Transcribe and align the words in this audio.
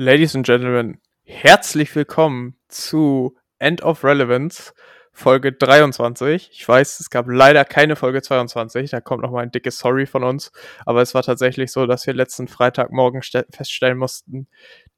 Ladies 0.00 0.36
and 0.36 0.46
Gentlemen, 0.46 1.00
herzlich 1.24 1.92
willkommen 1.96 2.54
zu 2.68 3.36
End 3.58 3.82
of 3.82 4.04
Relevance, 4.04 4.72
Folge 5.12 5.52
23. 5.52 6.50
Ich 6.52 6.68
weiß, 6.68 7.00
es 7.00 7.10
gab 7.10 7.26
leider 7.26 7.64
keine 7.64 7.96
Folge 7.96 8.22
22, 8.22 8.92
da 8.92 9.00
kommt 9.00 9.22
nochmal 9.22 9.42
ein 9.42 9.50
dickes 9.50 9.78
Sorry 9.78 10.06
von 10.06 10.22
uns, 10.22 10.52
aber 10.86 11.02
es 11.02 11.16
war 11.16 11.24
tatsächlich 11.24 11.72
so, 11.72 11.84
dass 11.86 12.06
wir 12.06 12.14
letzten 12.14 12.46
Freitagmorgen 12.46 13.22
feststellen 13.50 13.98
mussten, 13.98 14.46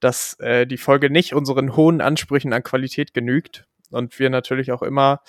dass 0.01 0.39
äh, 0.41 0.67
die 0.67 0.77
Folge 0.77 1.09
nicht 1.09 1.33
unseren 1.33 1.77
hohen 1.77 2.03
Ansprüchen 2.03 2.53
an 2.53 2.63
Qualität 2.63 3.15
genügt. 3.15 3.65
Und 3.91 4.19
wir 4.19 4.29
natürlich 4.29 4.71
auch 4.71 4.83
immer 4.83 5.23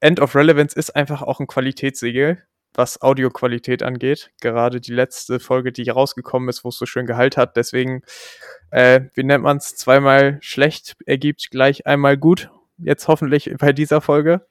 End 0.00 0.18
of 0.18 0.34
Relevance 0.34 0.74
ist 0.78 0.96
einfach 0.96 1.20
auch 1.20 1.40
ein 1.40 1.46
Qualitätssiegel 1.46 2.42
was 2.74 3.00
Audioqualität 3.00 3.82
angeht. 3.82 4.30
Gerade 4.40 4.80
die 4.80 4.92
letzte 4.92 5.40
Folge, 5.40 5.72
die 5.72 5.88
rausgekommen 5.88 6.48
ist, 6.48 6.64
wo 6.64 6.68
es 6.68 6.76
so 6.76 6.86
schön 6.86 7.06
Gehalt 7.06 7.36
hat. 7.36 7.56
Deswegen, 7.56 8.02
äh, 8.70 9.02
wie 9.14 9.24
nennt 9.24 9.44
man 9.44 9.58
es, 9.58 9.76
zweimal 9.76 10.38
schlecht 10.40 10.96
ergibt 11.06 11.50
gleich 11.50 11.86
einmal 11.86 12.16
gut. 12.16 12.50
Jetzt 12.78 13.06
hoffentlich 13.06 13.52
bei 13.58 13.72
dieser 13.72 14.00
Folge. 14.00 14.46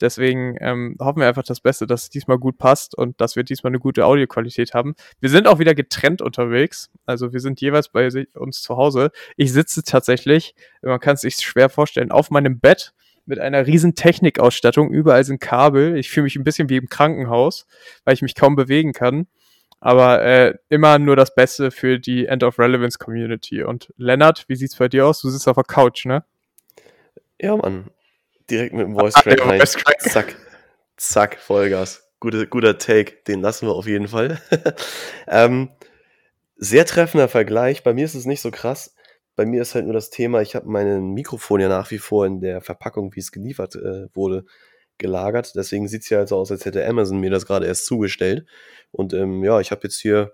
Deswegen 0.00 0.56
ähm, 0.60 0.96
hoffen 1.00 1.20
wir 1.20 1.28
einfach 1.28 1.42
das 1.42 1.60
Beste, 1.60 1.86
dass 1.86 2.04
es 2.04 2.10
diesmal 2.10 2.38
gut 2.38 2.56
passt 2.56 2.96
und 2.96 3.20
dass 3.20 3.36
wir 3.36 3.44
diesmal 3.44 3.70
eine 3.70 3.78
gute 3.78 4.06
Audioqualität 4.06 4.72
haben. 4.72 4.94
Wir 5.20 5.28
sind 5.28 5.46
auch 5.46 5.58
wieder 5.58 5.74
getrennt 5.74 6.22
unterwegs. 6.22 6.90
Also 7.04 7.34
wir 7.34 7.40
sind 7.40 7.60
jeweils 7.60 7.90
bei 7.90 8.08
uns 8.34 8.62
zu 8.62 8.76
Hause. 8.78 9.10
Ich 9.36 9.52
sitze 9.52 9.82
tatsächlich, 9.82 10.54
man 10.80 11.00
kann 11.00 11.14
es 11.14 11.20
sich 11.20 11.36
schwer 11.36 11.68
vorstellen, 11.68 12.10
auf 12.10 12.30
meinem 12.30 12.58
Bett 12.58 12.94
mit 13.28 13.38
einer 13.38 13.66
riesen 13.66 13.94
Technikausstattung. 13.94 14.90
Überall 14.90 15.22
sind 15.24 15.40
Kabel. 15.40 15.96
Ich 15.96 16.10
fühle 16.10 16.24
mich 16.24 16.36
ein 16.36 16.44
bisschen 16.44 16.68
wie 16.68 16.76
im 16.76 16.88
Krankenhaus, 16.88 17.66
weil 18.04 18.14
ich 18.14 18.22
mich 18.22 18.34
kaum 18.34 18.56
bewegen 18.56 18.92
kann. 18.92 19.26
Aber 19.80 20.22
äh, 20.22 20.54
immer 20.68 20.98
nur 20.98 21.14
das 21.14 21.34
Beste 21.34 21.70
für 21.70 22.00
die 22.00 22.26
End 22.26 22.42
of 22.42 22.58
Relevance 22.58 22.98
Community. 22.98 23.62
Und 23.62 23.92
Lennart, 23.96 24.44
wie 24.48 24.56
sieht's 24.56 24.76
bei 24.76 24.88
dir 24.88 25.06
aus? 25.06 25.20
Du 25.20 25.28
sitzt 25.28 25.46
auf 25.46 25.54
der 25.54 25.64
Couch, 25.64 26.04
ne? 26.04 26.24
Ja, 27.40 27.56
Mann. 27.56 27.90
Direkt 28.50 28.72
mit 28.72 28.86
dem 28.86 28.98
Voice 28.98 29.14
Crack 29.14 29.46
rein. 29.46 29.62
Zack. 29.98 30.34
Zack, 30.96 31.38
Vollgas. 31.38 32.10
Gute, 32.18 32.48
guter 32.48 32.78
Take. 32.78 33.22
Den 33.28 33.40
lassen 33.40 33.68
wir 33.68 33.74
auf 33.74 33.86
jeden 33.86 34.08
Fall. 34.08 34.40
ähm, 35.28 35.68
sehr 36.56 36.86
treffender 36.86 37.28
Vergleich. 37.28 37.84
Bei 37.84 37.92
mir 37.92 38.04
ist 38.04 38.14
es 38.14 38.24
nicht 38.24 38.40
so 38.40 38.50
krass. 38.50 38.94
Bei 39.38 39.46
mir 39.46 39.62
ist 39.62 39.76
halt 39.76 39.84
nur 39.84 39.94
das 39.94 40.10
Thema, 40.10 40.42
ich 40.42 40.56
habe 40.56 40.68
mein 40.68 41.12
Mikrofon 41.12 41.60
ja 41.60 41.68
nach 41.68 41.92
wie 41.92 41.98
vor 41.98 42.26
in 42.26 42.40
der 42.40 42.60
Verpackung, 42.60 43.14
wie 43.14 43.20
es 43.20 43.30
geliefert 43.30 43.76
äh, 43.76 44.08
wurde, 44.12 44.44
gelagert. 44.98 45.54
Deswegen 45.54 45.86
sieht 45.86 46.02
es 46.02 46.10
ja 46.10 46.18
halt 46.18 46.28
so 46.28 46.36
aus, 46.36 46.50
als 46.50 46.64
hätte 46.64 46.84
Amazon 46.84 47.20
mir 47.20 47.30
das 47.30 47.46
gerade 47.46 47.64
erst 47.64 47.86
zugestellt. 47.86 48.46
Und 48.90 49.14
ähm, 49.14 49.44
ja, 49.44 49.60
ich 49.60 49.70
habe 49.70 49.82
jetzt 49.84 50.00
hier 50.00 50.32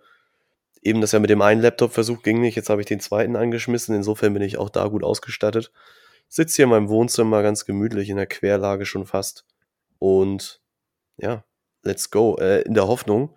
eben 0.81 1.03
das 1.03 1.13
ja 1.13 1.19
mit 1.19 1.29
dem 1.29 1.43
einen 1.43 1.61
Laptop 1.61 1.93
versucht, 1.93 2.23
ging 2.23 2.41
nicht. 2.41 2.55
Jetzt 2.57 2.71
habe 2.71 2.81
ich 2.81 2.87
den 2.87 2.99
zweiten 2.99 3.37
angeschmissen. 3.37 3.95
Insofern 3.95 4.33
bin 4.33 4.43
ich 4.43 4.57
auch 4.57 4.71
da 4.71 4.89
gut 4.89 5.05
ausgestattet. 5.05 5.71
Sitze 6.31 6.57
hier 6.57 6.65
in 6.65 6.71
meinem 6.71 6.89
Wohnzimmer 6.89 7.43
ganz 7.43 7.67
gemütlich 7.67 8.09
in 8.09 8.17
der 8.17 8.25
Querlage 8.27 8.87
schon 8.87 9.05
fast. 9.05 9.45
Und 9.99 10.63
ja, 11.19 11.45
let's 11.83 12.11
go. 12.11 12.39
Äh, 12.41 12.63
in 12.63 12.73
der 12.73 12.89
Hoffnung, 12.89 13.37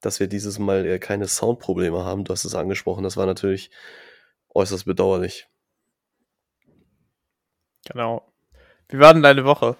dass 0.00 0.20
wir 0.20 0.28
dieses 0.28 0.60
Mal 0.60 0.86
äh, 0.86 1.00
keine 1.00 1.26
Soundprobleme 1.26 2.04
haben. 2.04 2.22
Du 2.22 2.32
hast 2.32 2.44
es 2.44 2.54
angesprochen. 2.54 3.02
Das 3.02 3.16
war 3.16 3.26
natürlich 3.26 3.72
äußerst 4.58 4.84
bedauerlich. 4.84 5.48
Genau. 7.90 8.30
Wie 8.88 8.98
war 8.98 9.14
denn 9.14 9.22
deine 9.22 9.44
Woche? 9.44 9.76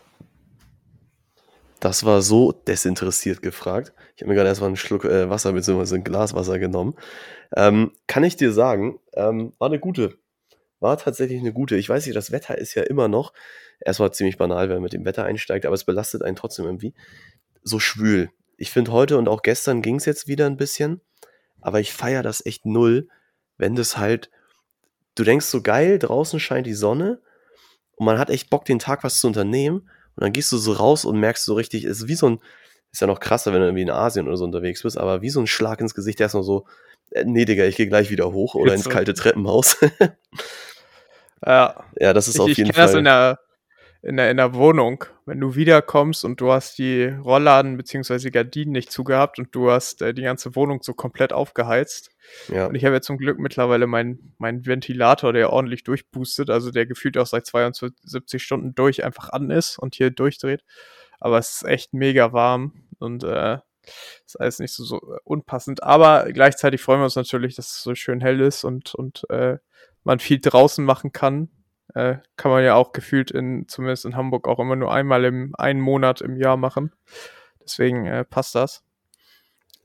Das 1.80 2.04
war 2.04 2.22
so 2.22 2.52
desinteressiert 2.52 3.42
gefragt. 3.42 3.92
Ich 4.16 4.22
habe 4.22 4.30
mir 4.30 4.34
gerade 4.34 4.48
erstmal 4.48 4.68
einen 4.68 4.76
Schluck 4.76 5.04
äh, 5.04 5.30
Wasser 5.30 5.52
bzw. 5.52 5.96
ein 5.96 6.04
Glas 6.04 6.34
Wasser 6.34 6.58
genommen. 6.58 6.94
Ähm, 7.54 7.92
kann 8.06 8.24
ich 8.24 8.36
dir 8.36 8.52
sagen, 8.52 8.98
ähm, 9.14 9.52
war 9.58 9.68
eine 9.68 9.78
gute. 9.78 10.18
War 10.80 10.96
tatsächlich 10.96 11.40
eine 11.40 11.52
gute. 11.52 11.76
Ich 11.76 11.88
weiß 11.88 12.06
nicht, 12.06 12.16
das 12.16 12.32
Wetter 12.32 12.58
ist 12.58 12.74
ja 12.74 12.82
immer 12.82 13.08
noch, 13.08 13.32
erstmal 13.80 14.12
ziemlich 14.12 14.38
banal, 14.38 14.68
wenn 14.68 14.76
man 14.76 14.84
mit 14.84 14.92
dem 14.92 15.04
Wetter 15.04 15.24
einsteigt, 15.24 15.66
aber 15.66 15.74
es 15.74 15.84
belastet 15.84 16.22
einen 16.22 16.36
trotzdem 16.36 16.64
irgendwie. 16.64 16.94
So 17.62 17.78
schwül. 17.78 18.30
Ich 18.56 18.70
finde, 18.70 18.92
heute 18.92 19.18
und 19.18 19.28
auch 19.28 19.42
gestern 19.42 19.82
ging 19.82 19.96
es 19.96 20.04
jetzt 20.04 20.26
wieder 20.26 20.46
ein 20.46 20.56
bisschen, 20.56 21.00
aber 21.60 21.80
ich 21.80 21.92
feiere 21.92 22.22
das 22.22 22.44
echt 22.44 22.66
null, 22.66 23.08
wenn 23.56 23.76
das 23.76 23.98
halt 23.98 24.30
du 25.18 25.24
denkst 25.24 25.46
so 25.46 25.62
geil, 25.62 25.98
draußen 25.98 26.38
scheint 26.40 26.66
die 26.66 26.74
Sonne 26.74 27.20
und 27.96 28.06
man 28.06 28.18
hat 28.18 28.30
echt 28.30 28.50
Bock, 28.50 28.64
den 28.64 28.78
Tag 28.78 29.02
was 29.04 29.18
zu 29.18 29.26
unternehmen. 29.26 29.90
Und 30.16 30.24
dann 30.24 30.32
gehst 30.32 30.50
du 30.52 30.56
so 30.56 30.72
raus 30.72 31.04
und 31.04 31.18
merkst 31.18 31.44
so 31.44 31.54
richtig, 31.54 31.84
ist 31.84 32.08
wie 32.08 32.14
so 32.14 32.28
ein, 32.28 32.40
ist 32.92 33.00
ja 33.00 33.06
noch 33.06 33.20
krasser, 33.20 33.52
wenn 33.52 33.60
du 33.60 33.66
irgendwie 33.66 33.82
in 33.82 33.90
Asien 33.90 34.26
oder 34.26 34.36
so 34.36 34.44
unterwegs 34.44 34.82
bist, 34.82 34.96
aber 34.96 35.22
wie 35.22 35.30
so 35.30 35.40
ein 35.40 35.46
Schlag 35.46 35.80
ins 35.80 35.94
Gesicht, 35.94 36.18
der 36.20 36.26
ist 36.26 36.34
noch 36.34 36.42
so, 36.42 36.66
äh, 37.10 37.24
nee, 37.24 37.44
Digga, 37.44 37.64
ich 37.64 37.76
gehe 37.76 37.88
gleich 37.88 38.10
wieder 38.10 38.32
hoch 38.32 38.54
oder 38.54 38.74
ins 38.74 38.88
kalte 38.88 39.14
Treppenhaus. 39.14 39.76
ja. 41.46 41.84
Ja, 41.98 42.12
das 42.12 42.28
ist 42.28 42.36
ich, 42.36 42.40
auf 42.40 42.48
jeden 42.48 42.70
ich 42.70 42.76
Fall. 42.76 42.86
Das 42.86 42.94
in 42.94 43.04
der, 43.04 43.40
in 44.02 44.16
der, 44.16 44.30
in 44.30 44.36
der 44.36 44.54
Wohnung, 44.54 45.04
wenn 45.28 45.40
du 45.40 45.54
wiederkommst 45.54 46.24
und 46.24 46.40
du 46.40 46.50
hast 46.50 46.78
die 46.78 47.04
Rollladen 47.04 47.76
bzw. 47.76 48.30
Gardinen 48.30 48.72
nicht 48.72 48.90
zugehabt 48.90 49.38
und 49.38 49.54
du 49.54 49.70
hast 49.70 50.00
äh, 50.00 50.14
die 50.14 50.22
ganze 50.22 50.56
Wohnung 50.56 50.80
so 50.82 50.94
komplett 50.94 51.32
aufgeheizt. 51.32 52.10
Ja. 52.48 52.66
Und 52.66 52.74
ich 52.74 52.84
habe 52.84 52.96
ja 52.96 53.00
zum 53.02 53.18
Glück 53.18 53.38
mittlerweile 53.38 53.86
meinen 53.86 54.34
mein 54.38 54.64
Ventilator, 54.66 55.32
der 55.32 55.52
ordentlich 55.52 55.84
durchboostet, 55.84 56.50
also 56.50 56.70
der 56.70 56.86
gefühlt 56.86 57.18
auch 57.18 57.26
seit 57.26 57.46
72 57.46 58.42
Stunden 58.42 58.74
durch 58.74 59.04
einfach 59.04 59.28
an 59.28 59.50
ist 59.50 59.78
und 59.78 59.94
hier 59.94 60.10
durchdreht. 60.10 60.64
Aber 61.20 61.38
es 61.38 61.56
ist 61.56 61.64
echt 61.64 61.92
mega 61.92 62.32
warm 62.32 62.86
und 62.98 63.22
äh, 63.22 63.58
ist 64.26 64.40
alles 64.40 64.58
nicht 64.58 64.72
so, 64.72 64.84
so 64.84 65.00
unpassend. 65.24 65.82
Aber 65.82 66.32
gleichzeitig 66.32 66.80
freuen 66.80 67.00
wir 67.00 67.04
uns 67.04 67.16
natürlich, 67.16 67.54
dass 67.54 67.68
es 67.68 67.82
so 67.82 67.94
schön 67.94 68.20
hell 68.20 68.40
ist 68.40 68.64
und, 68.64 68.94
und 68.94 69.28
äh, 69.30 69.58
man 70.04 70.20
viel 70.20 70.40
draußen 70.40 70.84
machen 70.84 71.12
kann 71.12 71.50
äh, 71.94 72.16
kann 72.36 72.50
man 72.50 72.64
ja 72.64 72.74
auch 72.74 72.92
gefühlt 72.92 73.30
in, 73.30 73.66
zumindest 73.68 74.04
in 74.04 74.16
Hamburg, 74.16 74.48
auch 74.48 74.58
immer 74.58 74.76
nur 74.76 74.92
einmal 74.92 75.24
im 75.24 75.54
einen 75.56 75.80
Monat 75.80 76.20
im 76.20 76.36
Jahr 76.36 76.56
machen. 76.56 76.92
Deswegen 77.62 78.06
äh, 78.06 78.24
passt 78.24 78.54
das. 78.54 78.84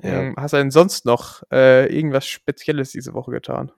Ja. 0.01 0.21
Ähm, 0.21 0.35
hast 0.37 0.53
du 0.53 0.57
denn 0.57 0.71
sonst 0.71 1.05
noch 1.05 1.43
äh, 1.51 1.85
irgendwas 1.93 2.27
Spezielles 2.27 2.91
diese 2.91 3.13
Woche 3.13 3.31
getan? 3.31 3.71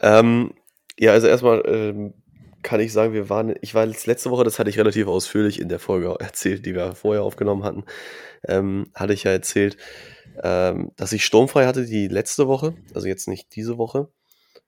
Ähm, 0.00 0.54
ja, 0.98 1.12
also 1.12 1.26
erstmal 1.26 1.62
ähm, 1.66 2.14
kann 2.62 2.80
ich 2.80 2.92
sagen, 2.92 3.12
wir 3.12 3.28
waren, 3.28 3.54
ich 3.60 3.74
war 3.74 3.86
letzte 3.86 4.30
Woche, 4.30 4.44
das 4.44 4.58
hatte 4.58 4.70
ich 4.70 4.78
relativ 4.78 5.06
ausführlich 5.06 5.60
in 5.60 5.68
der 5.68 5.78
Folge 5.78 6.16
erzählt, 6.18 6.66
die 6.66 6.74
wir 6.74 6.94
vorher 6.94 7.22
aufgenommen 7.22 7.64
hatten, 7.64 7.84
ähm, 8.46 8.90
hatte 8.94 9.12
ich 9.12 9.24
ja 9.24 9.30
erzählt, 9.30 9.76
ähm, 10.42 10.92
dass 10.96 11.12
ich 11.12 11.24
sturmfrei 11.24 11.66
hatte 11.66 11.86
die 11.86 12.08
letzte 12.08 12.48
Woche, 12.48 12.74
also 12.94 13.06
jetzt 13.06 13.28
nicht 13.28 13.54
diese 13.54 13.78
Woche. 13.78 14.08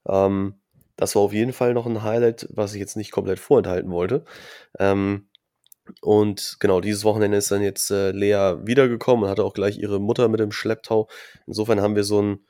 Ähm, 0.07 0.61
das 0.99 1.15
war 1.15 1.23
auf 1.23 1.33
jeden 1.33 1.53
Fall 1.53 1.73
noch 1.73 1.87
ein 1.87 2.03
Highlight, 2.03 2.49
was 2.51 2.75
ich 2.75 2.81
jetzt 2.81 2.97
nicht 2.97 3.13
komplett 3.13 3.39
vorenthalten 3.39 3.91
wollte. 3.91 4.25
Ähm, 4.79 5.29
und 6.03 6.57
genau, 6.61 6.81
dieses 6.81 7.05
Wochenende 7.05 7.39
ist 7.39 7.51
dann 7.51 7.63
jetzt 7.63 7.91
äh, 7.91 8.11
Lea 8.11 8.57
wiedergekommen 8.65 9.25
und 9.25 9.31
hatte 9.31 9.45
auch 9.45 9.55
gleich 9.55 9.79
ihre 9.79 10.01
Mutter 10.01 10.29
mit 10.29 10.41
im 10.41 10.53
Schlepptau. 10.53 11.09
Insofern 11.47 11.81
haben 11.81 11.97
wir 11.97 12.05
so 12.05 12.21
ein, 12.21 12.45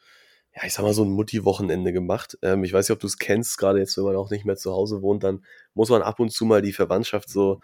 ja, 0.57 0.63
ich 0.65 0.73
sag 0.73 0.83
mal, 0.83 0.95
so 0.95 1.05
ein 1.05 1.11
Mutti-Wochenende 1.11 1.93
gemacht. 1.93 2.39
Ähm, 2.43 2.65
ich 2.65 2.73
weiß 2.73 2.89
nicht, 2.89 2.95
ob 2.95 3.01
du 3.01 3.07
es 3.07 3.19
kennst, 3.19 3.59
gerade 3.59 3.79
jetzt, 3.81 3.97
wenn 3.99 4.05
man 4.05 4.17
auch 4.17 4.31
nicht 4.31 4.47
mehr 4.47 4.57
zu 4.57 4.73
Hause 4.73 5.03
wohnt, 5.03 5.25
dann 5.25 5.45
muss 5.75 5.91
man 5.91 6.03
ab 6.03 6.19
und 6.19 6.33
zu 6.33 6.47
mal 6.47 6.63
die 6.63 6.73
Verwandtschaft 6.73 7.29
so 7.29 7.61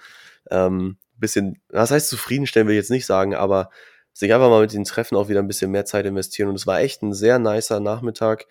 ähm, 0.50 0.98
bisschen, 1.16 1.62
das 1.70 1.90
heißt 1.90 2.08
zufriedenstellen 2.10 2.68
will 2.68 2.74
ich 2.74 2.80
jetzt 2.80 2.90
nicht 2.90 3.06
sagen, 3.06 3.34
aber 3.34 3.70
sich 4.12 4.32
einfach 4.34 4.50
mal 4.50 4.60
mit 4.60 4.74
den 4.74 4.84
Treffen 4.84 5.16
auch 5.16 5.28
wieder 5.28 5.40
ein 5.40 5.48
bisschen 5.48 5.70
mehr 5.70 5.86
Zeit 5.86 6.04
investieren. 6.06 6.50
Und 6.50 6.56
es 6.56 6.66
war 6.66 6.80
echt 6.80 7.02
ein 7.02 7.14
sehr 7.14 7.38
nicer 7.38 7.80
Nachmittag 7.80 8.46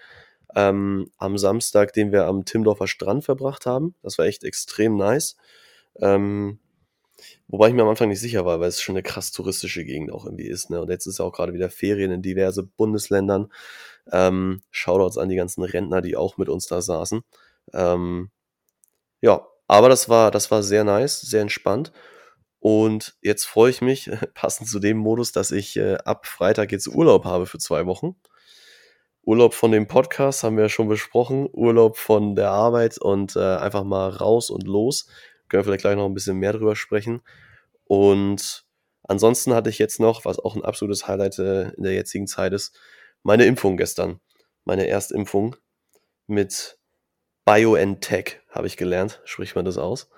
ähm, 0.55 1.09
am 1.17 1.37
Samstag, 1.37 1.93
den 1.93 2.11
wir 2.11 2.25
am 2.25 2.45
Timdorfer 2.45 2.87
Strand 2.87 3.23
verbracht 3.25 3.65
haben. 3.65 3.95
Das 4.01 4.17
war 4.17 4.25
echt 4.25 4.43
extrem 4.43 4.95
nice. 4.95 5.35
Ähm, 5.99 6.59
wobei 7.47 7.69
ich 7.69 7.73
mir 7.73 7.83
am 7.83 7.89
Anfang 7.89 8.09
nicht 8.09 8.19
sicher 8.19 8.45
war, 8.45 8.59
weil 8.59 8.69
es 8.69 8.81
schon 8.81 8.95
eine 8.95 9.03
krass 9.03 9.31
touristische 9.31 9.85
Gegend 9.85 10.11
auch 10.11 10.25
irgendwie 10.25 10.47
ist. 10.47 10.69
Ne? 10.69 10.81
Und 10.81 10.89
jetzt 10.89 11.05
ist 11.05 11.19
ja 11.19 11.25
auch 11.25 11.33
gerade 11.33 11.53
wieder 11.53 11.69
Ferien 11.69 12.11
in 12.11 12.21
diverse 12.21 12.63
Bundesländern. 12.63 13.51
Ähm, 14.11 14.61
Shoutouts 14.71 15.17
an 15.17 15.29
die 15.29 15.35
ganzen 15.35 15.63
Rentner, 15.63 16.01
die 16.01 16.15
auch 16.15 16.37
mit 16.37 16.49
uns 16.49 16.67
da 16.67 16.81
saßen. 16.81 17.21
Ähm, 17.73 18.29
ja, 19.21 19.47
aber 19.67 19.89
das 19.89 20.09
war, 20.09 20.31
das 20.31 20.51
war 20.51 20.63
sehr 20.63 20.83
nice, 20.83 21.21
sehr 21.21 21.41
entspannt. 21.41 21.91
Und 22.59 23.15
jetzt 23.21 23.45
freue 23.45 23.71
ich 23.71 23.81
mich, 23.81 24.09
passend 24.33 24.69
zu 24.69 24.79
dem 24.79 24.97
Modus, 24.97 25.31
dass 25.31 25.51
ich 25.51 25.77
äh, 25.77 25.95
ab 26.05 26.27
Freitag 26.27 26.71
jetzt 26.71 26.87
Urlaub 26.87 27.25
habe 27.25 27.45
für 27.45 27.57
zwei 27.57 27.85
Wochen. 27.85 28.15
Urlaub 29.25 29.53
von 29.53 29.71
dem 29.71 29.87
Podcast 29.87 30.43
haben 30.43 30.57
wir 30.57 30.63
ja 30.63 30.69
schon 30.69 30.89
besprochen, 30.89 31.47
Urlaub 31.53 31.97
von 31.97 32.35
der 32.35 32.49
Arbeit 32.49 32.97
und 32.97 33.35
äh, 33.35 33.55
einfach 33.55 33.83
mal 33.83 34.09
raus 34.09 34.49
und 34.49 34.67
los. 34.67 35.07
Können 35.47 35.61
wir 35.61 35.63
vielleicht 35.63 35.81
gleich 35.81 35.95
noch 35.95 36.05
ein 36.05 36.13
bisschen 36.13 36.37
mehr 36.37 36.51
drüber 36.51 36.75
sprechen. 36.75 37.21
Und 37.85 38.65
ansonsten 39.03 39.53
hatte 39.53 39.69
ich 39.69 39.79
jetzt 39.79 39.99
noch, 39.99 40.25
was 40.25 40.39
auch 40.39 40.55
ein 40.55 40.65
absolutes 40.65 41.07
Highlight 41.07 41.39
äh, 41.39 41.69
in 41.69 41.83
der 41.83 41.93
jetzigen 41.93 42.27
Zeit 42.27 42.51
ist, 42.51 42.77
meine 43.23 43.45
Impfung 43.45 43.77
gestern. 43.77 44.19
Meine 44.65 44.87
Erstimpfung 44.87 45.55
mit 46.27 46.77
BioNTech 47.45 48.41
habe 48.49 48.67
ich 48.67 48.77
gelernt, 48.77 49.21
spricht 49.23 49.55
man 49.55 49.65
das 49.65 49.77
aus. 49.77 50.09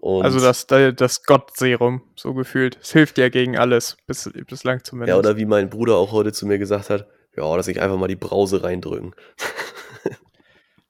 Und 0.00 0.24
also 0.24 0.40
das, 0.40 0.66
das 0.66 1.22
Gott-Serum, 1.24 2.02
so 2.16 2.34
gefühlt. 2.34 2.78
Es 2.82 2.92
hilft 2.92 3.16
ja 3.16 3.30
gegen 3.30 3.56
alles, 3.56 3.96
bis, 4.06 4.30
bislang 4.46 4.84
zumindest. 4.84 5.14
Ja, 5.14 5.18
oder 5.18 5.38
wie 5.38 5.46
mein 5.46 5.70
Bruder 5.70 5.96
auch 5.96 6.12
heute 6.12 6.32
zu 6.32 6.46
mir 6.46 6.58
gesagt 6.58 6.90
hat, 6.90 7.06
ja, 7.36 7.56
dass 7.56 7.68
ich 7.68 7.80
einfach 7.80 7.96
mal 7.96 8.08
die 8.08 8.16
Brause 8.16 8.62
reindrücken. 8.62 9.14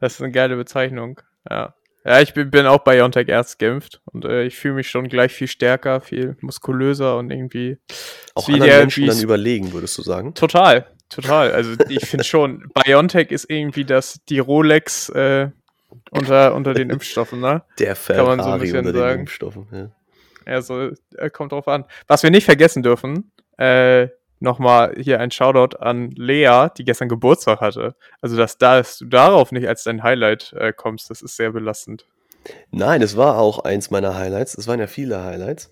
Das 0.00 0.14
ist 0.14 0.22
eine 0.22 0.32
geile 0.32 0.56
Bezeichnung. 0.56 1.20
Ja. 1.48 1.74
Ja, 2.04 2.20
ich 2.22 2.32
bin, 2.32 2.50
bin 2.50 2.64
auch 2.64 2.78
bei 2.78 2.96
Biontech 2.96 3.28
erst 3.28 3.58
geimpft 3.58 4.00
und 4.06 4.24
äh, 4.24 4.44
ich 4.44 4.56
fühle 4.56 4.74
mich 4.74 4.88
schon 4.88 5.08
gleich 5.08 5.32
viel 5.32 5.48
stärker, 5.48 6.00
viel 6.00 6.36
muskulöser 6.40 7.18
und 7.18 7.30
irgendwie. 7.30 7.76
Auch 8.34 8.48
anderen 8.48 8.70
Menschen 8.70 9.06
dann 9.06 9.20
überlegen, 9.20 9.74
würdest 9.74 9.98
du 9.98 10.02
sagen? 10.02 10.32
Total, 10.32 10.86
total. 11.10 11.52
Also 11.52 11.74
ich 11.90 12.06
finde 12.06 12.24
schon, 12.24 12.70
Biontech 12.84 13.30
ist 13.30 13.50
irgendwie 13.50 13.84
das, 13.84 14.20
die 14.30 14.38
Rolex 14.38 15.10
äh, 15.10 15.50
unter, 16.10 16.54
unter 16.54 16.72
den 16.72 16.88
Impfstoffen, 16.88 17.40
ne? 17.40 17.64
Der 17.78 17.94
Ferrari 17.96 18.26
Kann 18.26 18.36
man 18.38 18.44
so 18.46 18.52
ein 18.52 18.60
bisschen 18.60 18.78
unter 18.78 18.98
sagen. 18.98 19.12
den 19.12 19.20
Impfstoffen, 19.20 19.66
ja. 19.70 19.90
Also, 20.46 20.92
äh, 21.16 21.28
kommt 21.30 21.52
drauf 21.52 21.68
an. 21.68 21.84
Was 22.06 22.22
wir 22.22 22.30
nicht 22.30 22.46
vergessen 22.46 22.82
dürfen, 22.82 23.30
äh, 23.58 24.08
nochmal 24.40 24.94
hier 24.98 25.20
ein 25.20 25.30
Shoutout 25.30 25.76
an 25.78 26.10
Lea, 26.10 26.68
die 26.76 26.84
gestern 26.84 27.08
Geburtstag 27.08 27.60
hatte. 27.60 27.94
Also, 28.20 28.36
dass, 28.36 28.58
da, 28.58 28.78
dass 28.78 28.98
du 28.98 29.06
darauf 29.06 29.52
nicht 29.52 29.68
als 29.68 29.84
dein 29.84 30.02
Highlight 30.02 30.52
äh, 30.54 30.72
kommst, 30.72 31.10
das 31.10 31.22
ist 31.22 31.36
sehr 31.36 31.52
belastend. 31.52 32.06
Nein, 32.70 33.02
es 33.02 33.16
war 33.16 33.38
auch 33.38 33.60
eins 33.60 33.90
meiner 33.90 34.16
Highlights. 34.16 34.56
Es 34.56 34.66
waren 34.66 34.80
ja 34.80 34.86
viele 34.86 35.22
Highlights. 35.22 35.70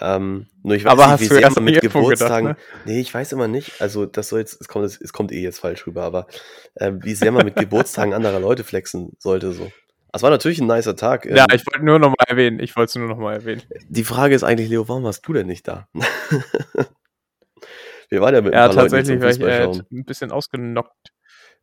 Ähm, 0.00 0.46
nur 0.62 0.76
ich 0.76 0.84
weiß 0.84 0.92
aber 0.92 1.12
nicht, 1.12 1.20
wie 1.20 1.34
sehr 1.34 1.50
man 1.50 1.64
mit 1.64 1.80
Geburtstagen. 1.80 2.48
Gedacht, 2.48 2.86
ne? 2.86 2.92
Nee, 2.92 3.00
ich 3.00 3.12
weiß 3.12 3.32
immer 3.32 3.48
nicht. 3.48 3.80
Also, 3.80 4.06
das 4.06 4.28
soll 4.28 4.40
jetzt, 4.40 4.60
es 4.60 4.68
kommt, 4.68 4.84
es 4.86 5.12
kommt 5.12 5.32
eh 5.32 5.42
jetzt 5.42 5.60
falsch 5.60 5.86
rüber, 5.86 6.02
aber 6.02 6.26
äh, 6.74 6.92
wie 7.00 7.14
sehr 7.14 7.32
man 7.32 7.44
mit 7.44 7.56
Geburtstagen 7.56 8.14
anderer 8.14 8.40
Leute 8.40 8.64
flexen 8.64 9.12
sollte, 9.18 9.52
so. 9.52 9.70
Es 10.12 10.22
war 10.22 10.30
natürlich 10.30 10.60
ein 10.60 10.68
nicer 10.68 10.94
Tag. 10.94 11.26
Ja, 11.26 11.44
ähm, 11.50 11.56
ich 11.56 11.66
wollte 11.66 11.84
nur 11.84 11.98
noch 11.98 12.10
mal 12.10 12.24
erwähnen. 12.28 12.60
Ich 12.60 12.76
wollte 12.76 12.90
es 12.90 12.94
nur 12.94 13.08
noch 13.08 13.18
mal 13.18 13.34
erwähnen. 13.34 13.62
Die 13.88 14.04
Frage 14.04 14.36
ist 14.36 14.44
eigentlich, 14.44 14.68
Leo, 14.68 14.88
warum 14.88 15.02
warst 15.02 15.26
du 15.26 15.32
denn 15.32 15.48
nicht 15.48 15.66
da? 15.66 15.88
Wir 18.14 18.20
waren 18.20 18.34
ja 18.34 18.40
mit 18.40 18.54
ja, 18.54 18.68
tatsächlich, 18.68 19.20
weil 19.20 19.32
ich 19.32 19.40
äh, 19.40 19.82
ein 19.92 20.04
bisschen 20.04 20.30
ausgenockt, 20.30 21.12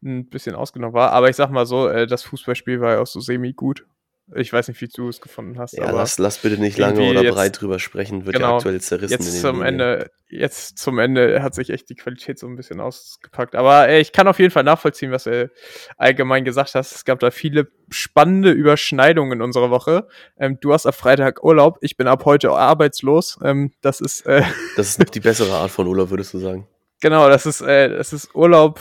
ein 0.04 0.28
bisschen 0.28 0.54
ausgenockt 0.54 0.94
war. 0.94 1.12
Aber 1.14 1.30
ich 1.30 1.38
sag 1.38 1.50
mal 1.50 1.66
so, 1.66 1.88
äh, 1.88 2.08
das 2.08 2.24
Fußballspiel 2.24 2.82
war 2.82 2.96
ja 2.96 3.00
auch 3.00 3.08
so 3.08 3.22
semi 3.22 3.54
gut. 3.54 3.86
Ich 4.36 4.54
weiß 4.54 4.68
nicht, 4.70 4.80
wie 4.82 4.88
du 4.88 5.10
es 5.10 5.20
gefunden 5.20 5.60
hast. 5.60 5.74
Ja, 5.74 5.92
lass, 5.92 6.18
lass 6.18 6.38
bitte 6.38 6.60
nicht 6.60 6.78
lange 6.78 7.10
oder 7.10 7.24
jetzt, 7.24 7.34
breit 7.34 7.62
drüber 7.62 7.80
sprechen, 7.80 8.26
wird 8.26 8.36
genau, 8.36 8.50
ja 8.50 8.56
aktuell 8.58 8.80
zerrissen. 8.80 9.12
Jetzt 9.12 9.42
zum 9.42 9.62
Ende, 9.62 10.10
jetzt 10.30 10.78
zum 10.78 11.00
Ende 11.00 11.44
hat 11.44 11.54
sich 11.54 11.70
echt 11.70 11.90
die 11.90 11.96
Qualität 11.96 12.40
so 12.40 12.48
ein 12.48 12.56
bisschen 12.56 12.80
ausgepackt. 12.80 13.56
Aber 13.56 13.90
ich 13.90 14.14
kann 14.14 14.28
auf 14.28 14.40
jeden 14.40 14.52
Fall 14.52 14.64
nachvollziehen, 14.64 15.12
was 15.12 15.26
du 15.26 15.52
allgemein 15.98 16.46
gesagt 16.46 16.76
hast. 16.76 16.96
Es 16.96 17.06
gab 17.06 17.20
da 17.20 17.32
viele 17.32 17.68
spannende 17.90 18.52
Überschneidungen 18.52 19.34
in 19.34 19.42
unserer 19.42 19.70
Woche. 19.70 20.08
Ähm, 20.40 20.58
du 20.62 20.74
hast 20.74 20.86
ab 20.86 20.96
Freitag 20.96 21.44
Urlaub, 21.44 21.78
ich 21.82 21.98
bin 21.98 22.08
ab 22.08 22.24
heute 22.26 22.52
arbeitslos. 22.52 23.38
Ähm, 23.44 23.74
das 23.82 24.00
ist. 24.00 24.26
Äh, 24.26 24.44
das 24.78 24.98
ist 24.98 25.16
die 25.16 25.20
bessere 25.20 25.54
Art 25.54 25.72
von 25.72 25.88
Urlaub, 25.88 26.10
würdest 26.10 26.34
du 26.34 26.40
sagen? 26.40 26.68
Genau, 27.02 27.28
das 27.28 27.46
ist, 27.46 27.62
äh, 27.62 27.90
das 27.90 28.14
ist 28.14 28.34
Urlaub 28.36 28.80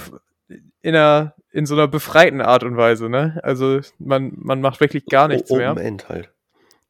in 0.83 0.95
einer 0.95 1.35
in 1.53 1.67
so 1.67 1.75
einer 1.75 1.89
befreiten 1.89 2.41
Art 2.41 2.65
und 2.65 2.77
Weise, 2.77 3.09
ne? 3.09 3.41
Also 3.43 3.81
man, 3.99 4.33
man 4.37 4.61
macht 4.61 4.81
wirklich 4.81 5.07
gar 5.07 5.29
nichts 5.29 5.51
o 5.51 5.57
mehr. 5.57 5.77
End 5.77 6.09
halt. 6.09 6.31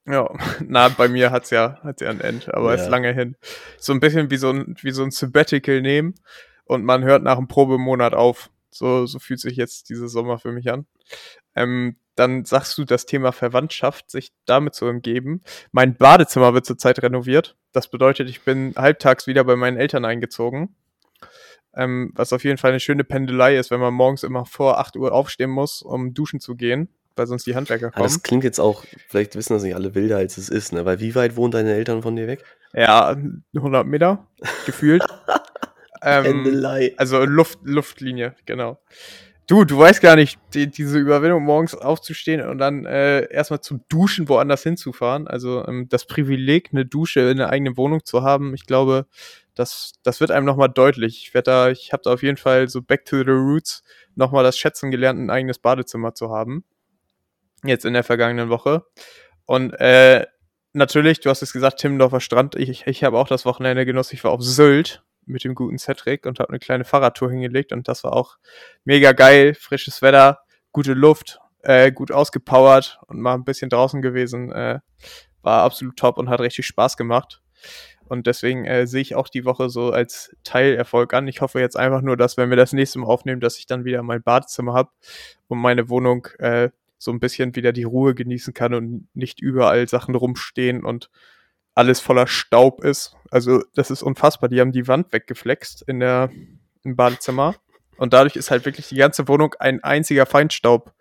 Ja, 0.07 0.31
na, 0.67 0.89
bei 0.89 1.09
mir 1.09 1.31
hat's 1.31 1.51
ja, 1.51 1.79
hat's 1.83 2.03
ja 2.03 2.11
ein 2.11 2.21
End, 2.21 2.53
aber 2.53 2.75
ja. 2.75 2.83
ist 2.83 2.89
lange 2.89 3.13
hin. 3.13 3.37
So 3.79 3.93
ein 3.93 4.01
bisschen 4.01 4.31
wie 4.31 4.37
so 4.37 4.51
ein, 4.51 4.77
wie 4.81 4.91
so 4.91 5.03
ein 5.03 5.11
Sabbatical 5.11 5.81
nehmen 5.81 6.15
und 6.65 6.85
man 6.85 7.05
hört 7.05 7.23
nach 7.23 7.37
einem 7.37 7.49
Probemonat 7.49 8.15
auf. 8.15 8.51
So, 8.71 9.07
so 9.07 9.19
fühlt 9.19 9.41
sich 9.41 9.57
jetzt 9.57 9.89
dieser 9.91 10.09
Sommer 10.09 10.39
für 10.39 10.53
mich 10.53 10.71
an. 10.71 10.87
Ähm, 11.57 11.97
dann 12.15 12.45
sagst 12.45 12.77
du 12.79 12.85
das 12.85 13.07
Thema 13.07 13.33
Verwandtschaft, 13.33 14.11
sich 14.11 14.33
damit 14.45 14.75
zu 14.75 14.87
umgeben. 14.87 15.43
Mein 15.73 15.97
Badezimmer 15.97 16.55
wird 16.55 16.67
zurzeit 16.67 17.03
renoviert. 17.03 17.57
Das 17.73 17.89
bedeutet, 17.89 18.29
ich 18.29 18.43
bin 18.43 18.75
halbtags 18.77 19.27
wieder 19.27 19.43
bei 19.45 19.57
meinen 19.57 19.79
Eltern 19.79 20.05
eingezogen. 20.05 20.77
Ähm, 21.75 22.13
was 22.15 22.33
auf 22.33 22.45
jeden 22.45 22.59
Fall 22.59 22.71
eine 22.71 22.81
schöne 22.81 23.05
Pendelei 23.05 23.57
ist, 23.57 23.71
wenn 23.71 23.81
man 23.81 23.95
morgens 23.95 24.23
immer 24.23 24.45
vor 24.45 24.79
8 24.79 24.97
Uhr 24.97 25.13
aufstehen 25.13 25.51
muss, 25.51 25.83
um 25.83 26.15
duschen 26.15 26.41
zu 26.41 26.57
gehen, 26.57 26.89
weil 27.17 27.27
sonst 27.27 27.47
die 27.47 27.55
Handwerker 27.55 27.91
kommen. 27.91 28.03
Aber 28.03 28.05
das 28.05 28.23
klingt 28.23 28.45
jetzt 28.45 28.59
auch, 28.59 28.85
vielleicht 29.09 29.37
wissen 29.37 29.53
das 29.53 29.63
nicht 29.63 29.75
alle 29.75 29.95
wilder, 29.95 30.17
als 30.17 30.37
es 30.37 30.49
ist, 30.49 30.73
ne? 30.73 30.85
Weil 30.85 31.01
wie 31.01 31.15
weit 31.15 31.37
wohnen 31.37 31.53
deine 31.53 31.73
Eltern 31.73 32.03
von 32.03 32.17
dir 32.17 32.27
weg? 32.27 32.45
Ja, 32.73 33.17
100 33.55 33.87
Meter, 33.87 34.27
gefühlt. 34.67 35.05
ähm, 36.03 36.25
Pendelei. 36.25 36.95
Also 36.97 37.25
Luft, 37.25 37.61
Luftlinie, 37.63 38.35
genau. 38.47 38.79
Du, 39.51 39.65
du 39.65 39.77
weißt 39.77 40.01
gar 40.01 40.15
nicht, 40.15 40.39
die, 40.55 40.69
diese 40.69 40.97
Überwindung, 40.99 41.43
morgens 41.43 41.75
aufzustehen 41.75 42.41
und 42.41 42.59
dann 42.59 42.85
äh, 42.87 43.29
erstmal 43.33 43.61
zum 43.61 43.81
Duschen 43.89 44.29
woanders 44.29 44.63
hinzufahren. 44.63 45.27
Also 45.27 45.67
ähm, 45.67 45.89
das 45.89 46.07
Privileg, 46.07 46.69
eine 46.71 46.87
Dusche 46.87 47.29
in 47.29 47.39
der 47.39 47.51
eigenen 47.51 47.77
Wohnung 47.77 48.05
zu 48.05 48.23
haben, 48.23 48.55
ich 48.55 48.65
glaube, 48.65 49.07
das, 49.61 49.93
das 50.03 50.21
wird 50.21 50.31
einem 50.31 50.47
nochmal 50.47 50.71
deutlich. 50.71 51.23
Ich 51.23 51.35
werde 51.35 51.51
da, 51.51 51.71
ich 51.71 51.93
habe 51.93 52.03
da 52.03 52.13
auf 52.15 52.23
jeden 52.23 52.39
Fall 52.39 52.69
so 52.69 52.81
back 52.81 53.05
to 53.05 53.19
the 53.19 53.31
roots 53.31 53.83
nochmal 54.15 54.43
das 54.43 54.59
Schätzen 54.59 54.91
gelernt, 54.91 55.21
ein 55.21 55.31
eigenes 55.31 55.59
Badezimmer 55.59 56.15
zu 56.15 56.31
haben. 56.31 56.65
Jetzt 57.63 57.85
in 57.85 57.93
der 57.93 58.05
vergangenen 58.05 58.49
Woche. 58.49 58.85
Und 59.45 59.73
äh, 59.75 60.27
natürlich, 60.73 61.21
du 61.21 61.29
hast 61.29 61.43
es 61.43 61.53
gesagt, 61.53 61.79
Timmendorfer 61.79 62.21
Strand. 62.21 62.57
Ich, 62.57 62.87
ich 62.87 63.05
habe 63.05 63.19
auch 63.19 63.29
das 63.29 63.45
Wochenende 63.45 63.85
genossen. 63.85 64.15
Ich 64.15 64.25
war 64.25 64.33
auf 64.33 64.43
Sylt 64.43 65.03
mit 65.27 65.45
dem 65.45 65.55
guten 65.55 65.79
Cedric 65.79 66.25
und 66.25 66.41
habe 66.41 66.49
eine 66.49 66.59
kleine 66.59 66.85
Fahrradtour 66.85 67.31
hingelegt 67.31 67.73
und 67.73 67.87
das 67.87 68.03
war 68.03 68.15
auch 68.15 68.39
mega 68.85 69.13
geil. 69.13 69.55
Frisches 69.55 70.01
Wetter, 70.01 70.41
gute 70.73 70.95
Luft, 70.95 71.39
äh, 71.63 71.93
gut 71.93 72.11
ausgepowert 72.13 72.99
und 73.09 73.21
mal 73.21 73.35
ein 73.35 73.45
bisschen 73.45 73.69
draußen 73.69 74.01
gewesen. 74.01 74.51
Äh, 74.53 74.81
war 75.43 75.63
absolut 75.65 75.97
top 75.97 76.17
und 76.17 76.31
hat 76.31 76.41
richtig 76.41 76.67
Spaß 76.67 76.97
gemacht. 76.97 77.43
Und 78.11 78.27
deswegen 78.27 78.65
äh, 78.65 78.89
sehe 78.89 79.03
ich 79.03 79.15
auch 79.15 79.29
die 79.29 79.45
Woche 79.45 79.71
so 79.71 79.93
als 79.93 80.35
Teilerfolg 80.43 81.15
an. 81.15 81.29
Ich 81.29 81.43
hoffe 81.43 81.61
jetzt 81.61 81.77
einfach 81.77 82.03
nur, 82.03 82.17
dass, 82.17 82.37
wenn 82.37 82.51
wir 82.51 82.57
das 82.57 82.73
nächste 82.73 82.99
Mal 82.99 83.07
aufnehmen, 83.07 83.41
dass 83.41 83.57
ich 83.57 83.67
dann 83.67 83.85
wieder 83.85 84.03
mein 84.03 84.21
Badezimmer 84.21 84.75
habe 84.75 84.91
und 85.47 85.61
meine 85.61 85.89
Wohnung 85.89 86.27
äh, 86.41 86.71
so 86.99 87.13
ein 87.13 87.21
bisschen 87.21 87.55
wieder 87.55 87.73
die 87.73 87.85
Ruhe 87.85 88.17
genießen 88.17 88.53
kann 88.53 88.75
und 88.75 89.07
nicht 89.15 89.41
überall 89.41 89.87
Sachen 89.87 90.17
rumstehen 90.17 90.85
und 90.85 91.09
alles 91.77 92.01
voller 92.01 92.27
Staub 92.27 92.83
ist. 92.83 93.15
Also, 93.31 93.63
das 93.77 93.93
ist 93.93 94.03
unfassbar. 94.03 94.49
Die 94.49 94.61
haben 94.61 94.73
die 94.73 94.89
Wand 94.89 95.13
weggeflext 95.13 95.83
in 95.87 96.01
der, 96.01 96.31
im 96.83 96.97
Badezimmer. 96.97 97.55
Und 97.97 98.13
dadurch 98.13 98.35
ist 98.35 98.51
halt 98.51 98.65
wirklich 98.65 98.89
die 98.89 98.97
ganze 98.97 99.29
Wohnung 99.29 99.55
ein 99.61 99.85
einziger 99.85 100.27
Feinstaub. 100.27 100.93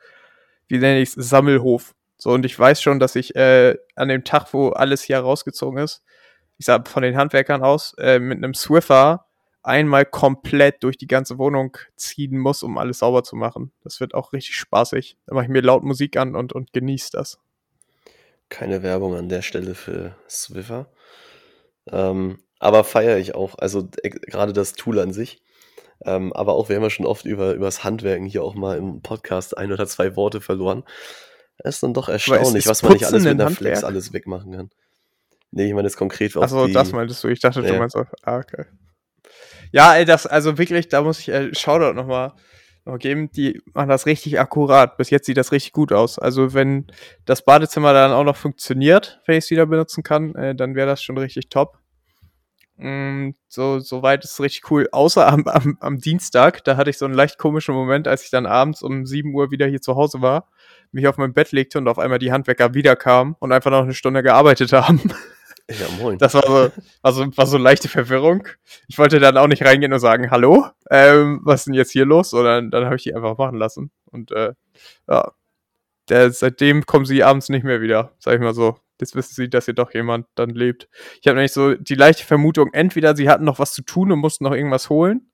Wie 0.68 0.78
nenne 0.78 1.00
ich 1.00 1.10
es? 1.10 1.16
Sammelhof. 1.16 1.96
So, 2.18 2.30
und 2.30 2.46
ich 2.46 2.58
weiß 2.60 2.84
schon, 2.84 3.00
dass 3.00 3.16
ich 3.16 3.36
äh, 3.36 3.78
an 3.96 4.10
dem 4.10 4.24
Tag, 4.24 4.54
wo 4.54 4.70
alles 4.70 5.02
hier 5.02 5.18
rausgezogen 5.18 5.84
ist, 5.84 6.04
ich 6.60 6.66
sag 6.66 6.88
von 6.88 7.04
den 7.04 7.18
Handwerkern 7.18 7.64
aus, 7.64 7.96
äh, 7.98 8.20
mit 8.20 8.38
einem 8.38 8.54
Swiffer 8.54 9.26
einmal 9.64 10.06
komplett 10.06 10.84
durch 10.84 10.98
die 10.98 11.08
ganze 11.08 11.38
Wohnung 11.38 11.78
ziehen 11.96 12.38
muss, 12.38 12.64
um 12.64 12.78
alles 12.78 13.00
sauber 13.00 13.24
zu 13.24 13.36
machen. 13.36 13.72
Das 13.84 14.00
wird 14.00 14.14
auch 14.14 14.34
richtig 14.34 14.56
spaßig. 14.56 15.18
Da 15.26 15.34
mache 15.34 15.46
ich 15.46 15.50
mir 15.50 15.62
laut 15.62 15.84
Musik 15.84 16.18
an 16.18 16.36
und, 16.36 16.54
und 16.54 16.74
genieße 16.74 17.12
das. 17.14 17.40
Keine 18.50 18.84
Werbung 18.84 19.16
an 19.16 19.30
der 19.30 19.42
Stelle 19.42 19.74
für 19.74 20.16
Swiffer. 20.30 20.88
Ähm, 21.88 22.40
aber 22.60 22.84
feiere 22.84 23.18
ich 23.18 23.36
auch. 23.36 23.58
Also 23.58 23.88
äh, 24.04 24.10
gerade 24.10 24.54
das 24.54 24.74
Tool 24.74 25.00
an 25.00 25.14
sich. 25.14 25.42
Ähm, 26.04 26.34
aber 26.34 26.54
auch, 26.54 26.70
wir 26.70 26.76
haben 26.76 26.84
ja 26.84 26.90
schon 26.90 27.06
oft 27.06 27.26
über, 27.26 27.54
über 27.54 27.66
das 27.66 27.84
Handwerken 27.84 28.26
hier 28.26 28.44
auch 28.44 28.56
mal 28.56 28.78
im 28.78 29.02
Podcast 29.02 29.58
ein 29.58 29.72
oder 29.72 29.88
zwei 29.88 30.16
Worte 30.16 30.42
verloren. 30.42 30.84
Es 31.58 31.76
ist 31.76 31.84
dann 31.84 31.94
doch 31.94 32.10
erstaunlich, 32.10 32.68
was 32.68 32.84
man 32.84 32.94
nicht 32.94 33.06
alles 33.06 33.24
mit 33.24 33.32
einer 33.32 33.46
Handwerk? 33.46 33.78
Flex 33.78 33.84
alles 33.84 34.14
wegmachen 34.14 34.52
kann. 34.54 34.70
Nee, 35.52 35.68
ich 35.68 35.74
meine 35.74 35.84
das 35.84 35.98
konkret 35.98 36.36
auf 36.38 36.44
Achso, 36.44 36.68
das 36.68 36.92
meintest 36.92 37.24
du. 37.24 37.28
Ich 37.28 37.40
dachte, 37.40 37.62
ja. 37.62 37.72
du 37.72 37.80
meinst 37.80 37.96
auf. 37.96 38.08
Ah, 38.24 38.38
okay. 38.38 38.66
Ja, 39.72 39.96
ey, 39.96 40.06
das, 40.06 40.26
also 40.26 40.58
wirklich, 40.58 40.90
da 40.90 41.02
muss 41.02 41.20
ich 41.20 41.30
äh, 41.30 41.54
Shoutout 41.54 41.94
nochmal 41.94 42.34
noch 42.86 42.98
geben. 42.98 43.32
Die 43.32 43.62
machen 43.74 43.90
das 43.90 44.06
richtig 44.06 44.40
akkurat. 44.40 44.98
Bis 44.98 45.10
jetzt 45.10 45.26
sieht 45.26 45.38
das 45.38 45.52
richtig 45.52 45.74
gut 45.74 45.92
aus. 45.92 46.20
Also, 46.20 46.54
wenn 46.54 46.88
das 47.26 47.44
Badezimmer 47.44 47.94
dann 47.94 48.12
auch 48.12 48.24
noch 48.24 48.36
funktioniert, 48.36 49.22
wenn 49.26 49.38
ich 49.38 49.46
es 49.46 49.52
wieder 49.52 49.66
benutzen 49.66 50.04
kann, 50.04 50.36
äh, 50.36 50.56
dann 50.56 50.76
wäre 50.76 50.88
das 50.88 51.04
schon 51.04 51.18
richtig 51.18 51.50
top. 51.50 51.78
Mm, 52.78 53.32
so, 53.50 53.80
soweit 53.80 54.24
ist 54.24 54.34
es 54.34 54.40
richtig 54.40 54.72
cool. 54.72 54.88
Außer 54.92 55.28
am, 55.28 55.48
am, 55.48 55.78
am 55.82 56.00
Dienstag, 56.00 56.64
da 56.64 56.78
hatte 56.78 56.90
ich 56.90 56.98
so 56.98 57.06
einen 57.06 57.14
leicht 57.14 57.38
komischen 57.38 57.76
Moment, 57.76 58.08
als 58.08 58.24
ich 58.24 58.30
dann 58.30 58.46
abends 58.46 58.82
um 58.82 59.06
7 59.06 59.34
Uhr 59.34 59.52
wieder 59.52 59.68
hier 59.68 59.82
zu 59.82 59.96
Hause 59.96 60.22
war, 60.22 60.48
mich 60.92 61.08
auf 61.08 61.18
mein 61.18 61.34
Bett 61.34 61.52
legte 61.52 61.78
und 61.78 61.88
auf 61.88 62.00
einmal 62.00 62.20
die 62.20 62.32
Handwerker 62.32 62.74
wiederkamen 62.74 63.36
und 63.40 63.52
einfach 63.52 63.72
noch 63.72 63.84
eine 63.84 63.94
Stunde 63.94 64.24
gearbeitet 64.24 64.72
haben. 64.74 65.02
Ja, 65.70 65.88
moin. 66.00 66.18
Das 66.18 66.34
war 66.34 66.44
so, 66.44 66.72
war 67.02 67.14
so, 67.14 67.38
war 67.38 67.46
so 67.46 67.58
leichte 67.58 67.90
Verwirrung. 67.90 68.48
Ich 68.88 68.98
wollte 68.98 69.20
dann 69.20 69.38
auch 69.38 69.48
nicht 69.48 69.64
reingehen 69.64 69.94
und 69.94 70.00
sagen, 70.00 70.32
hallo, 70.32 70.66
ähm, 70.90 71.42
was 71.44 71.62
ist 71.62 71.66
denn 71.68 71.76
jetzt 71.76 71.92
hier 71.92 72.06
los? 72.06 72.32
Sondern 72.32 72.72
dann 72.72 72.86
habe 72.86 72.96
ich 72.96 73.04
die 73.04 73.14
einfach 73.14 73.38
machen 73.38 73.58
lassen. 73.58 73.92
Und 74.06 74.32
äh, 74.32 74.54
ja, 75.08 75.32
der, 76.10 76.32
seitdem 76.32 76.86
kommen 76.86 77.06
sie 77.06 77.24
abends 77.24 77.50
nicht 77.50 77.64
mehr 77.64 77.82
wieder, 77.82 78.14
sag 78.20 78.36
ich 78.36 78.42
mal 78.42 78.54
so. 78.54 78.78
Jetzt 79.00 79.16
wissen 79.16 79.34
sie, 79.34 79.50
dass 79.50 79.66
hier 79.66 79.76
doch 79.76 79.94
jemand 79.94 80.28
dann 80.36 80.50
lebt. 80.50 80.90
Ich 81.22 81.28
habe 81.28 81.36
nämlich 81.36 81.54
so 81.54 81.76
die 81.76 81.96
leichte 81.96 82.26
Vermutung, 82.26 82.74
entweder 82.74 83.16
sie 83.16 83.30
hatten 83.30 83.46
noch 83.46 83.60
was 83.60 83.74
zu 83.74 83.82
tun 83.84 84.12
und 84.12 84.20
mussten 84.20 84.44
noch 84.44 84.54
irgendwas 84.54 84.90
holen, 84.90 85.30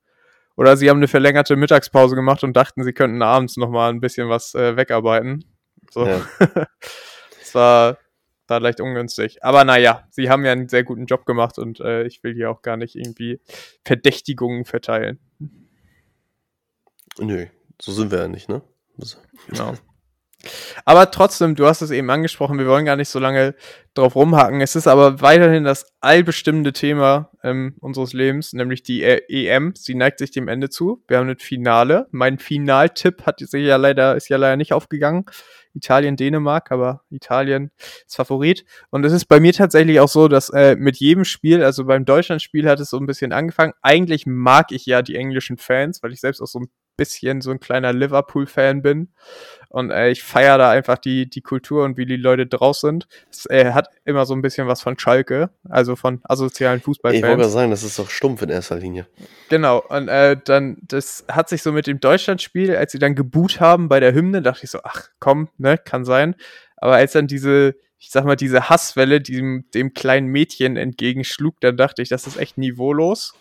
oder 0.56 0.76
sie 0.76 0.88
haben 0.88 0.98
eine 0.98 1.08
verlängerte 1.08 1.56
Mittagspause 1.56 2.14
gemacht 2.14 2.42
und 2.42 2.56
dachten, 2.56 2.82
sie 2.82 2.92
könnten 2.92 3.22
abends 3.22 3.56
noch 3.56 3.68
mal 3.68 3.90
ein 3.90 4.00
bisschen 4.00 4.28
was 4.28 4.54
äh, 4.54 4.76
wegarbeiten. 4.76 5.44
So. 5.90 6.06
Ja. 6.06 6.20
das 7.40 7.54
war 7.54 7.98
war 8.48 8.60
leicht 8.60 8.80
ungünstig. 8.80 9.42
Aber 9.42 9.64
naja, 9.64 10.06
sie 10.10 10.28
haben 10.30 10.44
ja 10.44 10.52
einen 10.52 10.68
sehr 10.68 10.84
guten 10.84 11.06
Job 11.06 11.26
gemacht 11.26 11.58
und 11.58 11.80
äh, 11.80 12.04
ich 12.04 12.22
will 12.22 12.34
hier 12.34 12.50
auch 12.50 12.62
gar 12.62 12.76
nicht 12.76 12.96
irgendwie 12.96 13.40
Verdächtigungen 13.84 14.64
verteilen. 14.64 15.18
Nö, 17.18 17.46
so 17.80 17.92
sind 17.92 18.10
wir 18.10 18.18
ja 18.18 18.28
nicht, 18.28 18.48
ne? 18.48 18.62
Genau. 19.48 19.74
Aber 20.84 21.10
trotzdem, 21.10 21.54
du 21.54 21.66
hast 21.66 21.82
es 21.82 21.90
eben 21.90 22.10
angesprochen, 22.10 22.58
wir 22.58 22.66
wollen 22.66 22.84
gar 22.84 22.96
nicht 22.96 23.08
so 23.08 23.18
lange 23.18 23.54
drauf 23.94 24.14
rumhacken. 24.14 24.60
Es 24.60 24.76
ist 24.76 24.86
aber 24.86 25.20
weiterhin 25.20 25.64
das 25.64 25.86
allbestimmende 26.00 26.72
Thema 26.72 27.30
ähm, 27.42 27.74
unseres 27.80 28.12
Lebens, 28.12 28.52
nämlich 28.52 28.82
die 28.82 29.02
e 29.02 29.22
EM. 29.28 29.74
Sie 29.74 29.94
neigt 29.94 30.18
sich 30.18 30.30
dem 30.30 30.48
Ende 30.48 30.68
zu. 30.68 31.02
Wir 31.08 31.18
haben 31.18 31.28
ein 31.28 31.38
Finale. 31.38 32.06
Mein 32.10 32.38
Finaltipp 32.38 33.24
hat 33.26 33.40
sich 33.40 33.64
ja 33.64 33.76
leider, 33.76 34.16
ist 34.16 34.28
ja 34.28 34.36
leider 34.36 34.56
nicht 34.56 34.72
aufgegangen. 34.72 35.24
Italien, 35.76 36.16
Dänemark, 36.16 36.72
aber 36.72 37.02
Italien 37.10 37.70
ist 38.06 38.16
Favorit. 38.16 38.64
Und 38.90 39.04
es 39.04 39.12
ist 39.12 39.26
bei 39.26 39.40
mir 39.40 39.52
tatsächlich 39.52 40.00
auch 40.00 40.08
so, 40.08 40.28
dass 40.28 40.48
äh, 40.50 40.74
mit 40.76 40.96
jedem 40.96 41.24
Spiel, 41.24 41.62
also 41.62 41.84
beim 41.84 42.04
Deutschlandspiel 42.04 42.68
hat 42.68 42.80
es 42.80 42.90
so 42.90 42.98
ein 42.98 43.06
bisschen 43.06 43.32
angefangen. 43.32 43.74
Eigentlich 43.82 44.26
mag 44.26 44.72
ich 44.72 44.86
ja 44.86 45.02
die 45.02 45.16
englischen 45.16 45.58
Fans, 45.58 46.02
weil 46.02 46.12
ich 46.12 46.20
selbst 46.20 46.40
auch 46.40 46.46
so 46.46 46.60
ein 46.60 46.70
bisschen 46.96 47.40
so 47.40 47.50
ein 47.50 47.60
kleiner 47.60 47.92
Liverpool-Fan 47.92 48.82
bin. 48.82 49.08
Und 49.68 49.90
äh, 49.90 50.10
ich 50.10 50.22
feiere 50.22 50.58
da 50.58 50.70
einfach 50.70 50.96
die, 50.96 51.28
die 51.28 51.42
Kultur 51.42 51.84
und 51.84 51.96
wie 51.96 52.06
die 52.06 52.16
Leute 52.16 52.46
draus 52.46 52.80
sind. 52.80 53.06
Es 53.30 53.46
äh, 53.46 53.72
hat 53.72 53.90
immer 54.04 54.24
so 54.24 54.34
ein 54.34 54.42
bisschen 54.42 54.66
was 54.68 54.80
von 54.80 54.98
Schalke, 54.98 55.50
also 55.68 55.96
von 55.96 56.20
asozialen 56.24 56.80
Fußballfans. 56.80 57.22
Ich 57.22 57.28
wollte 57.28 57.48
sagen, 57.48 57.70
das 57.70 57.82
ist 57.82 57.98
doch 57.98 58.08
stumpf 58.08 58.42
in 58.42 58.48
erster 58.48 58.76
Linie. 58.76 59.06
Genau, 59.48 59.82
und 59.88 60.08
äh, 60.08 60.36
dann, 60.42 60.78
das 60.82 61.24
hat 61.28 61.48
sich 61.48 61.62
so 61.62 61.72
mit 61.72 61.86
dem 61.86 62.00
Deutschlandspiel, 62.00 62.74
als 62.76 62.92
sie 62.92 62.98
dann 62.98 63.14
geboot 63.14 63.60
haben 63.60 63.88
bei 63.88 64.00
der 64.00 64.14
Hymne, 64.14 64.40
dachte 64.40 64.64
ich 64.64 64.70
so, 64.70 64.80
ach 64.82 65.08
komm, 65.18 65.48
ne, 65.58 65.78
kann 65.78 66.04
sein. 66.04 66.36
Aber 66.76 66.94
als 66.94 67.12
dann 67.12 67.26
diese, 67.26 67.74
ich 67.98 68.10
sag 68.10 68.24
mal, 68.24 68.36
diese 68.36 68.68
Hasswelle 68.68 69.20
diesem, 69.20 69.64
dem 69.74 69.94
kleinen 69.94 70.28
Mädchen 70.28 70.76
entgegenschlug, 70.76 71.60
dann 71.60 71.76
dachte 71.76 72.02
ich, 72.02 72.08
das 72.08 72.26
ist 72.26 72.38
echt 72.38 72.56
niveaulos. 72.56 73.34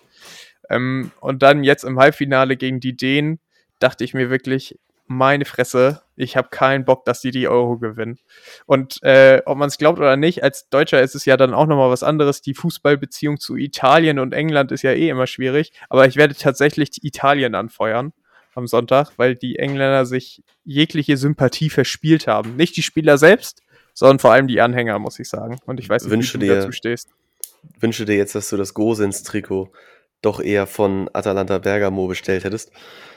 Ähm, 0.69 1.11
und 1.19 1.43
dann 1.43 1.63
jetzt 1.63 1.83
im 1.83 1.99
Halbfinale 1.99 2.57
gegen 2.57 2.79
die 2.79 2.97
Dänen, 2.97 3.39
dachte 3.79 4.03
ich 4.03 4.13
mir 4.13 4.29
wirklich, 4.29 4.79
meine 5.07 5.45
Fresse, 5.45 6.01
ich 6.15 6.35
habe 6.35 6.47
keinen 6.49 6.83
Bock, 6.83 7.05
dass 7.05 7.21
die 7.21 7.29
die 7.29 7.47
Euro 7.47 7.77
gewinnen. 7.77 8.17
Und 8.65 9.03
äh, 9.03 9.41
ob 9.45 9.57
man 9.57 9.67
es 9.67 9.77
glaubt 9.77 9.99
oder 9.99 10.15
nicht, 10.17 10.43
als 10.43 10.67
Deutscher 10.69 11.01
ist 11.01 11.13
es 11.13 11.25
ja 11.25 11.37
dann 11.37 11.53
auch 11.53 11.67
nochmal 11.67 11.91
was 11.91 12.01
anderes. 12.01 12.41
Die 12.41 12.55
Fußballbeziehung 12.55 13.39
zu 13.39 13.55
Italien 13.55 14.17
und 14.17 14.33
England 14.33 14.71
ist 14.71 14.81
ja 14.81 14.93
eh 14.93 15.09
immer 15.09 15.27
schwierig. 15.27 15.73
Aber 15.89 16.07
ich 16.07 16.15
werde 16.15 16.33
tatsächlich 16.33 17.03
Italien 17.03 17.53
anfeuern 17.53 18.13
am 18.55 18.65
Sonntag, 18.65 19.11
weil 19.17 19.35
die 19.35 19.59
Engländer 19.59 20.05
sich 20.07 20.41
jegliche 20.63 21.17
Sympathie 21.17 21.69
verspielt 21.69 22.25
haben. 22.25 22.55
Nicht 22.55 22.75
die 22.75 22.83
Spieler 22.83 23.19
selbst, 23.19 23.61
sondern 23.93 24.17
vor 24.17 24.31
allem 24.31 24.47
die 24.47 24.59
Anhänger, 24.61 24.97
muss 24.97 25.19
ich 25.19 25.29
sagen. 25.29 25.59
Und 25.67 25.79
ich 25.79 25.87
weiß 25.87 26.03
nicht, 26.03 26.11
Wünsche 26.11 26.39
wie 26.39 26.47
du 26.47 26.53
dir- 26.53 26.59
dazu 26.61 26.71
stehst. 26.71 27.09
Wünsche 27.79 28.05
dir 28.05 28.15
jetzt, 28.15 28.33
dass 28.35 28.49
du 28.49 28.57
das 28.57 28.73
Gosens-Trikot 28.73 29.71
doch 30.21 30.39
eher 30.39 30.67
von 30.67 31.09
Atalanta 31.13 31.59
Bergamo 31.59 32.07
bestellt 32.07 32.43
hättest. 32.43 32.71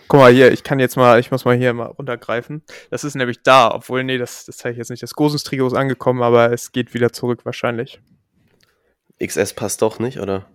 Guck 0.09 0.21
mal 0.21 0.33
hier, 0.33 0.52
ich 0.52 0.62
kann 0.62 0.81
jetzt 0.81 0.97
mal, 0.97 1.21
ich 1.21 1.31
muss 1.31 1.45
mal 1.45 1.57
hier 1.57 1.75
mal 1.75 1.87
runtergreifen. 1.87 2.62
Das 2.90 3.05
ist 3.05 3.14
nämlich 3.14 3.43
da, 3.43 3.71
obwohl, 3.71 4.05
nee, 4.05 4.17
das, 4.17 4.47
das 4.47 4.57
zeige 4.57 4.73
ich 4.73 4.78
jetzt 4.78 4.90
nicht. 4.90 5.02
Das 5.02 5.14
Gosens-Trikot 5.14 5.67
ist 5.67 5.75
angekommen, 5.75 6.23
aber 6.23 6.50
es 6.52 6.73
geht 6.73 6.95
wieder 6.95 7.12
zurück 7.12 7.45
wahrscheinlich. 7.45 8.00
XS 9.23 9.52
passt 9.52 9.83
doch 9.83 9.99
nicht, 9.99 10.19
oder? 10.19 10.47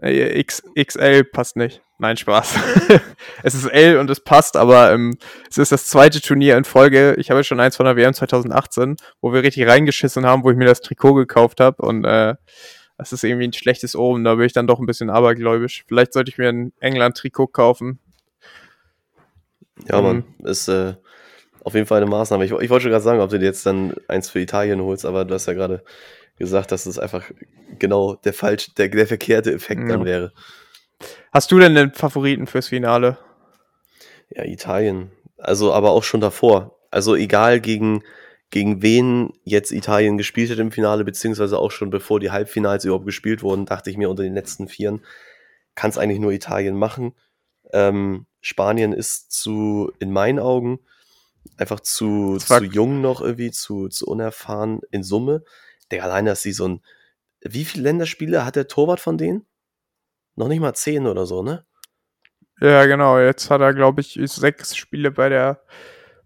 Äh, 0.00 0.38
X, 0.38 0.62
XL 0.78 1.24
passt 1.24 1.56
nicht. 1.56 1.82
Nein, 1.98 2.16
Spaß. 2.16 2.54
es 3.42 3.54
ist 3.54 3.66
L 3.66 3.98
und 3.98 4.10
es 4.10 4.20
passt, 4.20 4.56
aber 4.56 4.92
ähm, 4.92 5.16
es 5.48 5.56
ist 5.56 5.72
das 5.72 5.86
zweite 5.86 6.20
Turnier 6.20 6.56
in 6.56 6.64
Folge. 6.64 7.14
Ich 7.18 7.30
habe 7.30 7.42
schon 7.42 7.58
eins 7.58 7.76
von 7.76 7.86
der 7.86 7.96
WM 7.96 8.12
2018, 8.12 8.96
wo 9.22 9.32
wir 9.32 9.42
richtig 9.42 9.66
reingeschissen 9.66 10.26
haben, 10.26 10.44
wo 10.44 10.50
ich 10.50 10.56
mir 10.56 10.66
das 10.66 10.82
Trikot 10.82 11.14
gekauft 11.14 11.60
habe 11.60 11.82
und 11.82 12.04
äh, 12.04 12.34
das 12.98 13.12
ist 13.12 13.24
irgendwie 13.24 13.46
ein 13.48 13.52
schlechtes 13.52 13.94
Omen. 13.94 14.24
Da 14.24 14.34
bin 14.34 14.46
ich 14.46 14.52
dann 14.52 14.66
doch 14.66 14.78
ein 14.78 14.86
bisschen 14.86 15.10
abergläubisch. 15.10 15.84
Vielleicht 15.86 16.12
sollte 16.12 16.30
ich 16.30 16.38
mir 16.38 16.48
ein 16.48 16.72
England-Trikot 16.80 17.48
kaufen. 17.48 17.98
Ja. 19.88 20.00
Mann, 20.00 20.24
ist 20.44 20.68
äh, 20.68 20.94
auf 21.62 21.74
jeden 21.74 21.86
Fall 21.86 22.00
eine 22.00 22.10
Maßnahme. 22.10 22.44
Ich, 22.44 22.52
ich 22.52 22.70
wollte 22.70 22.84
schon 22.84 22.90
gerade 22.90 23.04
sagen, 23.04 23.20
ob 23.20 23.30
du 23.30 23.38
dir 23.38 23.44
jetzt 23.44 23.66
dann 23.66 23.94
eins 24.08 24.30
für 24.30 24.40
Italien 24.40 24.80
holst, 24.80 25.04
aber 25.04 25.24
du 25.24 25.34
hast 25.34 25.46
ja 25.46 25.52
gerade 25.52 25.84
gesagt, 26.38 26.72
dass 26.72 26.86
es 26.86 26.98
einfach 26.98 27.24
genau 27.78 28.14
der 28.14 28.32
falsch, 28.32 28.74
der, 28.74 28.88
der 28.88 29.06
verkehrte 29.06 29.52
Effekt 29.52 29.82
Ja. 29.82 29.88
dann 29.88 30.04
wäre. 30.04 30.32
Hast 31.32 31.52
du 31.52 31.58
denn 31.58 31.76
einen 31.76 31.92
Favoriten 31.92 32.46
fürs 32.46 32.68
Finale? 32.68 33.18
Ja, 34.30 34.44
Italien. 34.44 35.10
Also, 35.36 35.72
aber 35.72 35.90
auch 35.90 36.02
schon 36.02 36.20
davor. 36.20 36.78
Also, 36.90 37.14
egal 37.14 37.60
gegen, 37.60 38.02
gegen 38.50 38.82
wen 38.82 39.32
jetzt 39.44 39.72
Italien 39.72 40.18
gespielt 40.18 40.50
hat 40.50 40.58
im 40.58 40.72
Finale, 40.72 41.04
beziehungsweise 41.04 41.58
auch 41.58 41.70
schon 41.70 41.90
bevor 41.90 42.20
die 42.20 42.30
Halbfinals 42.30 42.84
überhaupt 42.84 43.06
gespielt 43.06 43.42
wurden, 43.42 43.66
dachte 43.66 43.90
ich 43.90 43.96
mir 43.96 44.08
unter 44.08 44.22
den 44.22 44.34
letzten 44.34 44.68
Vieren, 44.68 45.04
kann 45.74 45.90
es 45.90 45.98
eigentlich 45.98 46.20
nur 46.20 46.32
Italien 46.32 46.76
machen. 46.76 47.14
Ähm, 47.72 48.26
Spanien 48.40 48.92
ist 48.92 49.32
zu, 49.32 49.92
in 49.98 50.12
meinen 50.12 50.38
Augen, 50.38 50.78
einfach 51.56 51.80
zu, 51.80 52.38
zu 52.38 52.64
jung 52.64 53.00
noch 53.00 53.20
irgendwie, 53.20 53.50
zu, 53.50 53.88
zu 53.88 54.06
unerfahren 54.06 54.80
in 54.90 55.02
Summe. 55.02 55.42
Der 55.90 56.04
alleine, 56.04 56.30
dass 56.30 56.42
sie 56.42 56.52
so 56.52 56.68
ein, 56.68 56.82
wie 57.40 57.64
viele 57.64 57.84
Länderspiele 57.84 58.44
hat 58.44 58.56
der 58.56 58.68
Torwart 58.68 59.00
von 59.00 59.18
denen? 59.18 59.46
Noch 60.36 60.48
nicht 60.48 60.60
mal 60.60 60.74
zehn 60.74 61.06
oder 61.06 61.26
so, 61.26 61.42
ne? 61.42 61.64
Ja, 62.60 62.86
genau. 62.86 63.18
Jetzt 63.18 63.50
hat 63.50 63.60
er, 63.60 63.74
glaube 63.74 64.00
ich, 64.00 64.18
sechs 64.24 64.76
Spiele 64.76 65.10
bei 65.10 65.28
der, 65.28 65.62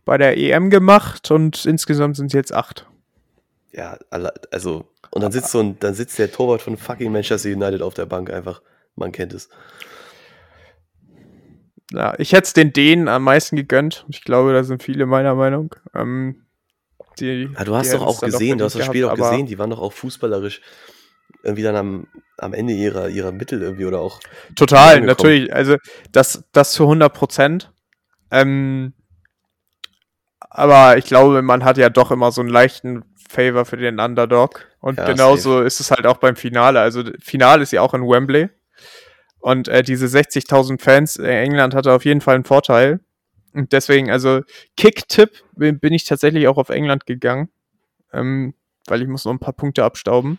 bei 0.04 0.19
der 0.19 0.37
EM 0.37 0.71
gemacht 0.71 1.30
und 1.30 1.64
insgesamt 1.64 2.16
sind 2.16 2.26
es 2.26 2.33
jetzt 2.33 2.52
acht. 2.52 2.87
Ja, 3.73 3.99
also, 4.11 4.88
und 5.11 5.23
dann 5.23 5.33
sitzt 5.33 5.50
so 5.50 5.61
ein, 5.61 5.78
dann 5.78 5.95
sitzt 5.95 6.19
der 6.19 6.33
Torwart 6.33 6.62
von 6.62 6.76
fucking 6.76 7.12
Manchester 7.12 7.50
United 7.50 7.83
auf 7.83 7.95
der 7.95 8.07
Bank 8.07 8.30
einfach. 8.30 8.62
Man 8.97 9.12
kennt 9.12 9.33
es. 9.33 9.49
Ja, 11.92 12.14
ich 12.19 12.33
hätte 12.33 12.47
es 12.47 12.52
den 12.52 12.73
Dänen 12.73 13.09
am 13.09 13.25
meisten 13.25 13.57
gegönnt. 13.57 14.04
Ich 14.09 14.23
glaube, 14.23 14.52
da 14.52 14.62
sind 14.64 14.83
viele 14.83 15.07
meiner 15.07 15.35
Meinung. 15.35 15.75
Ähm, 15.95 16.47
die, 17.19 17.49
Ja, 17.57 17.64
du 17.64 17.75
hast 17.75 17.92
doch 17.92 18.07
auch 18.07 18.21
gesehen, 18.21 18.59
du 18.59 18.64
hast 18.64 18.76
das 18.76 18.87
Spiel 18.87 19.04
auch 19.04 19.09
gehabt, 19.09 19.21
aber 19.21 19.30
gesehen, 19.30 19.47
die 19.47 19.59
waren 19.59 19.71
doch 19.71 19.80
auch 19.80 19.92
fußballerisch 19.92 20.61
irgendwie 21.42 21.62
dann 21.62 21.76
am, 21.76 22.07
am 22.38 22.52
Ende 22.52 22.75
ihrer, 22.75 23.09
ihrer 23.09 23.33
Mittel 23.33 23.62
irgendwie 23.62 23.87
oder 23.87 24.00
auch. 24.00 24.21
Total, 24.57 25.00
natürlich. 25.00 25.52
Also, 25.52 25.76
das, 26.12 26.45
das 26.52 26.73
zu 26.73 26.85
100 26.85 27.12
Prozent. 27.12 27.73
Ähm, 28.30 28.92
aber 30.49 30.97
ich 30.97 31.04
glaube, 31.04 31.42
man 31.42 31.64
hat 31.64 31.76
ja 31.76 31.90
doch 31.90 32.11
immer 32.11 32.32
so 32.32 32.40
einen 32.40 32.50
leichten 32.50 33.04
Favor 33.28 33.64
für 33.64 33.76
den 33.76 34.00
Underdog. 34.00 34.66
Und 34.80 34.99
Ja, 34.99 35.04
genauso 35.06 35.61
ist 35.61 35.80
es 35.80 35.90
halt 35.90 36.06
auch 36.06 36.16
beim 36.16 36.37
Finale. 36.37 36.80
Also, 36.80 37.04
Finale 37.20 37.62
ist 37.62 37.73
ja 37.73 37.82
auch 37.82 37.94
in 37.94 38.02
Wembley. 38.02 38.49
Und 39.38 39.68
äh, 39.68 39.82
diese 39.82 40.06
60.000 40.06 40.80
Fans, 40.80 41.16
äh, 41.16 41.42
England 41.42 41.75
hatte 41.75 41.92
auf 41.92 42.04
jeden 42.04 42.20
Fall 42.20 42.35
einen 42.35 42.44
Vorteil. 42.44 43.00
Und 43.52 43.73
deswegen, 43.73 44.11
also 44.11 44.42
Kick-Tipp 44.76 45.30
bin 45.56 45.78
bin 45.80 45.92
ich 45.92 46.04
tatsächlich 46.04 46.47
auch 46.47 46.56
auf 46.56 46.68
England 46.68 47.06
gegangen, 47.06 47.49
ähm, 48.12 48.54
weil 48.87 49.02
ich 49.02 49.09
muss 49.09 49.25
noch 49.25 49.32
ein 49.32 49.40
paar 49.40 49.54
Punkte 49.54 49.85
abstauben, 49.85 50.38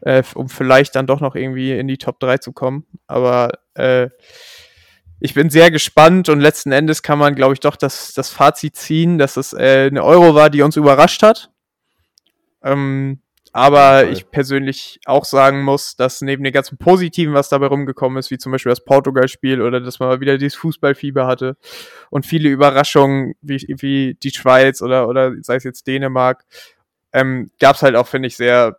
äh, 0.00 0.22
um 0.34 0.48
vielleicht 0.48 0.94
dann 0.94 1.06
doch 1.06 1.20
noch 1.20 1.34
irgendwie 1.34 1.76
in 1.76 1.88
die 1.88 1.98
Top 1.98 2.18
3 2.20 2.38
zu 2.38 2.52
kommen. 2.52 2.86
Aber 3.06 3.52
äh, 3.74 4.08
ich 5.20 5.34
bin 5.34 5.50
sehr 5.50 5.70
gespannt 5.70 6.28
und 6.28 6.40
letzten 6.40 6.72
Endes 6.72 7.02
kann 7.02 7.18
man, 7.18 7.34
glaube 7.34 7.54
ich, 7.54 7.60
doch 7.60 7.76
das, 7.76 8.14
das 8.14 8.30
Fazit 8.30 8.76
ziehen, 8.76 9.18
dass 9.18 9.36
es 9.36 9.52
äh, 9.52 9.88
eine 9.90 10.04
Euro 10.04 10.34
war, 10.34 10.50
die 10.50 10.62
uns 10.62 10.76
überrascht 10.76 11.22
hat. 11.22 11.50
Ähm, 12.62 13.20
aber 13.52 14.00
Fall. 14.00 14.12
ich 14.12 14.30
persönlich 14.30 15.00
auch 15.04 15.24
sagen 15.24 15.62
muss, 15.62 15.96
dass 15.96 16.20
neben 16.20 16.44
dem 16.44 16.52
ganzen 16.52 16.78
Positiven, 16.78 17.34
was 17.34 17.48
dabei 17.48 17.66
rumgekommen 17.66 18.18
ist, 18.18 18.30
wie 18.30 18.38
zum 18.38 18.52
Beispiel 18.52 18.70
das 18.70 18.84
Portugal-Spiel 18.84 19.62
oder 19.62 19.80
dass 19.80 19.98
man 19.98 20.08
mal 20.08 20.20
wieder 20.20 20.38
dieses 20.38 20.54
Fußballfieber 20.56 21.26
hatte 21.26 21.56
und 22.10 22.26
viele 22.26 22.48
Überraschungen 22.48 23.34
wie, 23.40 23.64
wie 23.78 24.14
die 24.22 24.30
Schweiz 24.30 24.82
oder, 24.82 25.08
oder 25.08 25.32
sei 25.40 25.56
es 25.56 25.64
jetzt 25.64 25.86
Dänemark, 25.86 26.44
ähm, 27.12 27.50
gab 27.58 27.76
es 27.76 27.82
halt 27.82 27.96
auch, 27.96 28.06
finde 28.06 28.28
ich, 28.28 28.36
sehr 28.36 28.78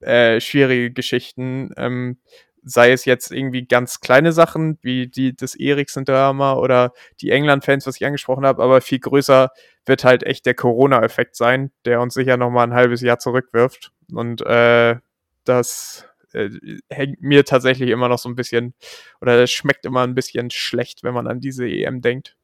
äh, 0.00 0.40
schwierige 0.40 0.92
Geschichten. 0.92 1.70
Ähm, 1.76 2.18
sei 2.64 2.92
es 2.92 3.04
jetzt 3.04 3.32
irgendwie 3.32 3.66
ganz 3.66 4.00
kleine 4.00 4.32
Sachen, 4.32 4.78
wie 4.82 5.08
die, 5.08 5.34
das 5.34 5.54
Eriksen-Drama 5.54 6.54
oder 6.54 6.92
die 7.20 7.30
England-Fans, 7.30 7.86
was 7.86 7.96
ich 7.96 8.06
angesprochen 8.06 8.46
habe, 8.46 8.62
aber 8.62 8.80
viel 8.80 9.00
größer 9.00 9.50
wird 9.84 10.04
halt 10.04 10.22
echt 10.22 10.46
der 10.46 10.54
Corona-Effekt 10.54 11.36
sein, 11.36 11.72
der 11.84 12.00
uns 12.00 12.14
sicher 12.14 12.36
nochmal 12.36 12.66
ein 12.66 12.74
halbes 12.74 13.00
Jahr 13.00 13.18
zurückwirft. 13.18 13.92
Und 14.12 14.42
äh, 14.42 14.96
das 15.44 16.06
äh, 16.32 16.50
hängt 16.88 17.20
mir 17.20 17.44
tatsächlich 17.44 17.90
immer 17.90 18.08
noch 18.08 18.18
so 18.18 18.28
ein 18.28 18.36
bisschen, 18.36 18.74
oder 19.20 19.36
das 19.36 19.50
schmeckt 19.50 19.84
immer 19.84 20.02
ein 20.02 20.14
bisschen 20.14 20.50
schlecht, 20.50 21.02
wenn 21.02 21.14
man 21.14 21.26
an 21.26 21.40
diese 21.40 21.66
EM 21.66 22.00
denkt. 22.00 22.36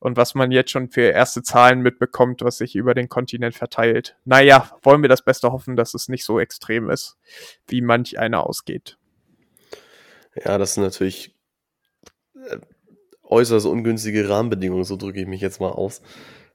Und 0.00 0.16
was 0.16 0.34
man 0.34 0.50
jetzt 0.50 0.72
schon 0.72 0.90
für 0.90 1.02
erste 1.02 1.42
Zahlen 1.42 1.80
mitbekommt, 1.80 2.42
was 2.42 2.58
sich 2.58 2.74
über 2.74 2.94
den 2.94 3.08
Kontinent 3.08 3.54
verteilt. 3.54 4.16
Naja, 4.24 4.70
wollen 4.82 5.02
wir 5.02 5.08
das 5.08 5.22
Beste 5.22 5.52
hoffen, 5.52 5.76
dass 5.76 5.94
es 5.94 6.08
nicht 6.08 6.24
so 6.24 6.40
extrem 6.40 6.90
ist, 6.90 7.16
wie 7.68 7.80
manch 7.80 8.18
einer 8.18 8.44
ausgeht. 8.44 8.98
Ja, 10.44 10.58
das 10.58 10.74
sind 10.74 10.84
natürlich 10.84 11.34
äh, 12.34 12.58
äußerst 13.22 13.66
ungünstige 13.66 14.28
Rahmenbedingungen, 14.28 14.84
so 14.84 14.96
drücke 14.96 15.20
ich 15.20 15.26
mich 15.26 15.40
jetzt 15.40 15.60
mal 15.60 15.70
aus, 15.70 16.02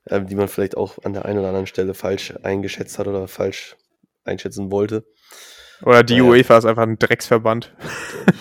ähm, 0.09 0.27
die 0.27 0.35
man 0.35 0.47
vielleicht 0.47 0.75
auch 0.77 0.97
an 1.03 1.13
der 1.13 1.25
einen 1.25 1.39
oder 1.39 1.49
anderen 1.49 1.67
Stelle 1.67 1.93
falsch 1.93 2.33
eingeschätzt 2.43 2.97
hat 2.99 3.07
oder 3.07 3.27
falsch 3.27 3.75
einschätzen 4.23 4.71
wollte. 4.71 5.05
Oder 5.83 6.03
die 6.03 6.15
Ja. 6.15 6.23
UEFA 6.23 6.57
ist 6.57 6.65
einfach 6.65 6.83
ein 6.83 6.97
Drecksverband. 6.97 7.73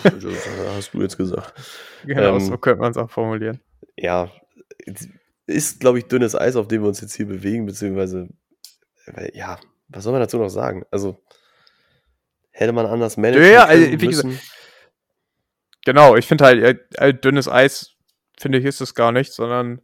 Das 0.03 0.13
hast 0.75 0.93
du 0.93 1.01
jetzt 1.01 1.17
gesagt. 1.17 1.53
Genau, 2.05 2.35
Ähm, 2.35 2.41
so 2.41 2.57
könnte 2.57 2.81
man 2.81 2.91
es 2.91 2.97
auch 2.97 3.09
formulieren. 3.09 3.61
Ja, 3.95 4.29
ist, 5.45 5.79
glaube 5.79 5.99
ich, 5.99 6.05
dünnes 6.05 6.35
Eis, 6.35 6.57
auf 6.57 6.67
dem 6.67 6.81
wir 6.81 6.89
uns 6.89 6.99
jetzt 6.99 7.15
hier 7.15 7.25
bewegen, 7.25 7.65
beziehungsweise, 7.65 8.27
ja, 9.33 9.57
was 9.87 10.03
soll 10.03 10.11
man 10.11 10.19
dazu 10.21 10.37
noch 10.37 10.49
sagen? 10.49 10.83
Also, 10.91 11.17
hätte 12.51 12.73
man 12.73 12.85
anders 12.87 13.15
managen 13.15 13.49
Ja, 13.49 13.67
können 13.67 13.83
also, 13.85 14.01
wie 14.01 14.07
gesagt, 14.07 14.27
müssen. 14.27 14.41
Genau, 15.85 16.15
ich 16.15 16.25
finde 16.27 16.45
halt, 16.45 16.63
äh, 16.63 17.09
äh, 17.09 17.13
dünnes 17.13 17.47
Eis, 17.47 17.95
finde 18.39 18.57
ich, 18.57 18.65
ist 18.65 18.81
es 18.81 18.95
gar 18.95 19.11
nicht, 19.11 19.33
sondern 19.33 19.81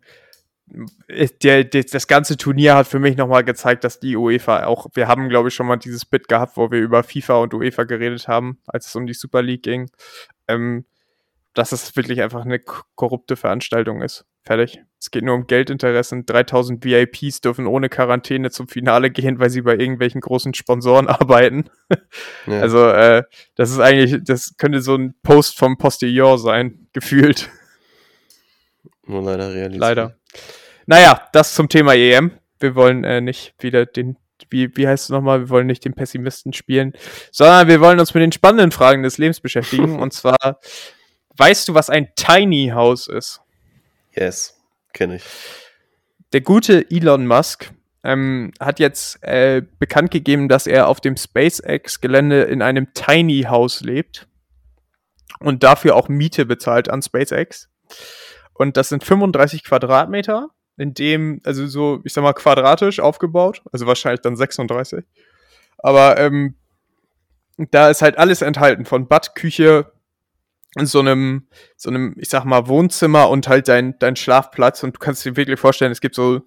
äh, 1.07 1.27
der, 1.43 1.63
der, 1.65 1.83
das 1.83 2.07
ganze 2.07 2.37
Turnier 2.37 2.75
hat 2.75 2.87
für 2.87 2.99
mich 2.99 3.17
nochmal 3.17 3.43
gezeigt, 3.43 3.83
dass 3.83 3.99
die 3.99 4.15
UEFA 4.15 4.65
auch, 4.65 4.87
wir 4.93 5.07
haben, 5.07 5.29
glaube 5.29 5.49
ich, 5.49 5.55
schon 5.55 5.67
mal 5.67 5.77
dieses 5.77 6.05
Bit 6.05 6.27
gehabt, 6.27 6.57
wo 6.57 6.71
wir 6.71 6.79
über 6.79 7.03
FIFA 7.03 7.37
und 7.39 7.53
UEFA 7.53 7.83
geredet 7.83 8.27
haben, 8.27 8.59
als 8.65 8.87
es 8.87 8.95
um 8.95 9.07
die 9.07 9.13
Super 9.13 9.41
League 9.41 9.63
ging, 9.63 9.89
ähm, 10.47 10.85
dass 11.53 11.71
es 11.71 11.95
wirklich 11.95 12.21
einfach 12.21 12.45
eine 12.45 12.59
korrupte 12.59 13.35
Veranstaltung 13.35 14.01
ist. 14.01 14.25
Fertig. 14.43 14.81
Es 14.99 15.11
geht 15.11 15.23
nur 15.23 15.35
um 15.35 15.47
Geldinteressen. 15.47 16.25
3000 16.25 16.83
VIPs 16.83 17.39
dürfen 17.39 17.67
ohne 17.67 17.87
Quarantäne 17.87 18.51
zum 18.51 18.67
Finale 18.67 19.09
gehen, 19.09 19.39
weil 19.39 19.49
sie 19.49 19.61
bei 19.61 19.77
irgendwelchen 19.77 20.19
großen 20.19 20.53
Sponsoren 20.53 21.07
arbeiten. 21.07 21.69
Ja. 22.45 22.59
Also, 22.61 22.89
äh, 22.89 23.23
das 23.55 23.71
ist 23.71 23.79
eigentlich, 23.79 24.17
das 24.23 24.55
könnte 24.57 24.81
so 24.81 24.95
ein 24.95 25.15
Post 25.23 25.57
vom 25.57 25.77
Postillon 25.77 26.37
sein, 26.37 26.87
gefühlt. 26.93 27.49
Nur 29.05 29.23
leider 29.23 29.53
Realität. 29.53 29.79
Leider. 29.79 30.15
Naja, 30.85 31.27
das 31.31 31.55
zum 31.55 31.69
Thema 31.69 31.95
EM. 31.95 32.31
Wir 32.59 32.75
wollen 32.75 33.05
äh, 33.05 33.21
nicht 33.21 33.53
wieder 33.59 33.85
den, 33.85 34.17
wie, 34.49 34.75
wie 34.75 34.87
heißt 34.87 35.05
es 35.05 35.09
nochmal, 35.09 35.39
wir 35.39 35.49
wollen 35.49 35.67
nicht 35.67 35.85
den 35.85 35.93
Pessimisten 35.93 36.51
spielen, 36.51 36.93
sondern 37.31 37.69
wir 37.69 37.79
wollen 37.79 37.99
uns 37.99 38.13
mit 38.13 38.21
den 38.21 38.33
spannenden 38.33 38.71
Fragen 38.71 39.03
des 39.03 39.17
Lebens 39.17 39.39
beschäftigen. 39.39 39.97
und 39.99 40.11
zwar, 40.11 40.59
weißt 41.37 41.69
du, 41.69 41.73
was 41.73 41.89
ein 41.89 42.09
Tiny 42.15 42.71
House 42.73 43.07
ist? 43.07 43.41
Yes, 44.19 44.59
kenne 44.91 45.15
ich. 45.15 45.23
Der 46.33 46.41
gute 46.41 46.85
Elon 46.91 47.25
Musk 47.25 47.71
ähm, 48.03 48.51
hat 48.59 48.79
jetzt 48.79 49.23
äh, 49.23 49.61
bekannt 49.79 50.11
gegeben, 50.11 50.49
dass 50.49 50.67
er 50.67 50.89
auf 50.89 50.99
dem 50.99 51.15
SpaceX-Gelände 51.15 52.43
in 52.43 52.61
einem 52.61 52.93
Tiny 52.93 53.43
House 53.43 53.79
lebt 53.79 54.27
und 55.39 55.63
dafür 55.63 55.95
auch 55.95 56.09
Miete 56.09 56.45
bezahlt 56.45 56.89
an 56.89 57.01
SpaceX. 57.01 57.69
Und 58.53 58.75
das 58.75 58.89
sind 58.89 59.05
35 59.05 59.63
Quadratmeter, 59.63 60.49
in 60.75 60.93
dem, 60.93 61.39
also 61.45 61.65
so, 61.67 62.01
ich 62.03 62.11
sag 62.11 62.23
mal, 62.23 62.33
quadratisch 62.33 62.99
aufgebaut, 62.99 63.61
also 63.71 63.87
wahrscheinlich 63.87 64.19
dann 64.19 64.35
36. 64.35 65.05
Aber 65.77 66.17
ähm, 66.17 66.55
da 67.71 67.89
ist 67.89 68.01
halt 68.01 68.17
alles 68.17 68.41
enthalten, 68.41 68.83
von 68.83 69.07
Bad, 69.07 69.33
Küche, 69.35 69.93
so 70.75 70.99
einem, 70.99 71.47
so 71.75 71.89
einem, 71.89 72.15
ich 72.17 72.29
sag 72.29 72.45
mal, 72.45 72.67
Wohnzimmer 72.67 73.29
und 73.29 73.47
halt 73.47 73.67
dein, 73.67 73.97
dein 73.99 74.15
Schlafplatz. 74.15 74.83
Und 74.83 74.95
du 74.95 74.99
kannst 74.99 75.25
dir 75.25 75.35
wirklich 75.35 75.59
vorstellen, 75.59 75.91
es 75.91 76.01
gibt 76.01 76.15
so, 76.15 76.41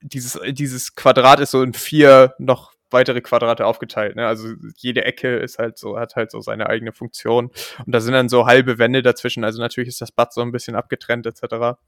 dieses, 0.00 0.38
dieses 0.50 0.94
Quadrat 0.94 1.40
ist 1.40 1.50
so 1.50 1.62
in 1.62 1.74
vier 1.74 2.34
noch 2.38 2.72
weitere 2.90 3.20
Quadrate 3.20 3.66
aufgeteilt. 3.66 4.16
Ne? 4.16 4.26
Also 4.26 4.48
jede 4.76 5.04
Ecke 5.04 5.36
ist 5.36 5.58
halt 5.58 5.78
so, 5.78 5.98
hat 5.98 6.16
halt 6.16 6.30
so 6.30 6.40
seine 6.40 6.68
eigene 6.68 6.92
Funktion. 6.92 7.50
Und 7.84 7.94
da 7.94 8.00
sind 8.00 8.12
dann 8.12 8.28
so 8.28 8.46
halbe 8.46 8.78
Wände 8.78 9.02
dazwischen. 9.02 9.44
Also 9.44 9.60
natürlich 9.60 9.88
ist 9.88 10.00
das 10.00 10.12
Bad 10.12 10.32
so 10.32 10.42
ein 10.42 10.52
bisschen 10.52 10.76
abgetrennt, 10.76 11.26
etc. 11.26 11.78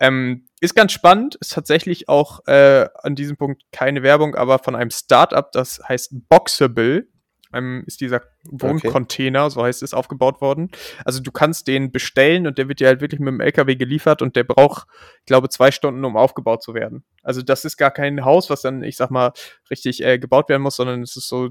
Ähm, 0.00 0.46
ist 0.60 0.74
ganz 0.74 0.92
spannend, 0.92 1.36
ist 1.36 1.52
tatsächlich 1.52 2.08
auch 2.08 2.46
äh, 2.46 2.88
an 2.94 3.14
diesem 3.14 3.36
Punkt 3.36 3.62
keine 3.72 4.02
Werbung, 4.02 4.34
aber 4.34 4.58
von 4.58 4.74
einem 4.74 4.90
Startup, 4.90 5.50
das 5.52 5.80
heißt 5.86 6.28
Boxable, 6.28 7.06
ähm, 7.54 7.84
ist 7.86 8.00
dieser 8.00 8.22
Wohncontainer, 8.44 9.48
so 9.50 9.62
heißt 9.62 9.82
es, 9.82 9.94
aufgebaut 9.94 10.40
worden. 10.40 10.70
Also 11.04 11.20
du 11.20 11.30
kannst 11.30 11.66
den 11.66 11.92
bestellen 11.92 12.46
und 12.46 12.58
der 12.58 12.68
wird 12.68 12.80
dir 12.80 12.88
halt 12.88 13.00
wirklich 13.00 13.20
mit 13.20 13.28
dem 13.28 13.40
LKW 13.40 13.76
geliefert 13.76 14.22
und 14.22 14.36
der 14.36 14.44
braucht, 14.44 14.86
ich 15.20 15.26
glaube, 15.26 15.48
zwei 15.48 15.70
Stunden, 15.70 16.04
um 16.04 16.16
aufgebaut 16.16 16.62
zu 16.62 16.74
werden. 16.74 17.04
Also 17.22 17.42
das 17.42 17.64
ist 17.64 17.76
gar 17.76 17.90
kein 17.90 18.24
Haus, 18.24 18.50
was 18.50 18.62
dann, 18.62 18.82
ich 18.82 18.96
sag 18.96 19.10
mal, 19.10 19.32
richtig 19.70 20.02
äh, 20.02 20.18
gebaut 20.18 20.48
werden 20.48 20.62
muss, 20.62 20.76
sondern 20.76 21.02
es 21.02 21.16
ist 21.16 21.28
so 21.28 21.50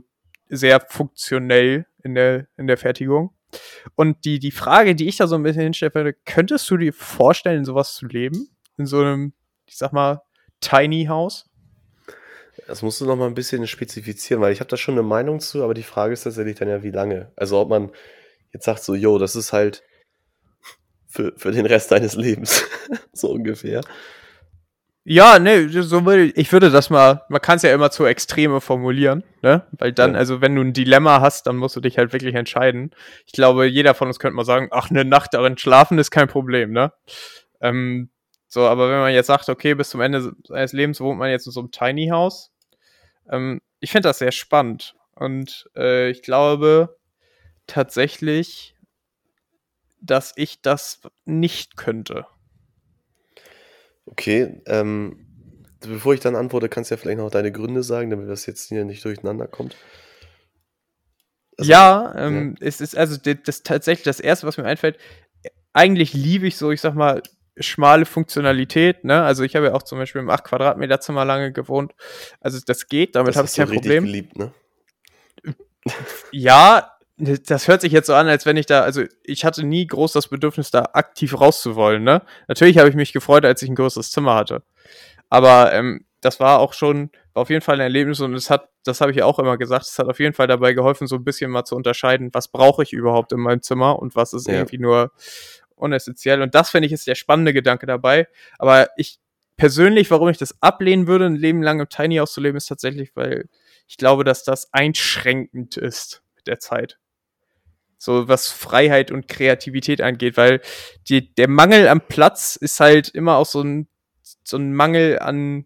sehr 0.49 0.79
funktionell 0.81 1.85
in 2.03 2.15
der, 2.15 2.47
in 2.57 2.67
der 2.67 2.77
Fertigung. 2.77 3.33
Und 3.95 4.25
die, 4.25 4.39
die 4.39 4.51
Frage, 4.51 4.95
die 4.95 5.07
ich 5.07 5.17
da 5.17 5.27
so 5.27 5.35
ein 5.35 5.43
bisschen 5.43 5.63
hinstellen 5.63 5.93
würde, 5.93 6.13
könntest 6.25 6.69
du 6.69 6.77
dir 6.77 6.93
vorstellen, 6.93 7.65
sowas 7.65 7.93
zu 7.93 8.07
leben? 8.07 8.49
In 8.77 8.85
so 8.85 8.99
einem, 8.99 9.33
ich 9.65 9.77
sag 9.77 9.93
mal, 9.93 10.21
Tiny 10.59 11.05
House? 11.05 11.49
Das 12.67 12.81
musst 12.81 13.01
du 13.01 13.05
noch 13.05 13.15
mal 13.15 13.27
ein 13.27 13.33
bisschen 13.33 13.65
spezifizieren, 13.67 14.41
weil 14.41 14.53
ich 14.53 14.59
habe 14.59 14.69
da 14.69 14.77
schon 14.77 14.93
eine 14.93 15.03
Meinung 15.03 15.39
zu, 15.39 15.63
aber 15.63 15.73
die 15.73 15.83
Frage 15.83 16.13
ist 16.13 16.23
tatsächlich 16.23 16.57
dann 16.57 16.69
ja, 16.69 16.83
wie 16.83 16.91
lange. 16.91 17.31
Also 17.35 17.59
ob 17.59 17.69
man 17.69 17.91
jetzt 18.53 18.65
sagt 18.65 18.83
so, 18.83 18.93
yo, 18.95 19.17
das 19.17 19.35
ist 19.35 19.53
halt 19.53 19.83
für, 21.07 21.33
für 21.37 21.51
den 21.51 21.65
Rest 21.65 21.91
deines 21.91 22.15
Lebens, 22.15 22.63
so 23.13 23.29
ungefähr. 23.31 23.81
Ja, 25.05 25.37
ne, 25.37 25.67
so 25.69 26.05
würde 26.05 26.25
ich 26.27 26.51
würde 26.53 26.69
das 26.71 26.89
mal, 26.89 27.23
man 27.27 27.41
kann 27.41 27.57
es 27.57 27.63
ja 27.63 27.73
immer 27.73 27.91
zu 27.91 28.05
Extreme 28.05 28.61
formulieren, 28.61 29.23
ne? 29.41 29.67
Weil 29.73 29.91
dann, 29.91 30.13
Ja. 30.13 30.17
also 30.17 30.39
wenn 30.39 30.55
du 30.55 30.61
ein 30.61 30.71
Dilemma 30.71 31.19
hast, 31.19 31.45
dann 31.45 31.57
musst 31.57 31.75
du 31.75 31.81
dich 31.81 31.97
halt 31.97 32.13
wirklich 32.13 32.35
entscheiden. 32.35 32.91
Ich 33.25 33.33
glaube, 33.33 33.65
jeder 33.65 33.95
von 33.95 34.07
uns 34.07 34.17
könnte 34.17 34.37
mal 34.37 34.45
sagen, 34.45 34.69
ach, 34.71 34.89
eine 34.91 35.03
Nacht 35.03 35.33
darin 35.33 35.57
schlafen 35.57 35.99
ist 35.99 36.09
kein 36.11 36.29
Problem, 36.29 36.71
ne? 36.71 36.93
Ähm, 37.59 38.11
so, 38.53 38.67
aber 38.67 38.87
wenn 38.87 38.99
man 38.99 39.13
jetzt 39.13 39.25
sagt, 39.25 39.49
okay, 39.49 39.73
bis 39.73 39.89
zum 39.89 39.99
Ende 39.99 40.31
seines 40.47 40.73
Lebens 40.73 41.01
wohnt 41.01 41.17
man 41.17 41.31
jetzt 41.31 41.47
in 41.47 41.51
so 41.51 41.59
einem 41.59 41.71
Tiny 41.71 42.09
House, 42.09 42.51
ähm, 43.27 43.61
ich 43.79 43.91
finde 43.91 44.09
das 44.09 44.19
sehr 44.19 44.31
spannend. 44.31 44.95
Und 45.15 45.67
äh, 45.75 46.11
ich 46.11 46.21
glaube 46.21 46.99
tatsächlich, 47.65 48.75
dass 50.01 50.33
ich 50.35 50.61
das 50.61 51.01
nicht 51.25 51.77
könnte. 51.77 52.27
Okay, 54.05 54.61
ähm, 54.67 55.25
bevor 55.79 56.13
ich 56.13 56.19
dann 56.19 56.35
antworte, 56.35 56.69
kannst 56.69 56.91
du 56.91 56.93
ja 56.93 57.01
vielleicht 57.01 57.17
noch 57.17 57.31
deine 57.31 57.51
Gründe 57.51 57.81
sagen, 57.81 58.11
damit 58.11 58.29
das 58.29 58.45
jetzt 58.45 58.69
hier 58.69 58.85
nicht 58.85 59.03
durcheinander 59.03 59.47
kommt. 59.47 59.75
Also, 61.57 61.71
ja, 61.71 62.13
ähm, 62.15 62.55
es 62.59 62.81
ist 62.81 62.95
also 62.95 63.17
das, 63.17 63.37
das 63.43 63.63
tatsächlich 63.63 64.03
das 64.03 64.19
erste, 64.19 64.45
was 64.45 64.57
mir 64.57 64.65
einfällt. 64.65 64.99
Eigentlich 65.73 66.13
liebe 66.13 66.45
ich 66.45 66.57
so, 66.57 66.69
ich 66.69 66.81
sag 66.81 66.93
mal, 66.93 67.23
schmale 67.57 68.05
Funktionalität. 68.05 69.03
Ne? 69.03 69.21
Also 69.23 69.43
ich 69.43 69.55
habe 69.55 69.67
ja 69.67 69.73
auch 69.73 69.83
zum 69.83 69.97
Beispiel 69.99 70.21
im 70.21 70.29
8 70.29 70.43
Quadratmeter 70.43 70.99
Zimmer 70.99 71.25
lange 71.25 71.51
gewohnt. 71.51 71.93
Also 72.39 72.59
das 72.65 72.87
geht, 72.87 73.15
damit 73.15 73.35
habe 73.35 73.47
ich 73.47 73.53
kein 73.55 73.69
Problem. 73.69 74.05
geliebt, 74.05 74.37
ne? 74.37 74.51
Ja, 76.31 76.89
das 77.17 77.67
hört 77.67 77.81
sich 77.81 77.91
jetzt 77.91 78.07
so 78.07 78.13
an, 78.15 78.27
als 78.27 78.45
wenn 78.45 78.57
ich 78.57 78.65
da, 78.65 78.81
also 78.81 79.03
ich 79.23 79.45
hatte 79.45 79.65
nie 79.65 79.85
groß 79.85 80.13
das 80.13 80.29
Bedürfnis, 80.29 80.71
da 80.71 80.89
aktiv 80.93 81.39
rauszuwollen. 81.39 82.03
Ne? 82.03 82.21
Natürlich 82.47 82.77
habe 82.77 82.89
ich 82.89 82.95
mich 82.95 83.13
gefreut, 83.13 83.45
als 83.45 83.61
ich 83.61 83.69
ein 83.69 83.75
größeres 83.75 84.09
Zimmer 84.09 84.35
hatte. 84.35 84.63
Aber 85.29 85.73
ähm, 85.73 86.05
das 86.21 86.39
war 86.39 86.59
auch 86.59 86.73
schon 86.73 87.11
war 87.33 87.41
auf 87.41 87.49
jeden 87.49 87.61
Fall 87.61 87.75
ein 87.75 87.81
Erlebnis 87.81 88.19
und 88.19 88.33
es 88.35 88.49
hat, 88.49 88.69
das 88.83 89.01
habe 89.01 89.11
ich 89.11 89.17
ja 89.17 89.25
auch 89.25 89.39
immer 89.39 89.57
gesagt, 89.57 89.85
es 89.85 89.97
hat 89.97 90.07
auf 90.07 90.19
jeden 90.19 90.33
Fall 90.33 90.47
dabei 90.47 90.73
geholfen, 90.73 91.07
so 91.07 91.15
ein 91.15 91.23
bisschen 91.23 91.49
mal 91.49 91.65
zu 91.65 91.75
unterscheiden, 91.75 92.29
was 92.31 92.47
brauche 92.47 92.83
ich 92.83 92.93
überhaupt 92.93 93.31
in 93.31 93.39
meinem 93.39 93.61
Zimmer 93.61 93.97
und 93.99 94.15
was 94.15 94.33
ist 94.33 94.47
Ja. 94.47 94.53
irgendwie 94.53 94.77
nur 94.77 95.11
unessentiell. 95.83 96.41
Und 96.41 96.55
das 96.55 96.69
finde 96.69 96.87
ich 96.87 96.91
ist 96.93 97.07
der 97.07 97.15
spannende 97.15 97.53
Gedanke 97.53 97.85
dabei. 97.85 98.27
Aber 98.57 98.89
ich 98.97 99.19
persönlich, 99.57 100.09
warum 100.11 100.29
ich 100.29 100.37
das 100.37 100.61
ablehnen 100.61 101.07
würde, 101.07 101.25
ein 101.25 101.35
Leben 101.35 101.61
lang 101.61 101.79
im 101.79 101.89
Tiny 101.89 102.17
House 102.17 102.33
zu 102.33 102.41
leben, 102.41 102.57
ist 102.57 102.67
tatsächlich, 102.67 103.15
weil 103.15 103.49
ich 103.87 103.97
glaube, 103.97 104.23
dass 104.23 104.43
das 104.43 104.73
einschränkend 104.73 105.77
ist 105.77 106.23
mit 106.35 106.47
der 106.47 106.59
Zeit. 106.59 106.97
So 107.97 108.27
was 108.27 108.49
Freiheit 108.49 109.11
und 109.11 109.27
Kreativität 109.27 110.01
angeht, 110.01 110.35
weil 110.35 110.61
die, 111.07 111.33
der 111.35 111.47
Mangel 111.47 111.87
am 111.87 112.01
Platz 112.01 112.55
ist 112.55 112.79
halt 112.79 113.09
immer 113.09 113.37
auch 113.37 113.45
so 113.45 113.61
ein, 113.61 113.87
so 114.43 114.57
ein 114.57 114.73
Mangel 114.73 115.19
an 115.19 115.65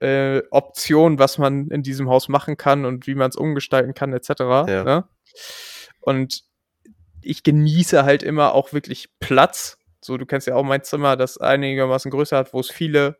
äh, 0.00 0.42
Optionen, 0.50 1.18
was 1.18 1.38
man 1.38 1.68
in 1.68 1.82
diesem 1.82 2.10
Haus 2.10 2.28
machen 2.28 2.56
kann 2.56 2.84
und 2.84 3.06
wie 3.06 3.14
man 3.14 3.30
es 3.30 3.36
umgestalten 3.36 3.94
kann, 3.94 4.12
etc. 4.12 4.28
Ja. 4.38 4.84
Ne? 4.84 5.08
Und 6.00 6.44
ich 7.26 7.42
genieße 7.42 8.04
halt 8.04 8.22
immer 8.22 8.54
auch 8.54 8.72
wirklich 8.72 9.08
Platz. 9.20 9.78
So, 10.00 10.18
du 10.18 10.26
kennst 10.26 10.46
ja 10.46 10.54
auch 10.54 10.62
mein 10.62 10.82
Zimmer, 10.82 11.16
das 11.16 11.38
einigermaßen 11.38 12.10
größer 12.10 12.36
hat, 12.36 12.52
wo 12.52 12.60
es 12.60 12.70
viele 12.70 13.16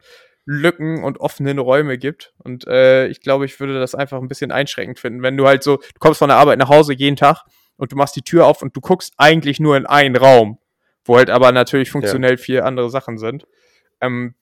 Lücken 0.47 1.03
und 1.03 1.21
offenen 1.21 1.59
Räume 1.59 1.97
gibt. 1.99 2.35
Und 2.39 2.67
äh, 2.67 3.07
ich 3.07 3.21
glaube, 3.21 3.47
ich 3.47 3.59
würde 3.61 3.79
das 3.79 3.95
einfach 3.95 4.21
ein 4.21 4.29
bisschen 4.29 4.53
einschränkend 4.53 4.99
finden. 4.99 5.23
Wenn 5.23 5.37
du 5.37 5.47
halt 5.47 5.63
so, 5.63 5.77
du 5.77 5.99
kommst 5.99 6.19
von 6.19 6.29
der 6.29 6.37
Arbeit 6.37 6.59
nach 6.59 6.69
Hause 6.69 6.93
jeden 6.93 7.17
Tag 7.17 7.45
und 7.77 7.93
du 7.93 7.97
machst 7.97 8.17
die 8.17 8.23
Tür 8.23 8.47
auf 8.47 8.63
und 8.63 8.77
du 8.77 8.81
guckst 8.81 9.15
eigentlich 9.17 9.61
nur 9.61 9.77
in 9.77 9.87
einen 9.87 10.17
Raum, 10.17 10.59
wo 11.05 11.17
halt 11.17 11.31
aber 11.31 11.51
natürlich 11.53 11.91
funktionell 11.91 12.37
vier 12.37 12.67
andere 12.67 12.91
Sachen 12.91 13.19
sind. 13.19 13.47
Ähm, 14.01 14.35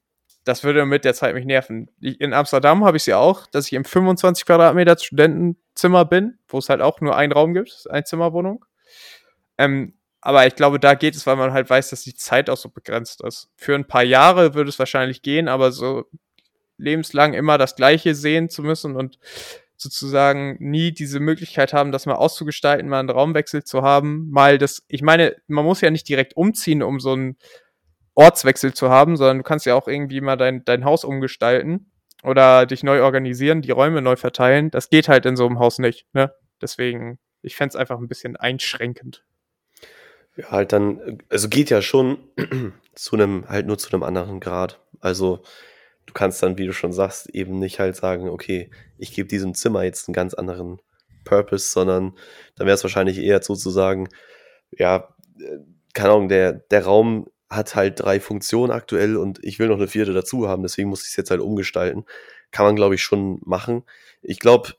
das 0.45 0.65
würde 0.65 0.85
mit 0.87 1.05
der 1.05 1.15
Zeit 1.15 1.35
mich 1.35 1.45
nerven. 1.45 1.89
Ich, 2.01 2.21
in 2.21 2.33
Amsterdam 2.33 2.85
habe 2.85 2.97
ich 2.97 3.05
es 3.05 3.07
ja 3.07 3.19
auch, 3.19 3.47
dass 3.47 3.67
ich 3.67 3.75
im 3.75 3.85
25 3.85 4.45
Quadratmeter 4.45 4.99
Studentenzimmer 4.99 6.05
bin, 6.05 6.39
wo 6.49 6.59
es 6.59 6.69
halt 6.69 6.81
auch 6.81 7.01
nur 7.01 7.17
einen 7.17 7.33
Raum 7.33 7.55
gibt, 7.55 7.87
eine 7.89 8.03
Zimmerwohnung. 8.03 8.65
Ähm, 9.63 9.95
aber 10.21 10.47
ich 10.47 10.57
glaube, 10.57 10.79
da 10.79 10.95
geht 10.95 11.15
es, 11.17 11.27
weil 11.27 11.37
man 11.37 11.53
halt 11.53 11.69
weiß, 11.69 11.91
dass 11.91 12.03
die 12.03 12.15
Zeit 12.15 12.51
auch 12.51 12.57
so 12.57 12.69
begrenzt 12.69 13.23
ist. 13.25 13.51
Für 13.57 13.75
ein 13.75 13.87
paar 13.87 14.05
Jahre 14.05 14.55
würde 14.55 14.71
es 14.71 14.79
wahrscheinlich 14.79 15.23
gehen, 15.23 15.49
aber 15.49 15.73
so 15.73 16.05
lebenslang 16.79 17.35
immer 17.35 17.59
das 17.59 17.77
Gleiche 17.77 18.15
sehen 18.15 18.49
zu 18.49 18.63
müssen 18.63 18.97
und 18.97 19.19
sozusagen 19.77 20.57
nie 20.61 20.93
diese 20.93 21.19
Möglichkeit 21.21 21.73
haben, 21.73 21.93
das 21.93 22.07
mal 22.07 22.15
auszugestalten, 22.15 22.89
mal 22.89 23.01
einen 23.01 23.11
Raumwechsel 23.11 23.65
zu 23.65 23.83
haben, 23.83 24.31
mal 24.31 24.59
das, 24.59 24.85
ich 24.89 25.03
meine, 25.03 25.37
man 25.49 25.65
muss 25.65 25.81
ja 25.81 25.91
nicht 25.91 26.09
direkt 26.09 26.37
umziehen, 26.37 26.83
um 26.83 27.01
so 27.01 27.15
ein 27.15 27.37
Ortswechsel 28.15 28.75
zu 28.75 28.91
haben, 28.91 29.17
sondern 29.17 29.39
du 29.39 29.45
kannst 29.45 29.67
ja 29.67 29.75
auch 29.75 29.89
irgendwie 29.89 30.21
mal 30.21 30.37
dein, 30.37 30.65
dein 30.65 30.85
Haus 30.85 31.05
umgestalten 31.05 31.91
oder 32.23 32.67
dich 32.67 32.85
neu 32.85 33.03
organisieren, 33.03 33.63
die 33.63 33.73
Räume 33.73 34.03
neu 34.03 34.17
verteilen. 34.17 34.71
Das 34.71 34.89
geht 34.89 35.09
halt 35.09 35.27
in 35.27 35.37
so 35.37 35.47
einem 35.47 35.59
Haus 35.59 35.79
nicht. 35.79 36.07
Ne? 36.13 36.33
Deswegen, 36.61 37.19
ich 37.43 37.57
fände 37.57 37.71
es 37.71 37.77
einfach 37.77 37.99
ein 37.99 38.09
bisschen 38.09 38.37
einschränkend. 38.37 39.25
Ja, 40.37 40.51
halt 40.51 40.73
dann, 40.73 41.19
also 41.29 41.49
geht 41.49 41.71
ja 41.71 41.83
schon 41.83 42.19
zu 42.95 43.17
einem, 43.17 43.49
halt 43.49 43.67
nur 43.67 43.79
zu 43.79 43.93
einem 43.93 44.03
anderen 44.03 44.41
Grad. 44.41 44.81
Also 45.01 45.43
du 46.07 46.15
kannst 46.15 46.43
dann, 46.43 46.59
wie 46.59 46.67
du 46.67 46.73
schon 46.73 46.93
sagst, 46.93 47.29
eben 47.31 47.59
nicht 47.59 47.79
halt 47.81 47.97
sagen, 47.97 48.29
okay, 48.29 48.71
ich 48.99 49.13
gebe 49.13 49.29
diesem 49.29 49.55
Zimmer 49.55 49.83
jetzt 49.83 50.09
einen 50.09 50.15
ganz 50.15 50.35
anderen 50.35 50.81
Purpose, 51.25 51.71
sondern 51.71 52.17
dann 52.57 52.67
wäre 52.67 52.75
es 52.75 52.83
wahrscheinlich 52.85 53.19
eher 53.19 53.43
so 53.43 53.55
zu 53.55 53.71
sagen, 53.71 54.09
ja, 54.71 55.15
äh, 55.39 55.59
keine 55.95 56.11
Ahnung, 56.11 56.29
der, 56.29 56.53
der 56.53 56.85
Raum 56.85 57.29
hat 57.51 57.75
halt 57.75 58.01
drei 58.01 58.19
Funktionen 58.19 58.73
aktuell 58.73 59.17
und 59.17 59.39
ich 59.45 59.59
will 59.59 59.69
noch 59.69 59.77
eine 59.77 59.89
vierte 59.89 60.15
dazu 60.15 60.49
haben, 60.49 60.63
deswegen 60.63 60.89
muss 60.89 61.03
ich 61.03 61.11
es 61.11 61.17
jetzt 61.17 61.31
halt 61.31 61.41
umgestalten. 61.41 62.05
Kann 62.51 62.67
man, 62.67 62.77
glaube 62.77 62.95
ich, 62.95 63.03
schon 63.03 63.41
machen. 63.45 63.85
Ich 64.23 64.39
glaube, 64.39 64.75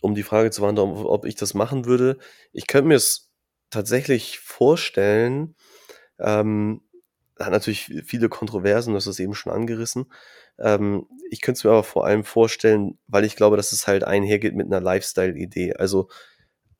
um 0.00 0.14
die 0.14 0.22
Frage 0.22 0.50
zu 0.50 0.62
beantworten, 0.62 1.04
ob 1.04 1.24
ich 1.24 1.34
das 1.34 1.54
machen 1.54 1.86
würde, 1.86 2.18
ich 2.52 2.66
könnte 2.66 2.88
mir 2.88 2.94
es 2.94 3.25
tatsächlich 3.70 4.38
vorstellen, 4.38 5.54
ähm, 6.18 6.82
hat 7.38 7.52
natürlich 7.52 7.92
viele 8.04 8.28
Kontroversen, 8.28 8.94
das 8.94 9.06
ist 9.06 9.20
eben 9.20 9.34
schon 9.34 9.52
angerissen. 9.52 10.06
Ähm, 10.58 11.06
ich 11.30 11.40
könnte 11.40 11.58
es 11.58 11.64
mir 11.64 11.70
aber 11.70 11.84
vor 11.84 12.06
allem 12.06 12.24
vorstellen, 12.24 12.98
weil 13.08 13.24
ich 13.24 13.36
glaube, 13.36 13.56
dass 13.56 13.72
es 13.72 13.86
halt 13.86 14.04
einhergeht 14.04 14.54
mit 14.54 14.66
einer 14.66 14.80
Lifestyle-Idee. 14.80 15.74
Also 15.74 16.08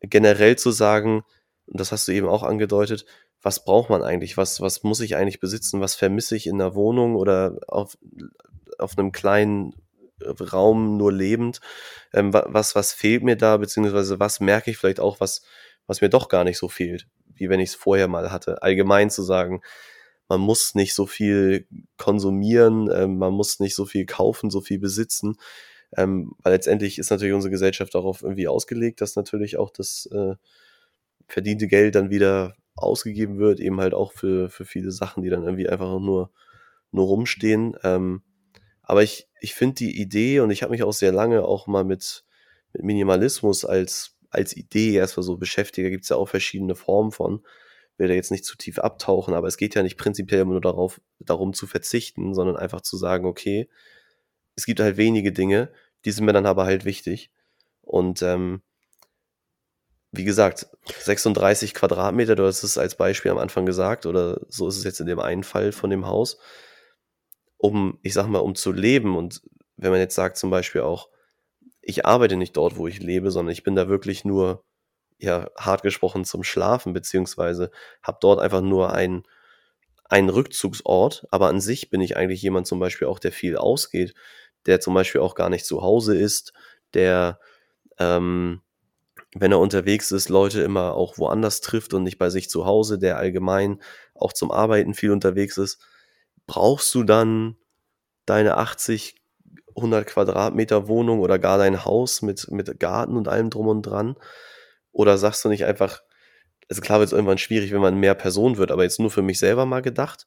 generell 0.00 0.56
zu 0.56 0.70
sagen, 0.70 1.24
und 1.66 1.80
das 1.80 1.92
hast 1.92 2.08
du 2.08 2.12
eben 2.12 2.28
auch 2.28 2.42
angedeutet, 2.42 3.04
was 3.42 3.64
braucht 3.64 3.90
man 3.90 4.02
eigentlich? 4.02 4.36
Was, 4.36 4.60
was 4.60 4.82
muss 4.82 5.00
ich 5.00 5.16
eigentlich 5.16 5.40
besitzen? 5.40 5.80
Was 5.80 5.94
vermisse 5.94 6.36
ich 6.36 6.46
in 6.46 6.60
einer 6.60 6.74
Wohnung 6.74 7.16
oder 7.16 7.58
auf, 7.68 7.98
auf 8.78 8.96
einem 8.96 9.12
kleinen 9.12 9.74
Raum 10.22 10.96
nur 10.96 11.12
lebend? 11.12 11.60
Ähm, 12.14 12.32
was, 12.32 12.74
was 12.74 12.92
fehlt 12.92 13.22
mir 13.22 13.36
da? 13.36 13.58
Beziehungsweise 13.58 14.18
was 14.18 14.40
merke 14.40 14.70
ich 14.70 14.78
vielleicht 14.78 15.00
auch, 15.00 15.20
was, 15.20 15.42
was 15.86 16.00
mir 16.00 16.08
doch 16.08 16.28
gar 16.28 16.44
nicht 16.44 16.58
so 16.58 16.68
fehlt, 16.68 17.06
wie 17.34 17.48
wenn 17.48 17.60
ich 17.60 17.70
es 17.70 17.74
vorher 17.74 18.08
mal 18.08 18.30
hatte? 18.30 18.62
Allgemein 18.62 19.10
zu 19.10 19.22
sagen, 19.22 19.62
man 20.28 20.40
muss 20.40 20.74
nicht 20.74 20.94
so 20.94 21.06
viel 21.06 21.66
konsumieren, 21.98 22.90
ähm, 22.92 23.18
man 23.18 23.32
muss 23.32 23.60
nicht 23.60 23.74
so 23.76 23.84
viel 23.84 24.06
kaufen, 24.06 24.50
so 24.50 24.60
viel 24.60 24.78
besitzen. 24.78 25.36
Ähm, 25.96 26.32
weil 26.42 26.52
letztendlich 26.52 26.98
ist 26.98 27.10
natürlich 27.10 27.34
unsere 27.34 27.52
Gesellschaft 27.52 27.94
darauf 27.94 28.22
irgendwie 28.22 28.48
ausgelegt, 28.48 29.00
dass 29.00 29.16
natürlich 29.16 29.56
auch 29.56 29.70
das 29.70 30.08
äh, 30.12 30.34
verdiente 31.28 31.68
Geld 31.68 31.94
dann 31.94 32.10
wieder 32.10 32.56
ausgegeben 32.74 33.38
wird, 33.38 33.60
eben 33.60 33.80
halt 33.80 33.94
auch 33.94 34.12
für, 34.12 34.50
für 34.50 34.64
viele 34.64 34.90
Sachen, 34.90 35.22
die 35.22 35.30
dann 35.30 35.44
irgendwie 35.44 35.68
einfach 35.68 35.98
nur, 36.00 36.30
nur 36.90 37.06
rumstehen. 37.06 37.76
Ähm, 37.84 38.22
aber 38.82 39.02
ich, 39.02 39.28
ich 39.40 39.54
finde 39.54 39.76
die 39.76 40.00
Idee 40.00 40.40
und 40.40 40.50
ich 40.50 40.62
habe 40.62 40.70
mich 40.70 40.82
auch 40.82 40.92
sehr 40.92 41.12
lange 41.12 41.44
auch 41.44 41.66
mal 41.66 41.84
mit, 41.84 42.24
mit 42.72 42.82
Minimalismus 42.82 43.64
als, 43.64 44.15
als 44.36 44.56
Idee 44.56 44.94
erstmal 44.94 45.24
so 45.24 45.36
beschäftigt. 45.36 45.86
Da 45.86 45.90
gibt 45.90 46.04
es 46.04 46.10
ja 46.10 46.16
auch 46.16 46.28
verschiedene 46.28 46.74
Formen 46.74 47.12
von. 47.12 47.44
Will 47.98 48.08
da 48.08 48.14
jetzt 48.14 48.30
nicht 48.30 48.44
zu 48.44 48.56
tief 48.56 48.78
abtauchen, 48.78 49.34
aber 49.34 49.48
es 49.48 49.56
geht 49.56 49.74
ja 49.74 49.82
nicht 49.82 49.96
prinzipiell 49.96 50.42
immer 50.42 50.52
nur 50.52 50.60
darauf, 50.60 51.00
darum 51.18 51.54
zu 51.54 51.66
verzichten, 51.66 52.34
sondern 52.34 52.56
einfach 52.56 52.82
zu 52.82 52.96
sagen, 52.96 53.26
okay, 53.26 53.68
es 54.54 54.66
gibt 54.66 54.80
halt 54.80 54.96
wenige 54.96 55.32
Dinge, 55.32 55.72
die 56.04 56.10
sind 56.10 56.26
mir 56.26 56.32
dann 56.32 56.46
aber 56.46 56.64
halt 56.64 56.84
wichtig. 56.84 57.30
Und 57.82 58.22
ähm, 58.22 58.62
wie 60.12 60.24
gesagt, 60.24 60.66
36 60.98 61.74
Quadratmeter, 61.74 62.36
du 62.36 62.46
hast 62.46 62.62
es 62.62 62.78
als 62.78 62.96
Beispiel 62.96 63.30
am 63.30 63.38
Anfang 63.38 63.66
gesagt, 63.66 64.06
oder 64.06 64.40
so 64.48 64.68
ist 64.68 64.76
es 64.76 64.84
jetzt 64.84 65.00
in 65.00 65.06
dem 65.06 65.20
einen 65.20 65.44
Fall 65.44 65.72
von 65.72 65.90
dem 65.90 66.06
Haus, 66.06 66.38
um, 67.58 67.98
ich 68.02 68.14
sag 68.14 68.26
mal, 68.26 68.38
um 68.38 68.54
zu 68.54 68.72
leben. 68.72 69.16
Und 69.16 69.42
wenn 69.76 69.90
man 69.90 70.00
jetzt 70.00 70.14
sagt 70.14 70.36
zum 70.36 70.50
Beispiel 70.50 70.82
auch, 70.82 71.08
ich 71.86 72.04
arbeite 72.04 72.36
nicht 72.36 72.56
dort, 72.56 72.76
wo 72.76 72.88
ich 72.88 73.00
lebe, 73.00 73.30
sondern 73.30 73.52
ich 73.52 73.62
bin 73.62 73.76
da 73.76 73.88
wirklich 73.88 74.24
nur, 74.24 74.64
ja, 75.18 75.48
hart 75.56 75.82
gesprochen 75.82 76.24
zum 76.24 76.42
Schlafen, 76.42 76.92
beziehungsweise 76.92 77.70
habe 78.02 78.18
dort 78.20 78.40
einfach 78.40 78.60
nur 78.60 78.92
ein, 78.92 79.22
einen 80.04 80.28
Rückzugsort, 80.28 81.26
aber 81.30 81.48
an 81.48 81.60
sich 81.60 81.88
bin 81.88 82.00
ich 82.00 82.16
eigentlich 82.16 82.42
jemand 82.42 82.66
zum 82.66 82.80
Beispiel 82.80 83.06
auch, 83.06 83.20
der 83.20 83.30
viel 83.32 83.56
ausgeht, 83.56 84.14
der 84.66 84.80
zum 84.80 84.94
Beispiel 84.94 85.20
auch 85.20 85.36
gar 85.36 85.48
nicht 85.48 85.64
zu 85.64 85.82
Hause 85.82 86.16
ist, 86.16 86.52
der, 86.92 87.38
ähm, 87.98 88.62
wenn 89.36 89.52
er 89.52 89.60
unterwegs 89.60 90.10
ist, 90.10 90.28
Leute 90.28 90.62
immer 90.62 90.94
auch 90.94 91.18
woanders 91.18 91.60
trifft 91.60 91.94
und 91.94 92.02
nicht 92.02 92.18
bei 92.18 92.30
sich 92.30 92.50
zu 92.50 92.66
Hause, 92.66 92.98
der 92.98 93.16
allgemein 93.16 93.80
auch 94.14 94.32
zum 94.32 94.50
Arbeiten 94.50 94.94
viel 94.94 95.12
unterwegs 95.12 95.56
ist, 95.56 95.80
brauchst 96.48 96.92
du 96.96 97.04
dann 97.04 97.56
deine 98.26 98.56
80, 98.56 99.14
100 99.76 100.06
Quadratmeter 100.06 100.88
Wohnung 100.88 101.20
oder 101.20 101.38
gar 101.38 101.58
dein 101.58 101.84
Haus 101.84 102.22
mit, 102.22 102.50
mit 102.50 102.80
Garten 102.80 103.16
und 103.16 103.28
allem 103.28 103.50
drum 103.50 103.68
und 103.68 103.82
dran? 103.82 104.16
Oder 104.92 105.18
sagst 105.18 105.44
du 105.44 105.48
nicht 105.48 105.64
einfach, 105.64 106.02
also 106.68 106.80
klar 106.80 106.98
wird 106.98 107.08
es 107.08 107.12
irgendwann 107.12 107.38
schwierig, 107.38 107.72
wenn 107.72 107.80
man 107.80 107.98
mehr 107.98 108.14
Person 108.14 108.56
wird, 108.56 108.70
aber 108.70 108.82
jetzt 108.82 108.98
nur 108.98 109.10
für 109.10 109.22
mich 109.22 109.38
selber 109.38 109.66
mal 109.66 109.82
gedacht 109.82 110.26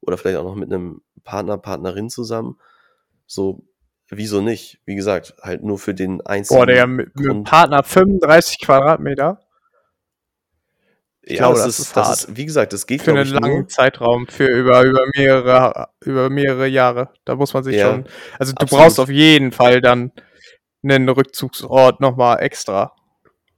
oder 0.00 0.18
vielleicht 0.18 0.38
auch 0.38 0.44
noch 0.44 0.54
mit 0.54 0.72
einem 0.72 1.02
Partner, 1.24 1.58
Partnerin 1.58 2.10
zusammen, 2.10 2.58
so 3.26 3.64
Wieso 4.12 4.40
nicht? 4.40 4.80
Wie 4.86 4.96
gesagt, 4.96 5.34
halt 5.40 5.62
nur 5.62 5.78
für 5.78 5.94
den 5.94 6.20
einzelnen. 6.22 6.58
Boah, 6.58 6.66
der 6.66 6.86
mit, 6.88 7.14
mit 7.14 7.44
Partner 7.44 7.84
35 7.84 8.60
Quadratmeter. 8.60 9.40
Ich 11.22 11.38
ja, 11.38 11.38
glaube, 11.38 11.56
das, 11.56 11.66
das, 11.66 11.78
ist, 11.78 11.96
das 11.96 12.24
ist, 12.24 12.36
wie 12.36 12.46
gesagt, 12.46 12.72
das 12.72 12.86
geht 12.86 13.02
für 13.02 13.10
einen 13.12 13.28
langen 13.28 13.58
nur. 13.58 13.68
Zeitraum, 13.68 14.26
für 14.26 14.46
über, 14.46 14.82
über 14.84 15.04
mehrere, 15.14 15.88
über 16.00 16.30
mehrere 16.30 16.66
Jahre. 16.66 17.10
Da 17.24 17.36
muss 17.36 17.52
man 17.52 17.62
sich 17.62 17.76
ja, 17.76 17.90
schon, 17.90 18.06
also 18.38 18.52
du 18.52 18.62
absolut. 18.62 18.84
brauchst 18.84 19.00
auf 19.00 19.10
jeden 19.10 19.52
Fall 19.52 19.80
dann 19.80 20.12
einen 20.82 21.08
Rückzugsort 21.08 22.00
nochmal 22.00 22.40
extra. 22.40 22.96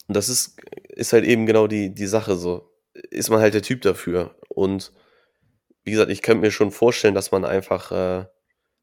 Und 0.08 0.16
das 0.16 0.28
ist, 0.28 0.60
ist 0.88 1.12
halt 1.12 1.24
eben 1.24 1.46
genau 1.46 1.68
die, 1.68 1.94
die 1.94 2.06
Sache 2.06 2.36
so. 2.36 2.68
Ist 2.94 3.30
man 3.30 3.40
halt 3.40 3.54
der 3.54 3.62
Typ 3.62 3.80
dafür. 3.82 4.34
Und 4.48 4.92
wie 5.84 5.92
gesagt, 5.92 6.10
ich 6.10 6.22
könnte 6.22 6.42
mir 6.42 6.50
schon 6.50 6.72
vorstellen, 6.72 7.14
dass 7.14 7.30
man 7.30 7.44
einfach 7.44 7.92
äh, 7.92 8.26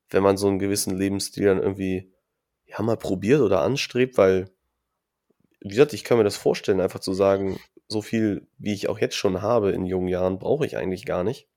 wenn 0.09 0.23
man 0.23 0.37
so 0.37 0.47
einen 0.47 0.59
gewissen 0.59 0.97
Lebensstil 0.97 1.45
dann 1.45 1.61
irgendwie 1.61 2.11
ja 2.65 2.81
mal 2.81 2.97
probiert 2.97 3.41
oder 3.41 3.61
anstrebt, 3.61 4.17
weil 4.17 4.49
wie 5.61 5.69
gesagt, 5.69 5.93
ich 5.93 6.03
kann 6.03 6.17
mir 6.17 6.23
das 6.23 6.37
vorstellen, 6.37 6.79
einfach 6.79 6.99
zu 6.99 7.13
sagen, 7.13 7.59
so 7.89 8.01
viel 8.01 8.47
wie 8.57 8.73
ich 8.73 8.87
auch 8.87 8.99
jetzt 8.99 9.15
schon 9.15 9.41
habe 9.41 9.71
in 9.71 9.85
jungen 9.85 10.07
Jahren, 10.07 10.39
brauche 10.39 10.65
ich 10.65 10.77
eigentlich 10.77 11.05
gar 11.05 11.23
nicht. 11.23 11.47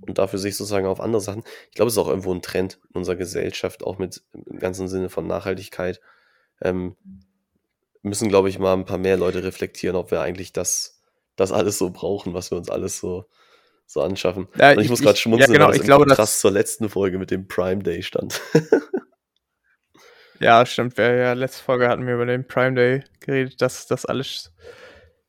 Und 0.00 0.18
dafür 0.18 0.38
sich 0.38 0.56
sozusagen 0.56 0.86
auf 0.86 1.00
andere 1.00 1.20
Sachen. 1.20 1.44
Ich 1.70 1.76
glaube, 1.76 1.88
es 1.88 1.94
ist 1.94 1.98
auch 1.98 2.08
irgendwo 2.08 2.32
ein 2.32 2.42
Trend 2.42 2.80
in 2.90 2.96
unserer 2.96 3.16
Gesellschaft, 3.16 3.84
auch 3.84 3.98
mit 3.98 4.22
im 4.32 4.58
ganzen 4.58 4.88
Sinne 4.88 5.08
von 5.08 5.26
Nachhaltigkeit. 5.26 6.00
Ähm, 6.60 6.96
müssen, 8.02 8.28
glaube 8.28 8.48
ich, 8.48 8.58
mal 8.58 8.74
ein 8.74 8.84
paar 8.84 8.98
mehr 8.98 9.16
Leute 9.16 9.44
reflektieren, 9.44 9.96
ob 9.96 10.10
wir 10.10 10.20
eigentlich 10.20 10.52
das, 10.52 11.00
das 11.36 11.52
alles 11.52 11.78
so 11.78 11.90
brauchen, 11.90 12.34
was 12.34 12.50
wir 12.50 12.58
uns 12.58 12.68
alles 12.68 12.98
so 12.98 13.26
so 13.92 14.00
anschaffen. 14.00 14.48
Ja, 14.56 14.72
ich, 14.72 14.80
ich 14.80 14.88
muss 14.88 15.02
gerade 15.02 15.18
schmunzeln, 15.18 15.50
ja, 15.50 15.52
genau, 15.52 15.66
weil 15.66 15.72
das 15.72 15.82
ich 15.82 15.86
glaube, 15.86 16.06
krass 16.06 16.40
zur 16.40 16.50
letzten 16.50 16.88
Folge 16.88 17.18
mit 17.18 17.30
dem 17.30 17.46
Prime 17.46 17.82
Day 17.82 18.02
stand. 18.02 18.40
ja, 20.40 20.64
stimmt. 20.64 20.96
Ja, 20.96 21.34
letzte 21.34 21.62
Folge 21.62 21.88
hatten 21.88 22.06
wir 22.06 22.14
über 22.14 22.26
den 22.26 22.46
Prime 22.46 22.74
Day 22.74 23.04
geredet, 23.20 23.60
dass 23.60 23.86
das 23.86 24.06
alles 24.06 24.52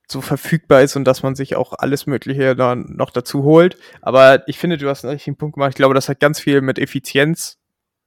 so 0.08 0.22
verfügbar 0.22 0.82
ist 0.82 0.96
und 0.96 1.06
dass 1.06 1.24
man 1.24 1.36
sich 1.36 1.56
auch 1.56 1.74
alles 1.74 2.06
Mögliche 2.06 2.56
dann 2.56 2.86
noch 2.96 3.10
dazu 3.10 3.44
holt. 3.44 3.78
Aber 4.02 4.48
ich 4.48 4.60
finde, 4.60 4.78
du 4.78 4.90
hast 4.90 5.04
einen 5.04 5.14
richtigen 5.14 5.38
Punkt 5.38 5.56
gemacht. 5.56 5.70
Ich 5.70 5.76
glaube, 5.76 5.94
das 5.94 6.10
hat 6.10 6.20
ganz 6.20 6.40
viel 6.40 6.62
mit 6.62 6.80
Effizienz 6.80 7.58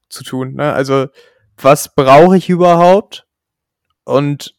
zu 0.09 0.22
tun. 0.22 0.54
Ne? 0.54 0.72
Also, 0.72 1.09
was 1.56 1.94
brauche 1.94 2.37
ich 2.37 2.48
überhaupt? 2.48 3.26
Und 4.04 4.54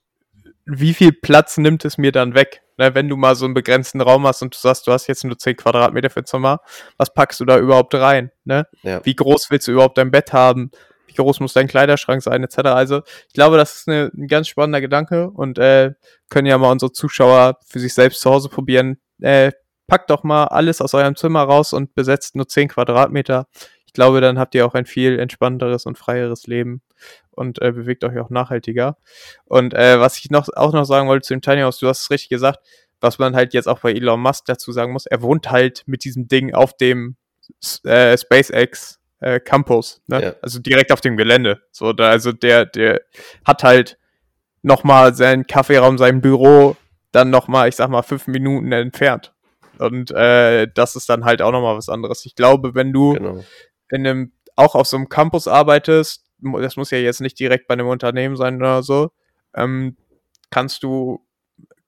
wie 0.66 0.94
viel 0.94 1.14
Platz 1.14 1.58
nimmt 1.58 1.86
es 1.86 1.98
mir 1.98 2.12
dann 2.12 2.34
weg? 2.34 2.62
Ne, 2.80 2.94
wenn 2.94 3.10
du 3.10 3.16
mal 3.16 3.36
so 3.36 3.46
einen 3.46 3.56
begrenzten 3.56 4.02
Raum 4.02 4.28
hast 4.28 4.44
und 4.44 4.54
du 4.54 4.60
sagst, 4.60 4.86
du 4.86 4.92
hast 4.92 5.08
jetzt 5.08 5.24
nur 5.24 5.38
10 5.38 5.56
Quadratmeter 5.56 6.12
für 6.12 6.24
Zimmer, 6.24 6.62
was 6.98 7.12
packst 7.12 7.40
du 7.40 7.46
da 7.46 7.58
überhaupt 7.58 7.96
rein? 7.96 8.32
Ne? 8.44 8.68
Ja. 8.84 9.04
Wie 9.04 9.16
groß 9.16 9.50
willst 9.50 9.68
du 9.68 9.72
überhaupt 9.72 9.98
dein 9.98 10.12
Bett 10.12 10.32
haben? 10.32 10.70
Wie 11.08 11.14
groß 11.14 11.40
muss 11.40 11.54
dein 11.54 11.68
Kleiderschrank 11.68 12.22
sein, 12.22 12.44
etc. 12.44 12.58
Also 12.66 13.02
ich 13.28 13.34
glaube, 13.34 13.58
das 13.58 13.78
ist 13.78 13.88
eine, 13.88 14.12
ein 14.16 14.28
ganz 14.28 14.48
spannender 14.48 14.82
Gedanke 14.82 15.30
und 15.30 15.58
äh, 15.58 15.94
können 16.30 16.48
ja 16.48 16.58
mal 16.58 16.72
unsere 16.72 16.92
Zuschauer 16.92 17.58
für 17.66 17.80
sich 17.80 17.94
selbst 17.94 18.22
zu 18.22 18.30
Hause 18.30 18.50
probieren. 18.50 18.98
Äh, 19.22 19.52
packt 19.88 20.10
doch 20.10 20.24
mal 20.24 20.46
alles 20.46 20.82
aus 20.82 20.94
eurem 20.94 21.16
Zimmer 21.16 21.44
raus 21.44 21.74
und 21.74 21.96
besetzt 21.96 22.36
nur 22.36 22.48
10 22.48 22.68
Quadratmeter. 22.68 23.48
Ich 23.86 23.94
glaube, 23.94 24.22
dann 24.22 24.38
habt 24.38 24.54
ihr 24.54 24.66
auch 24.66 24.74
ein 24.74 24.86
viel 24.86 25.18
entspannteres 25.18 25.86
und 25.86 25.98
freieres 25.98 26.46
Leben 26.46 26.82
und 27.32 27.62
äh, 27.62 27.72
bewegt 27.72 28.04
euch 28.04 28.20
auch 28.20 28.30
nachhaltiger. 28.30 28.98
Und 29.46 29.74
äh, 29.74 30.00
was 30.00 30.18
ich 30.18 30.30
noch 30.30 30.50
auch 30.56 30.74
noch 30.74 30.84
sagen 30.84 31.08
wollte 31.08 31.26
zu 31.26 31.34
dem 31.34 31.42
Tiny 31.42 31.62
House, 31.62 31.80
du 31.80 31.88
hast 31.88 32.04
es 32.04 32.12
richtig 32.12 32.30
gesagt, 32.30 32.60
was 33.00 33.20
man 33.20 33.36
halt 33.36 33.54
jetzt 33.54 33.68
auch 33.68 33.80
bei 33.80 33.94
Elon 33.94 34.20
Musk 34.20 34.46
dazu 34.46 34.72
sagen 34.72 34.92
muss, 34.92 35.06
er 35.06 35.22
wohnt 35.22 35.52
halt 35.52 35.84
mit 35.86 36.04
diesem 36.04 36.28
Ding 36.28 36.54
auf 36.54 36.76
dem 36.76 37.16
äh, 37.84 38.18
SpaceX 38.18 39.00
äh, 39.20 39.40
Campus, 39.40 40.02
ne? 40.08 40.22
Ja. 40.22 40.34
also 40.42 40.60
direkt 40.60 40.92
auf 40.92 41.02
dem 41.02 41.18
Gelände. 41.18 41.62
So, 41.72 41.94
da, 41.94 42.10
also 42.10 42.32
der, 42.32 42.66
der 42.66 43.02
hat 43.46 43.64
halt 43.64 43.98
nochmal 44.62 45.14
seinen 45.14 45.48
Kaffeeraum, 45.48 45.98
sein 45.98 46.22
Büro, 46.22 46.76
dann 47.12 47.30
nochmal, 47.30 47.70
ich 47.70 47.76
sag 47.76 47.90
mal, 47.90 48.02
fünf 48.04 48.28
Minuten 48.28 48.72
entfernt. 48.72 49.34
Und 49.80 50.12
äh, 50.12 50.68
das 50.74 50.96
ist 50.96 51.10
dann 51.10 51.26
halt 51.26 51.42
auch 51.42 51.52
nochmal 51.52 51.78
was 51.78 51.90
anderes. 51.90 52.26
Ich 52.26 52.36
glaube, 52.36 52.76
wenn 52.76 52.92
du 52.94 53.14
Genau. 53.14 53.44
in 53.90 54.06
einem, 54.08 54.32
auch 54.56 54.76
auf 54.76 54.88
so 54.88 54.98
einem 54.98 55.08
Campus 55.10 55.48
arbeitest, 55.48 56.26
das 56.40 56.76
muss 56.76 56.92
ja 56.92 56.98
jetzt 56.98 57.22
nicht 57.22 57.40
direkt 57.40 57.68
bei 57.68 57.74
einem 57.74 57.88
Unternehmen 57.88 58.36
sein 58.36 58.58
oder 58.58 58.84
so, 58.84 59.12
ähm, 59.56 59.96
kannst 60.50 60.84
du, 60.84 61.24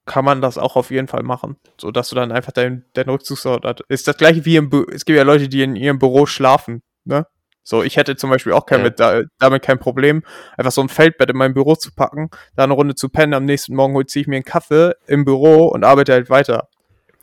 kann 0.06 0.26
man 0.26 0.42
das 0.42 0.58
auch 0.58 0.76
auf 0.76 0.90
jeden 0.92 1.08
Fall 1.08 1.24
machen. 1.24 1.58
So 1.80 1.92
dass 1.92 2.10
du 2.10 2.16
dann 2.16 2.32
einfach 2.32 2.52
deinen 2.52 2.86
dein 2.94 3.10
Rückzugsort 3.10 3.64
hast. 3.66 3.82
Ist 3.90 4.08
das 4.08 4.18
gleiche 4.18 4.46
wie 4.46 4.56
im 4.56 4.70
Bü 4.70 4.86
es 4.92 5.06
gibt 5.06 5.18
ja 5.18 5.24
Leute, 5.24 5.50
die 5.50 5.62
in 5.62 5.76
ihrem 5.76 6.00
Büro 6.00 6.26
schlafen, 6.26 6.82
ne? 7.10 7.28
So, 7.64 7.84
ich 7.84 7.98
hätte 7.98 8.16
zum 8.16 8.30
Beispiel 8.30 8.54
auch 8.54 8.66
kein 8.66 8.80
Ja. 8.80 8.86
mit, 8.86 9.00
da, 9.00 9.22
damit 9.38 9.62
kein 9.62 9.78
Problem, 9.78 10.24
einfach 10.58 10.72
so 10.72 10.82
ein 10.82 10.90
Feldbett 10.90 11.30
in 11.30 11.38
mein 11.38 11.54
Büro 11.54 11.76
zu 11.76 11.94
packen, 11.94 12.30
da 12.56 12.64
eine 12.64 12.74
Runde 12.74 12.96
zu 12.96 13.10
pennen, 13.10 13.34
am 13.34 13.46
nächsten 13.46 13.76
Morgen 13.76 14.08
ziehe 14.08 14.22
ich 14.22 14.28
mir 14.28 14.38
einen 14.38 14.46
Kaffee 14.46 14.96
im 15.08 15.26
Büro 15.26 15.68
und 15.68 15.84
arbeite 15.84 16.14
halt 16.14 16.30
weiter. 16.30 16.70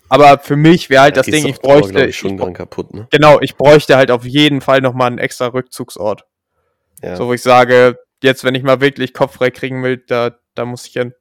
Aber 0.09 0.39
für 0.39 0.55
mich 0.55 0.89
wäre 0.89 1.03
halt 1.03 1.17
Da 1.17 1.23
das 1.23 1.27
Ding, 1.27 1.47
ich 1.47 1.59
Dauer, 1.59 1.81
bräuchte, 1.81 2.07
ich, 2.07 2.17
schon 2.17 2.37
dran 2.37 2.53
kaputt, 2.53 2.95
ne? 2.95 3.09
genau, 3.11 3.41
ich 3.41 3.57
bräuchte 3.57 3.97
halt 3.97 4.11
auf 4.11 4.25
jeden 4.25 4.61
Fall 4.61 4.81
nochmal 4.81 5.09
einen 5.09 5.19
extra 5.19 5.47
Rückzugsort. 5.47 6.25
Ja. 7.03 7.17
So, 7.17 7.27
wo 7.27 7.33
ich 7.33 7.43
sage, 7.43 7.99
jetzt, 8.23 8.45
wenn 8.45 8.55
ich 8.55 8.63
mal 8.63 8.81
wirklich 8.81 9.15
Kopf 9.15 9.35
frei 9.35 9.51
kriegen 9.51 9.83
will, 9.83 10.03
da, 10.07 10.37
da 10.55 10.65
muss 10.65 10.87
ich 10.87 10.93
hin. 10.93 11.13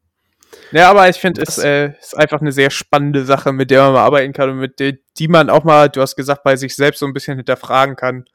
Ja, 0.72 0.90
aber 0.90 1.10
ich 1.10 1.18
finde, 1.18 1.42
es 1.42 1.58
äh, 1.58 1.94
ist 2.00 2.16
einfach 2.16 2.42
eine 2.42 2.52
sehr 2.52 2.70
spannende 2.70 3.26
Sache, 3.26 3.52
mit 3.52 3.72
der 3.72 3.84
man 3.84 3.94
mal 3.94 4.04
arbeiten 4.04 4.34
kann 4.34 4.52
und 4.52 4.58
mit 4.58 4.80
der, 4.80 4.94
die 5.18 5.28
man 5.28 5.50
auch 5.50 5.64
mal, 5.64 5.90
du 5.90 6.02
hast 6.02 6.16
gesagt, 6.16 6.44
bei 6.44 6.56
sich 6.56 6.76
selbst 6.76 7.00
so 7.00 7.08
ein 7.08 7.14
bisschen 7.14 7.38
hinterfragen 7.38 7.96
kann. 7.96 8.26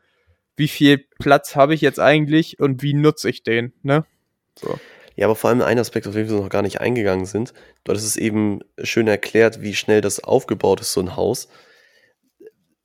Wie 0.61 0.69
viel 0.69 0.99
Platz 1.19 1.57
habe 1.57 1.73
ich 1.73 1.81
jetzt 1.81 1.99
eigentlich 1.99 2.61
und 2.61 2.83
wie 2.83 2.93
nutze 2.93 3.31
ich 3.31 3.43
den, 3.43 3.73
ne? 3.83 4.05
So. 4.59 4.79
Ja, 5.17 5.27
aber 5.27 5.35
vor 5.35 5.49
allem 5.49 5.63
ein 5.63 5.79
Aspekt, 5.79 6.07
auf 6.07 6.13
den 6.13 6.29
wir 6.29 6.37
noch 6.37 6.51
gar 6.51 6.61
nicht 6.61 6.83
eingegangen 6.83 7.25
sind. 7.25 7.55
Du 7.83 7.93
hattest 7.93 8.07
es 8.07 8.17
eben 8.19 8.61
schön 8.83 9.09
erklärt, 9.09 9.63
wie 9.63 9.75
schnell 9.75 10.03
das 10.03 10.23
aufgebaut 10.23 10.83
ist, 10.83 10.93
so 10.93 11.01
ein 11.01 11.17
Haus. 11.17 11.49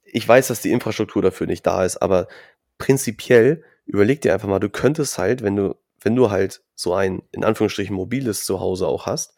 Ich 0.06 0.26
weiß, 0.26 0.48
dass 0.48 0.62
die 0.62 0.72
Infrastruktur 0.72 1.22
dafür 1.22 1.48
nicht 1.48 1.68
da 1.68 1.84
ist, 1.84 1.98
aber 1.98 2.30
prinzipiell 2.78 3.62
überleg 3.86 4.22
dir 4.22 4.34
einfach 4.34 4.48
mal, 4.48 4.60
du 4.60 4.70
könntest 4.70 5.18
halt, 5.18 5.44
wenn 5.44 5.58
du, 5.58 5.76
wenn 6.00 6.16
du 6.16 6.32
halt 6.32 6.62
so 6.76 6.94
ein, 6.94 7.24
in 7.34 7.44
Anführungsstrichen, 7.44 7.94
mobiles 7.94 8.46
Zuhause 8.46 8.88
auch 8.88 9.06
hast, 9.06 9.38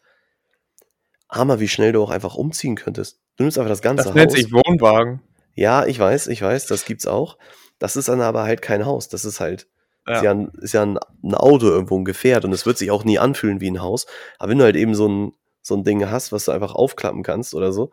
hammer, 1.28 1.58
wie 1.58 1.66
schnell 1.66 1.90
du 1.90 2.00
auch 2.04 2.10
einfach 2.10 2.36
umziehen 2.36 2.76
könntest. 2.76 3.20
Du 3.36 3.42
nimmst 3.42 3.58
einfach 3.58 3.72
das 3.72 3.82
ganze 3.82 4.04
Das 4.04 4.14
nennt 4.14 4.30
Haus. 4.30 4.38
sich 4.38 4.52
Wohnwagen. 4.52 5.22
Ja, 5.54 5.86
ich 5.86 5.98
weiß, 5.98 6.28
ich 6.28 6.40
weiß, 6.40 6.66
das 6.66 6.84
gibt's 6.84 7.08
auch. 7.08 7.36
Das 7.78 7.96
ist 7.96 8.08
dann 8.08 8.20
aber 8.20 8.42
halt 8.44 8.62
kein 8.62 8.84
Haus. 8.86 9.08
Das 9.08 9.24
ist 9.24 9.40
halt 9.40 9.68
ist 10.06 10.22
ja, 10.22 10.30
ein, 10.30 10.48
ist 10.60 10.72
ja 10.72 10.82
ein, 10.82 10.98
ein 11.22 11.34
Auto 11.34 11.66
irgendwo, 11.66 11.98
ein 11.98 12.04
Gefährt 12.04 12.44
und 12.44 12.52
es 12.52 12.64
wird 12.64 12.78
sich 12.78 12.90
auch 12.90 13.04
nie 13.04 13.18
anfühlen 13.18 13.60
wie 13.60 13.70
ein 13.70 13.82
Haus. 13.82 14.06
Aber 14.38 14.50
wenn 14.50 14.58
du 14.58 14.64
halt 14.64 14.76
eben 14.76 14.94
so 14.94 15.06
ein, 15.06 15.32
so 15.60 15.76
ein 15.76 15.84
Ding 15.84 16.08
hast, 16.08 16.32
was 16.32 16.46
du 16.46 16.52
einfach 16.52 16.74
aufklappen 16.74 17.22
kannst 17.22 17.54
oder 17.54 17.72
so, 17.72 17.90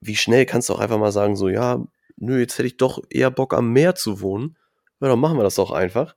wie 0.00 0.16
schnell 0.16 0.46
kannst 0.46 0.68
du 0.68 0.74
auch 0.74 0.78
einfach 0.78 0.98
mal 0.98 1.12
sagen, 1.12 1.34
so, 1.34 1.48
ja, 1.48 1.84
nö, 2.16 2.38
jetzt 2.38 2.56
hätte 2.58 2.68
ich 2.68 2.76
doch 2.76 3.02
eher 3.10 3.30
Bock 3.30 3.52
am 3.54 3.72
Meer 3.72 3.94
zu 3.94 4.20
wohnen. 4.20 4.56
Ja, 5.00 5.08
dann 5.08 5.18
machen 5.18 5.36
wir 5.36 5.42
das 5.42 5.56
doch 5.56 5.72
einfach. 5.72 6.14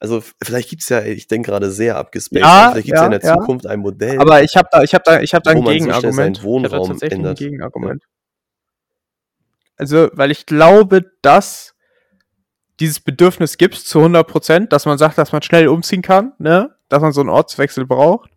Also 0.00 0.22
vielleicht 0.42 0.70
gibt's 0.70 0.88
ja, 0.88 1.02
ich 1.02 1.26
denke 1.28 1.50
gerade 1.50 1.70
sehr 1.70 1.96
abgespaced, 1.96 2.40
Ja, 2.40 2.46
aber 2.46 2.72
vielleicht 2.72 2.86
gibt's 2.86 3.00
ja, 3.00 3.06
in 3.06 3.12
ja, 3.12 3.18
der 3.18 3.30
ja. 3.30 3.38
Zukunft 3.38 3.66
ein 3.66 3.80
Modell. 3.80 4.18
Aber 4.20 4.42
ich 4.42 4.56
habe 4.56 4.68
da, 4.70 4.82
ich 4.82 4.94
habe 4.94 5.04
da, 5.04 5.20
ich 5.20 5.34
habe 5.34 5.42
da 5.42 5.50
ein 5.52 5.58
man 5.58 5.66
so 5.66 5.72
Gegenargument. 5.72 6.14
seinen 6.14 6.32
ich 6.32 6.38
hab 6.38 6.42
da 6.42 6.48
Wohnraum 6.48 6.88
tatsächlich 6.88 7.18
ändert. 7.18 7.40
ein 7.40 7.44
Gegenargument. 7.44 8.02
Also, 9.76 10.10
weil 10.12 10.30
ich 10.32 10.46
glaube, 10.46 11.04
dass 11.22 11.74
dieses 12.80 13.00
Bedürfnis 13.00 13.58
gibt 13.58 13.74
zu 13.74 13.98
100 13.98 14.26
Prozent, 14.26 14.72
dass 14.72 14.86
man 14.86 14.98
sagt, 14.98 15.18
dass 15.18 15.32
man 15.32 15.42
schnell 15.42 15.68
umziehen 15.68 16.02
kann, 16.02 16.32
ne, 16.38 16.70
dass 16.88 17.02
man 17.02 17.12
so 17.12 17.20
einen 17.20 17.30
Ortswechsel 17.30 17.86
braucht. 17.86 18.30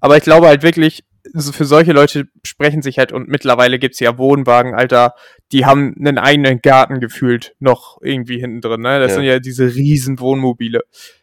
Aber 0.00 0.16
ich 0.16 0.22
glaube 0.24 0.48
halt 0.48 0.62
wirklich, 0.62 1.04
für 1.52 1.64
solche 1.64 1.92
Leute 1.92 2.24
sprechen 2.44 2.82
sich 2.82 2.98
halt 2.98 3.12
und 3.12 3.28
mittlerweile 3.28 3.78
gibt's 3.78 3.98
ja 4.00 4.18
Wohnwagen, 4.18 4.74
Alter, 4.74 5.14
die 5.52 5.64
haben 5.64 5.94
einen 5.98 6.18
eigenen 6.18 6.60
Garten 6.60 7.00
gefühlt 7.00 7.54
noch 7.60 7.98
irgendwie 8.02 8.38
hinten 8.38 8.60
drin, 8.60 8.82
ne? 8.82 8.98
Das 9.00 9.12
Ja. 9.12 9.14
sind 9.16 9.24
ja 9.24 9.38
diese 9.38 9.74
riesen 9.74 10.20
Wohnmobile. 10.20 10.82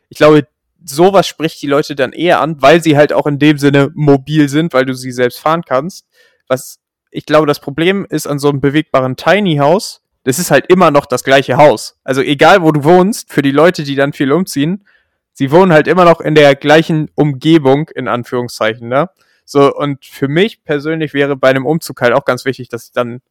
Ich 0.09 0.17
glaube, 0.17 0.47
sowas 0.83 1.27
spricht 1.27 1.61
die 1.61 1.67
Leute 1.67 1.95
dann 1.95 2.13
eher 2.13 2.41
an, 2.41 2.59
weil 2.61 2.81
sie 2.81 2.97
halt 2.97 3.13
auch 3.13 3.27
in 3.27 3.37
dem 3.37 3.59
Sinne 3.59 3.91
mobil 3.93 4.49
sind, 4.49 4.73
weil 4.73 4.85
du 4.85 4.93
sie 4.95 5.11
selbst 5.11 5.39
fahren 5.39 5.61
kannst. 5.63 6.07
Was 6.47 6.79
ich 7.11 7.25
glaube, 7.25 7.45
das 7.45 7.59
Problem 7.59 8.07
ist 8.09 8.25
an 8.25 8.39
so 8.39 8.49
einem 8.49 8.61
bewegbaren 8.61 9.15
Tiny 9.17 9.57
House, 9.57 10.01
das 10.23 10.39
ist 10.39 10.51
halt 10.51 10.67
immer 10.67 10.91
noch 10.91 11.05
das 11.05 11.23
gleiche 11.23 11.57
Haus. 11.57 11.97
Also 12.03 12.21
egal, 12.21 12.61
wo 12.61 12.71
du 12.71 12.83
wohnst, 12.83 13.31
für 13.31 13.41
die 13.41 13.51
Leute, 13.51 13.83
die 13.83 13.95
dann 13.95 14.13
viel 14.13 14.31
umziehen, 14.31 14.85
sie 15.33 15.51
wohnen 15.51 15.73
halt 15.73 15.87
immer 15.87 16.05
noch 16.05 16.21
in 16.21 16.35
der 16.35 16.55
gleichen 16.55 17.09
Umgebung, 17.15 17.89
in 17.95 18.07
Anführungszeichen, 18.07 18.87
ne? 18.87 19.09
So, 19.45 19.73
und 19.75 20.05
für 20.05 20.27
mich 20.27 20.63
persönlich 20.63 21.13
wäre 21.13 21.35
bei 21.35 21.49
einem 21.49 21.65
Umzug 21.65 22.01
halt 22.01 22.13
auch 22.13 22.25
ganz 22.25 22.45
wichtig, 22.45 22.69
dass 22.69 22.85
ich 22.85 22.91
dann 22.91 23.21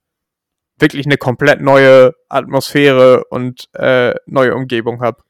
wirklich 0.79 1.07
eine 1.07 1.17
komplett 1.17 1.61
neue 1.61 2.15
Atmosphäre 2.29 3.25
und 3.31 3.69
äh, 3.75 4.15
neue 4.27 4.55
Umgebung 4.55 5.01
habe. 5.01 5.23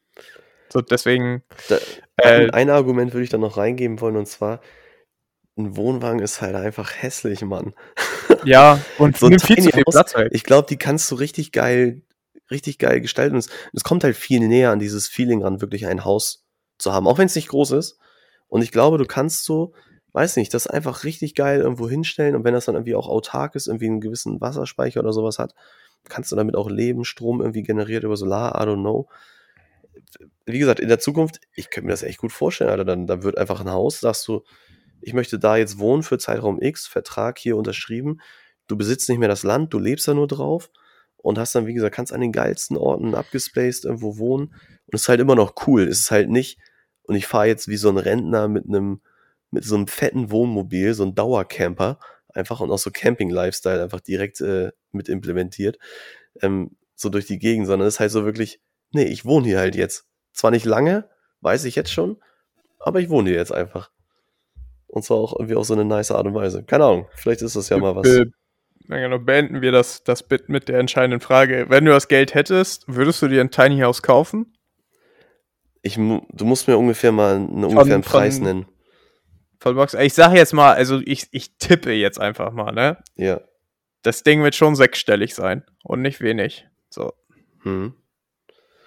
So, 0.73 0.81
deswegen, 0.81 1.43
Da, 1.69 1.77
äh, 2.17 2.45
ein, 2.45 2.51
ein 2.51 2.71
Argument 2.71 3.13
würde 3.13 3.25
ich 3.25 3.31
dann 3.31 3.41
noch 3.41 3.57
reingeben 3.57 4.01
wollen, 4.01 4.17
und 4.17 4.27
zwar, 4.27 4.61
ein 5.57 5.77
Wohnwagen 5.77 6.21
ist 6.21 6.41
halt 6.41 6.55
einfach 6.55 6.93
hässlich, 6.95 7.43
Mann. 7.43 7.75
ja, 8.45 8.81
und 8.99 9.17
So 9.17 9.29
nimmt 9.29 9.43
viel 9.43 9.59
zu 9.59 9.71
viel 9.71 9.85
House, 9.85 9.95
Platz 9.95 10.15
weg. 10.15 10.29
Ich 10.33 10.45
glaube, 10.45 10.67
die 10.69 10.77
kannst 10.77 11.11
du 11.11 11.17
richtig 11.17 11.53
geil, 11.53 12.03
richtig 12.51 12.79
geil 12.79 13.01
gestalten. 13.01 13.35
Und 13.35 13.41
es, 13.41 13.49
es 13.73 13.85
kommt 13.85 14.05
halt 14.05 14.17
viel 14.17 14.41
näher 14.41 14.71
an 14.71 14.79
dieses 14.79 15.09
Feeling 15.09 15.43
ran, 15.43 15.61
wirklich 15.61 15.87
ein 15.87 16.05
Haus 16.05 16.45
zu 16.79 16.93
haben, 16.93 17.07
auch 17.07 17.19
wenn 17.19 17.27
es 17.27 17.35
nicht 17.35 17.49
groß 17.49 17.73
ist. 17.73 17.99
Und 18.49 18.63
ich 18.63 18.73
glaube, 18.73 18.99
du 18.99 19.05
kannst 19.05 19.45
so, 19.45 19.75
weiß 20.13 20.37
nicht, 20.37 20.53
das 20.55 20.67
einfach 20.67 21.05
richtig 21.05 21.35
geil 21.35 21.61
irgendwo 21.61 21.89
hinstellen. 21.89 22.35
Und 22.35 22.45
wenn 22.45 22.55
das 22.55 22.65
dann 22.65 22.75
irgendwie 22.75 22.95
auch 22.95 23.09
autark 23.09 23.55
ist, 23.55 23.69
irgendwie 23.69 23.87
einen 23.87 24.01
gewissen 24.01 24.41
Wasserspeicher 24.41 25.01
oder 25.01 25.13
sowas 25.13 25.39
hat, 25.39 25.55
kannst 26.09 26.33
du 26.33 26.37
damit 26.37 26.57
auch 26.57 26.71
leben, 26.71 27.05
Strom 27.05 27.41
irgendwie 27.41 27.63
generiert 27.63 28.05
über 28.05 28.17
Solar, 28.17 28.61
I 28.61 28.67
don't 28.67 28.81
know. 28.81 29.09
Wie 30.47 30.59
gesagt, 30.59 30.81
in 30.81 30.89
der 30.89 30.99
Zukunft, 30.99 31.41
ich 31.55 31.71
könnte 31.71 31.87
mir 31.87 31.93
das 31.93 32.03
echt 32.03 32.19
gut 32.19 32.33
vorstellen, 32.33 32.71
Alter. 32.71 32.85
Dann, 32.85 33.07
dann 33.07 33.23
wird 33.23 33.39
einfach 33.39 33.61
ein 33.61 33.71
Haus, 33.71 34.01
sagst 34.01 34.27
du, 34.27 34.43
ich 35.01 35.15
möchte 35.15 35.39
da 35.39 35.57
jetzt 35.57 35.79
wohnen 35.79 36.03
für 36.03 36.19
Zeitraum 36.19 36.61
X, 36.61 36.87
Vertrag 36.87 37.39
hier 37.39 37.57
unterschrieben. 37.57 38.21
Du 38.67 38.77
besitzt 38.77 39.09
nicht 39.09 39.19
mehr 39.19 39.29
das 39.29 39.43
Land, 39.43 39.73
du 39.73 39.79
lebst 39.79 40.07
da 40.09 40.15
nur 40.15 40.29
drauf 40.29 40.71
und 41.17 41.39
hast 41.39 41.55
dann, 41.55 41.67
wie 41.67 41.75
gesagt, 41.75 41.95
kannst 41.95 42.13
an 42.13 42.21
den 42.21 42.33
geilsten 42.33 42.77
Orten 42.77 43.15
abgespaced 43.15 43.85
irgendwo 43.85 44.19
wohnen. 44.19 44.49
Und 44.87 44.95
es 44.95 45.03
ist 45.03 45.09
halt 45.09 45.21
immer 45.21 45.35
noch 45.35 45.55
cool. 45.67 45.83
Es 45.89 46.01
ist 46.01 46.11
halt 46.11 46.31
nicht, 46.31 46.59
und 47.03 47.15
ich 47.15 47.27
fahre 47.27 47.47
jetzt 47.47 47.69
wie 47.69 47.77
so 47.77 47.89
ein 47.89 47.99
Rentner 47.99 48.49
mit 48.49 48.67
einem, 48.67 49.01
mit 49.51 49.65
so 49.65 49.75
einem 49.75 49.87
fetten 49.87 50.31
Wohnmobil, 50.31 50.95
so 50.95 51.05
ein 51.05 51.15
Dauercamper, 51.15 51.99
einfach 52.29 52.61
und 52.61 52.71
auch 52.71 52.79
so 52.79 52.91
Camping-Lifestyle 52.91 53.83
einfach 53.83 54.01
direkt 54.01 54.41
äh, 54.41 54.71
mit 54.93 55.09
implementiert, 55.09 55.79
ähm, 56.41 56.77
so 56.95 57.09
durch 57.09 57.27
die 57.27 57.39
Gegend, 57.39 57.67
sondern 57.67 57.89
es 57.89 57.95
ist 57.95 58.01
halt 58.01 58.13
so 58.13 58.25
wirklich, 58.25 58.61
nee, 58.93 59.05
ich 59.05 59.25
wohne 59.25 59.47
hier 59.47 59.59
halt 59.59 59.75
jetzt. 59.75 60.07
Zwar 60.33 60.51
nicht 60.53 60.65
lange, 60.65 61.09
weiß 61.41 61.65
ich 61.65 61.75
jetzt 61.75 61.93
schon, 61.93 62.23
aber 62.79 63.01
ich 63.01 63.11
wohne 63.11 63.31
hier 63.31 63.39
jetzt 63.39 63.53
einfach. 63.53 63.91
Und 64.93 65.05
zwar 65.05 65.19
auch 65.19 65.35
irgendwie 65.39 65.55
auf 65.55 65.67
so 65.67 65.75
eine 65.75 65.85
nice 65.85 66.11
Art 66.11 66.27
und 66.27 66.35
Weise. 66.35 66.65
Keine 66.65 66.85
Ahnung, 66.85 67.07
vielleicht 67.15 67.43
ist 67.43 67.55
das 67.57 67.69
ja 67.69 67.79
mal 67.79 67.95
was. 67.95 68.09
Ja, 68.89 68.97
genau, 68.97 69.19
beenden 69.21 69.63
wir 69.63 69.71
das, 69.71 70.03
das 70.03 70.25
Bit 70.25 70.49
mit 70.49 70.69
der 70.69 70.81
entscheidenden 70.81 71.21
Frage. 71.21 71.67
Wenn 71.69 71.85
du 71.85 71.93
das 71.93 72.09
Geld 72.09 72.35
hättest, 72.35 72.85
würdest 72.89 73.23
du 73.23 73.29
dir 73.29 73.41
ein 73.41 73.53
Tiny 73.53 73.79
House 73.81 74.03
kaufen? 74.03 74.53
Ich, 75.83 75.95
du 75.95 76.45
musst 76.45 76.67
mir 76.67 76.77
ungefähr 76.77 77.13
mal 77.13 77.37
einen 77.37 77.65
ungefähren 77.65 78.03
von- 78.03 78.13
Preis 78.21 78.39
nennen. 78.41 78.67
Voll 79.61 79.75
Box. 79.75 79.95
Ich 79.95 80.15
sage 80.15 80.37
jetzt 80.37 80.55
mal, 80.55 80.73
also 80.75 81.01
ich, 81.05 81.29
ich 81.33 81.57
tippe 81.59 81.93
jetzt 81.93 82.19
einfach 82.19 82.51
mal, 82.53 82.73
ne? 82.73 82.97
Ja. 83.15 83.41
Das 84.03 84.23
Ding 84.23 84.43
wird 84.43 84.55
schon 84.55 84.75
sechsstellig 84.75 85.35
sein 85.35 85.63
und 85.85 86.01
nicht 86.03 86.21
wenig. 86.21 86.67
So. 86.89 87.13
Hm. 87.63 87.95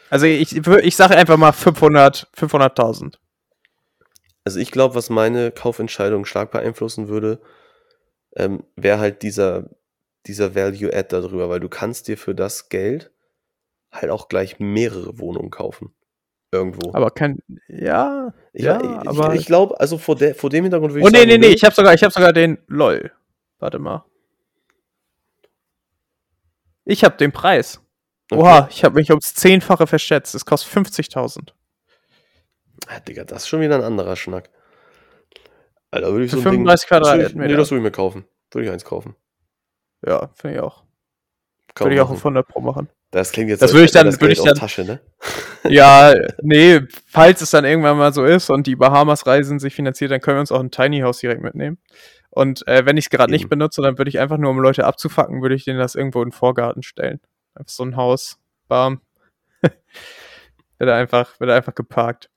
Also 0.09 0.25
ich, 0.25 0.57
ich 0.57 0.95
sage 0.95 1.15
einfach 1.15 1.37
mal 1.37 1.51
500, 1.51 2.27
500.000. 2.35 3.15
Also 4.43 4.59
ich 4.59 4.71
glaube, 4.71 4.95
was 4.95 5.09
meine 5.09 5.51
Kaufentscheidung 5.51 6.25
stark 6.25 6.51
beeinflussen 6.51 7.07
würde, 7.07 7.41
ähm, 8.35 8.63
wäre 8.75 8.99
halt 8.99 9.21
dieser, 9.21 9.69
dieser 10.25 10.55
Value-Add 10.55 11.07
darüber, 11.09 11.49
weil 11.49 11.59
du 11.59 11.69
kannst 11.69 12.07
dir 12.07 12.17
für 12.17 12.35
das 12.35 12.69
Geld 12.69 13.11
halt 13.91 14.09
auch 14.11 14.27
gleich 14.27 14.59
mehrere 14.59 15.19
Wohnungen 15.19 15.49
kaufen. 15.49 15.93
Irgendwo. 16.51 16.93
Aber 16.93 17.09
kein, 17.09 17.39
ja, 17.67 18.33
ich 18.53 18.63
ja, 18.65 18.77
ich, 18.79 19.07
aber- 19.09 19.33
ich, 19.33 19.41
ich 19.41 19.45
glaube, 19.47 19.79
also 19.79 19.97
vor, 19.97 20.15
der, 20.15 20.35
vor 20.35 20.49
dem 20.51 20.65
Hintergrund 20.65 20.93
würde 20.93 21.03
Oh 21.05 21.07
ich 21.07 21.11
nee, 21.13 21.19
sagen, 21.19 21.29
nee, 21.29 21.37
nee, 21.37 21.47
nö. 21.47 21.53
ich 21.53 21.63
habe 21.63 21.73
sogar, 21.73 21.93
ich 21.93 22.03
habe 22.03 22.13
sogar 22.13 22.31
den 22.33 22.59
LOL. 22.67 23.11
Warte 23.59 23.79
mal. 23.79 24.03
Ich 26.85 27.03
habe 27.03 27.17
den 27.17 27.31
Preis. 27.31 27.79
Okay. 28.29 28.41
Oha, 28.41 28.67
ich 28.69 28.83
habe 28.83 28.95
mich 28.95 29.09
ums 29.09 29.33
Zehnfache 29.33 29.87
verschätzt. 29.87 30.35
Es 30.35 30.45
kostet 30.45 30.71
50.000. 30.73 31.53
Ah, 32.87 32.99
Digga, 32.99 33.23
das 33.23 33.43
ist 33.43 33.47
schon 33.47 33.61
wieder 33.61 33.75
ein 33.75 33.83
anderer 33.83 34.15
Schnack. 34.15 34.49
Alter, 35.91 36.11
würde 36.11 36.25
ich 36.25 36.31
Für 36.31 36.37
so 36.37 36.41
ein 36.41 36.53
35 36.53 36.89
Ding, 36.89 36.99
das 36.99 37.07
würde 37.07 37.21
ich, 37.21 37.27
Quadratmeter. 37.27 37.51
Nee, 37.51 37.57
das 37.57 37.71
würde 37.71 37.79
ich 37.79 37.83
mir 37.83 37.91
kaufen. 37.91 38.25
Würde 38.51 38.65
ich 38.67 38.71
eins 38.71 38.85
kaufen. 38.85 39.15
Ja, 40.05 40.29
finde 40.35 40.57
ich 40.57 40.61
auch. 40.61 40.83
Kann 41.75 41.85
Würde 41.85 41.95
ich 41.95 42.01
auch 42.01 42.05
auf 42.09 42.17
machen. 42.17 42.37
100 42.37 42.47
Pro 42.47 42.61
machen. 42.61 42.89
Das 43.11 43.31
klingt 43.31 43.49
jetzt 43.49 43.61
Das 43.61 43.73
würde 43.73 43.85
ich 43.85 43.91
dann- 43.91 44.05
das 44.05 44.19
würde 44.19 44.33
ich 44.33 44.41
dann- 44.41 44.55
Tasche, 44.55 44.83
ne? 44.83 44.99
Ja, 45.69 46.13
nee, 46.41 46.81
falls 47.07 47.41
es 47.41 47.51
dann 47.51 47.63
irgendwann 47.63 47.97
mal 47.97 48.13
so 48.13 48.25
ist 48.25 48.49
und 48.49 48.67
die 48.67 48.75
Bahamas-Reisen 48.75 49.59
sich 49.59 49.73
finanziert, 49.73 50.11
dann 50.11 50.19
können 50.19 50.37
wir 50.37 50.41
uns 50.41 50.51
auch 50.51 50.59
ein 50.59 50.71
Tiny 50.71 50.99
House 51.01 51.19
direkt 51.19 51.41
mitnehmen. 51.41 51.77
Und 52.31 52.67
äh, 52.67 52.85
wenn 52.85 52.97
ich 52.97 53.05
es 53.05 53.09
gerade 53.09 53.31
nicht 53.31 53.47
benutze, 53.47 53.81
dann 53.81 53.97
würde 53.97 54.09
ich 54.09 54.19
einfach 54.19 54.37
nur, 54.37 54.49
um 54.49 54.59
Leute 54.59 54.83
abzufacken, 54.85 55.41
würde 55.41 55.55
ich 55.55 55.63
denen 55.63 55.79
das 55.79 55.95
irgendwo 55.95 56.21
in 56.21 56.29
den 56.29 56.31
Vorgarten 56.33 56.83
stellen. 56.83 57.21
Einfach 57.55 57.69
so 57.69 57.83
ein 57.83 57.95
Haus. 57.95 58.39
Bam. 58.67 59.01
wird 60.79 60.89
einfach, 60.89 61.39
wird 61.39 61.51
einfach 61.51 61.75
geparkt. 61.75 62.29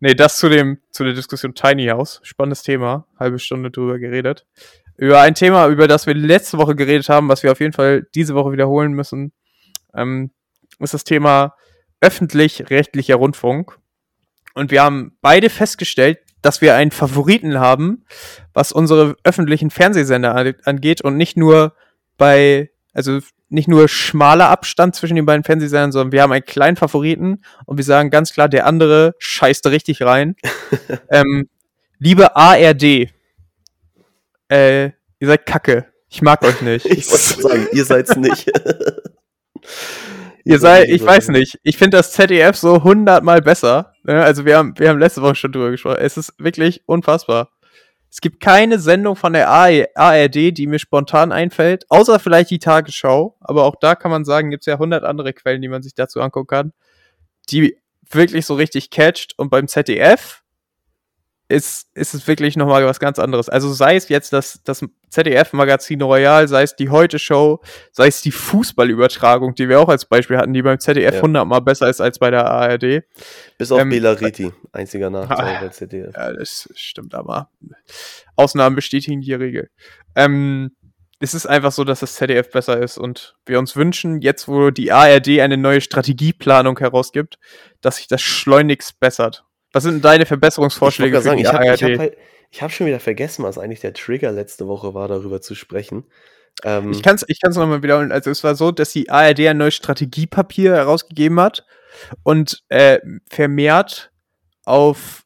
Nee, 0.00 0.14
das 0.14 0.38
zu 0.38 0.48
dem, 0.48 0.78
zu 0.90 1.04
der 1.04 1.14
Diskussion 1.14 1.54
Tiny 1.54 1.86
House. 1.86 2.20
Spannendes 2.22 2.62
Thema. 2.62 3.06
Halbe 3.18 3.38
Stunde 3.38 3.70
drüber 3.70 3.98
geredet. 3.98 4.46
Über 4.96 5.20
ein 5.20 5.34
Thema, 5.34 5.68
über 5.68 5.88
das 5.88 6.06
wir 6.06 6.14
letzte 6.14 6.58
Woche 6.58 6.74
geredet 6.74 7.08
haben, 7.08 7.28
was 7.28 7.42
wir 7.42 7.52
auf 7.52 7.60
jeden 7.60 7.72
Fall 7.72 8.06
diese 8.14 8.34
Woche 8.34 8.52
wiederholen 8.52 8.92
müssen, 8.92 9.32
ähm, 9.94 10.30
ist 10.80 10.94
das 10.94 11.04
Thema 11.04 11.54
öffentlich-rechtlicher 12.00 13.16
Rundfunk. 13.16 13.78
Und 14.54 14.70
wir 14.70 14.82
haben 14.82 15.16
beide 15.20 15.50
festgestellt, 15.50 16.18
dass 16.42 16.60
wir 16.60 16.74
einen 16.74 16.92
Favoriten 16.92 17.58
haben, 17.58 18.04
was 18.54 18.70
unsere 18.70 19.16
öffentlichen 19.24 19.70
Fernsehsender 19.70 20.34
an- 20.34 20.54
angeht 20.64 21.00
und 21.00 21.16
nicht 21.16 21.36
nur 21.36 21.74
bei, 22.16 22.70
also 22.92 23.18
nicht 23.48 23.68
nur 23.68 23.88
schmaler 23.88 24.48
Abstand 24.48 24.94
zwischen 24.94 25.16
den 25.16 25.26
beiden 25.26 25.44
Fernsehsendern, 25.44 25.92
sondern 25.92 26.12
wir 26.12 26.22
haben 26.22 26.32
einen 26.32 26.44
kleinen 26.44 26.76
Favoriten 26.76 27.42
und 27.64 27.76
wir 27.76 27.84
sagen 27.84 28.10
ganz 28.10 28.32
klar, 28.32 28.48
der 28.48 28.66
andere 28.66 29.14
scheißt 29.18 29.66
richtig 29.66 30.02
rein. 30.02 30.36
ähm, 31.10 31.48
liebe 31.98 32.36
ARD, 32.36 33.10
äh, 34.50 34.84
ihr 34.84 34.92
seid 35.20 35.46
kacke. 35.46 35.86
Ich 36.08 36.22
mag 36.22 36.42
euch 36.42 36.62
nicht. 36.62 36.86
Ich 36.90 37.10
wollte 37.10 37.42
sagen, 37.42 37.68
ihr 37.72 37.84
seid's 37.84 38.16
nicht. 38.16 38.50
Ihr 40.44 40.58
seid, 40.58 40.88
ich 40.88 41.04
weiß 41.04 41.28
nicht. 41.28 41.58
Ich 41.62 41.76
finde 41.76 41.98
das 41.98 42.12
ZDF 42.12 42.56
so 42.56 42.82
hundertmal 42.82 43.42
besser. 43.42 43.92
Ne? 44.04 44.22
Also 44.22 44.46
wir 44.46 44.56
haben, 44.56 44.72
wir 44.78 44.88
haben 44.88 44.98
letzte 44.98 45.20
Woche 45.20 45.34
schon 45.34 45.52
drüber 45.52 45.70
gesprochen. 45.70 45.98
Es 46.00 46.16
ist 46.16 46.32
wirklich 46.38 46.80
unfassbar. 46.86 47.50
Es 48.18 48.20
gibt 48.20 48.40
keine 48.40 48.80
Sendung 48.80 49.14
von 49.14 49.32
der 49.32 49.48
ARD, 49.48 50.34
die 50.58 50.66
mir 50.66 50.80
spontan 50.80 51.30
einfällt, 51.30 51.84
außer 51.88 52.18
vielleicht 52.18 52.50
die 52.50 52.58
Tagesschau. 52.58 53.36
Aber 53.38 53.62
auch 53.62 53.76
da 53.76 53.94
kann 53.94 54.10
man 54.10 54.24
sagen, 54.24 54.50
gibt 54.50 54.62
es 54.62 54.66
ja 54.66 54.76
hundert 54.76 55.04
andere 55.04 55.32
Quellen, 55.32 55.62
die 55.62 55.68
man 55.68 55.84
sich 55.84 55.94
dazu 55.94 56.20
angucken 56.20 56.48
kann, 56.48 56.72
die 57.48 57.78
wirklich 58.10 58.44
so 58.44 58.56
richtig 58.56 58.90
catcht. 58.90 59.38
Und 59.38 59.50
beim 59.50 59.68
ZDF 59.68 60.42
ist, 61.48 61.88
ist 61.94 62.14
es 62.14 62.26
wirklich 62.26 62.56
nochmal 62.56 62.84
was 62.84 63.00
ganz 63.00 63.18
anderes. 63.18 63.48
Also 63.48 63.72
sei 63.72 63.96
es 63.96 64.08
jetzt 64.10 64.32
das, 64.34 64.60
das 64.64 64.84
ZDF-Magazin 65.08 66.02
Royal, 66.02 66.46
sei 66.46 66.62
es 66.62 66.76
die 66.76 66.90
Heute-Show, 66.90 67.60
sei 67.90 68.08
es 68.08 68.20
die 68.20 68.32
Fußballübertragung, 68.32 69.54
die 69.54 69.68
wir 69.68 69.80
auch 69.80 69.88
als 69.88 70.04
Beispiel 70.04 70.36
hatten, 70.36 70.52
die 70.52 70.60
beim 70.62 70.78
ZDF 70.78 71.14
Ja. 71.16 71.22
hundertmal 71.22 71.62
besser 71.62 71.88
ist 71.88 72.00
als 72.02 72.18
bei 72.18 72.30
der 72.30 72.44
ARD. 72.46 73.02
Bis 73.56 73.72
auf 73.72 73.80
Ähm, 73.80 73.88
Bela 73.88 74.12
Reti, 74.12 74.52
einziger 74.72 75.08
Nachteil 75.08 75.56
Ah. 75.56 75.60
bei 75.62 75.68
ZDF. 75.68 76.14
Ja, 76.14 76.32
das 76.34 76.68
stimmt 76.74 77.14
aber. 77.14 77.50
Ausnahmen 78.36 78.76
bestätigen 78.76 79.22
die 79.22 79.32
Regel. 79.34 79.70
Ähm, 80.14 80.72
es 81.20 81.34
ist 81.34 81.46
einfach 81.46 81.72
so, 81.72 81.82
dass 81.82 82.00
das 82.00 82.14
ZDF 82.14 82.50
besser 82.52 82.78
ist 82.80 82.98
und 82.98 83.36
wir 83.46 83.58
uns 83.58 83.74
wünschen, 83.74 84.20
jetzt 84.20 84.46
wo 84.46 84.70
die 84.70 84.92
ARD 84.92 85.40
eine 85.40 85.56
neue 85.56 85.80
Strategieplanung 85.80 86.78
herausgibt, 86.78 87.38
dass 87.80 87.96
sich 87.96 88.06
das 88.06 88.20
schleunigst 88.22 89.00
bessert. 89.00 89.44
Was 89.72 89.82
sind 89.82 89.94
denn 89.94 90.02
deine 90.02 90.26
Verbesserungsvorschläge 90.26 91.16
ich 91.16 91.22
für 91.22 91.28
gerade 91.28 91.36
die 91.38 91.44
sagen, 91.44 91.74
ich 91.74 91.82
habe 91.82 91.98
halt, 91.98 92.16
hab 92.60 92.72
schon 92.72 92.86
wieder 92.86 93.00
vergessen, 93.00 93.44
was 93.44 93.58
eigentlich 93.58 93.80
der 93.80 93.92
Trigger 93.92 94.32
letzte 94.32 94.66
Woche 94.66 94.94
war, 94.94 95.08
darüber 95.08 95.40
zu 95.40 95.54
sprechen. 95.54 96.04
Ähm, 96.64 96.92
Ich 96.92 97.02
kann 97.02 97.16
es 97.16 97.24
ich 97.28 97.40
kann's 97.40 97.56
nochmal 97.56 97.82
wiederholen. 97.82 98.12
Also 98.12 98.30
es 98.30 98.42
war 98.44 98.54
so, 98.54 98.70
dass 98.72 98.92
die 98.92 99.10
ARD 99.10 99.40
ein 99.40 99.58
neues 99.58 99.74
Strategiepapier 99.74 100.74
herausgegeben 100.74 101.38
hat 101.40 101.66
und 102.22 102.62
äh, 102.68 102.98
vermehrt 103.30 104.10
auf, 104.64 105.24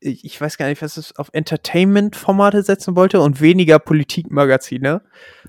ich 0.00 0.24
ich 0.24 0.40
weiß 0.40 0.58
gar 0.58 0.68
nicht, 0.68 0.82
was 0.82 0.96
es 0.96 1.16
auf 1.16 1.28
Entertainment-Formate 1.32 2.62
setzen 2.62 2.96
wollte 2.96 3.20
und 3.20 3.40
weniger 3.40 3.78
Politikmagazine. 3.78 5.02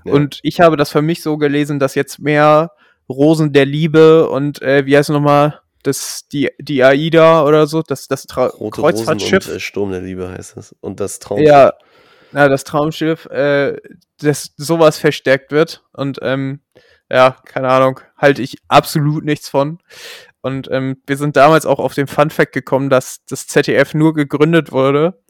ja. 0.04 0.12
Und 0.12 0.40
ich 0.42 0.60
habe 0.60 0.76
das 0.76 0.90
für 0.90 1.02
mich 1.02 1.22
so 1.22 1.36
gelesen, 1.36 1.78
dass 1.78 1.94
jetzt 1.94 2.18
mehr 2.20 2.72
Rosen 3.08 3.52
der 3.52 3.66
Liebe 3.66 4.28
und 4.28 4.62
äh, 4.62 4.86
wie 4.86 4.96
heißt 4.96 5.08
es 5.10 5.14
nochmal, 5.14 5.60
das, 5.82 6.26
die, 6.28 6.50
die 6.58 6.82
AIDA 6.82 7.44
oder 7.44 7.66
so, 7.66 7.82
das, 7.82 8.08
das 8.08 8.24
Tra 8.24 8.46
Rote 8.46 8.80
Rosen 8.80 9.06
Kreuzfahrtschiff. 9.06 9.48
und 9.48 9.56
äh, 9.56 9.60
Sturm 9.60 9.90
der 9.90 10.00
Liebe 10.00 10.28
heißt 10.28 10.56
es. 10.56 10.74
Und 10.80 11.00
das 11.00 11.18
Traumschiff. 11.18 11.48
Ja, 11.48 11.72
ja, 12.32 12.48
das 12.48 12.64
Traumschiff, 12.64 13.26
äh, 13.26 13.76
dass 14.20 14.52
sowas 14.56 14.98
verstärkt 14.98 15.52
wird. 15.52 15.82
Und 15.92 16.18
ähm, 16.22 16.60
ja, 17.10 17.36
keine 17.44 17.68
Ahnung, 17.68 18.00
halte 18.16 18.42
ich 18.42 18.58
absolut 18.68 19.24
nichts 19.24 19.48
von. 19.48 19.78
Und 20.40 20.68
ähm, 20.70 20.98
wir 21.06 21.16
sind 21.16 21.36
damals 21.36 21.66
auch 21.66 21.78
auf 21.78 21.94
den 21.94 22.06
Fun 22.06 22.30
Fact 22.30 22.52
gekommen, 22.52 22.90
dass 22.90 23.24
das 23.26 23.46
ZDF 23.46 23.94
nur 23.94 24.14
gegründet 24.14 24.72
wurde, 24.72 25.20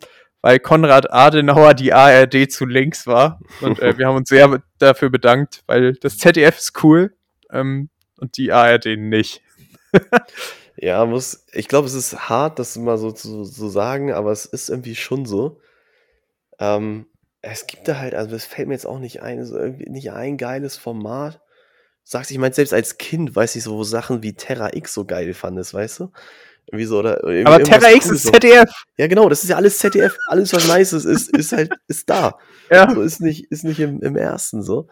weil 0.42 0.58
Konrad 0.58 1.12
Adenauer 1.12 1.74
die 1.74 1.92
ARD 1.92 2.50
zu 2.50 2.66
links 2.66 3.06
war. 3.06 3.40
Und 3.60 3.80
äh, 3.80 3.96
wir 3.96 4.06
haben 4.06 4.16
uns 4.16 4.28
sehr 4.28 4.62
dafür 4.78 5.10
bedankt, 5.10 5.62
weil 5.66 5.94
das 5.94 6.18
ZDF 6.18 6.58
ist 6.58 6.82
cool 6.82 7.14
ähm, 7.50 7.90
und 8.18 8.36
die 8.36 8.52
ARD 8.52 8.96
nicht. 8.98 9.42
Ja, 10.80 11.04
muss, 11.06 11.44
ich 11.52 11.66
glaube, 11.66 11.88
es 11.88 11.94
ist 11.94 12.28
hart, 12.28 12.60
das 12.60 12.76
mal 12.76 12.98
so 12.98 13.10
zu 13.10 13.44
so 13.44 13.68
sagen, 13.68 14.12
aber 14.12 14.30
es 14.30 14.46
ist 14.46 14.70
irgendwie 14.70 14.94
schon 14.94 15.26
so. 15.26 15.60
Ähm, 16.60 17.06
es 17.42 17.66
gibt 17.66 17.88
da 17.88 17.98
halt, 17.98 18.14
also 18.14 18.36
es 18.36 18.44
fällt 18.44 18.68
mir 18.68 18.74
jetzt 18.74 18.86
auch 18.86 19.00
nicht 19.00 19.20
ein, 19.20 19.44
so 19.44 19.56
irgendwie 19.56 19.90
nicht 19.90 20.12
ein 20.12 20.36
geiles 20.36 20.76
Format. 20.76 21.40
Sagst, 22.04 22.30
ich 22.30 22.38
meine, 22.38 22.54
selbst 22.54 22.72
als 22.72 22.96
Kind 22.96 23.34
weiß 23.34 23.56
ich 23.56 23.64
so, 23.64 23.76
wo 23.76 23.82
Sachen 23.82 24.22
wie 24.22 24.34
Terra 24.34 24.70
X 24.72 24.94
so 24.94 25.04
geil 25.04 25.34
fandest, 25.34 25.74
weißt 25.74 26.00
du? 26.00 26.12
Irgendwie 26.66 26.84
so, 26.84 27.00
oder 27.00 27.24
irgendwie 27.24 27.46
Aber 27.46 27.64
Terra 27.64 27.90
X 27.90 28.10
ist 28.10 28.22
so. 28.22 28.30
ZDF. 28.30 28.70
Ja, 28.96 29.08
genau, 29.08 29.28
das 29.28 29.42
ist 29.42 29.50
ja 29.50 29.56
alles 29.56 29.78
ZDF, 29.78 30.16
alles 30.26 30.52
was 30.52 30.68
nice 30.68 30.92
ist, 30.92 31.06
ist, 31.06 31.36
ist 31.36 31.52
halt, 31.52 31.72
ist 31.88 32.08
da. 32.08 32.38
Ja. 32.70 32.94
So 32.94 33.00
ist 33.00 33.20
nicht, 33.20 33.50
ist 33.50 33.64
nicht 33.64 33.80
im, 33.80 34.02
im 34.02 34.14
ersten 34.14 34.62
so. 34.62 34.88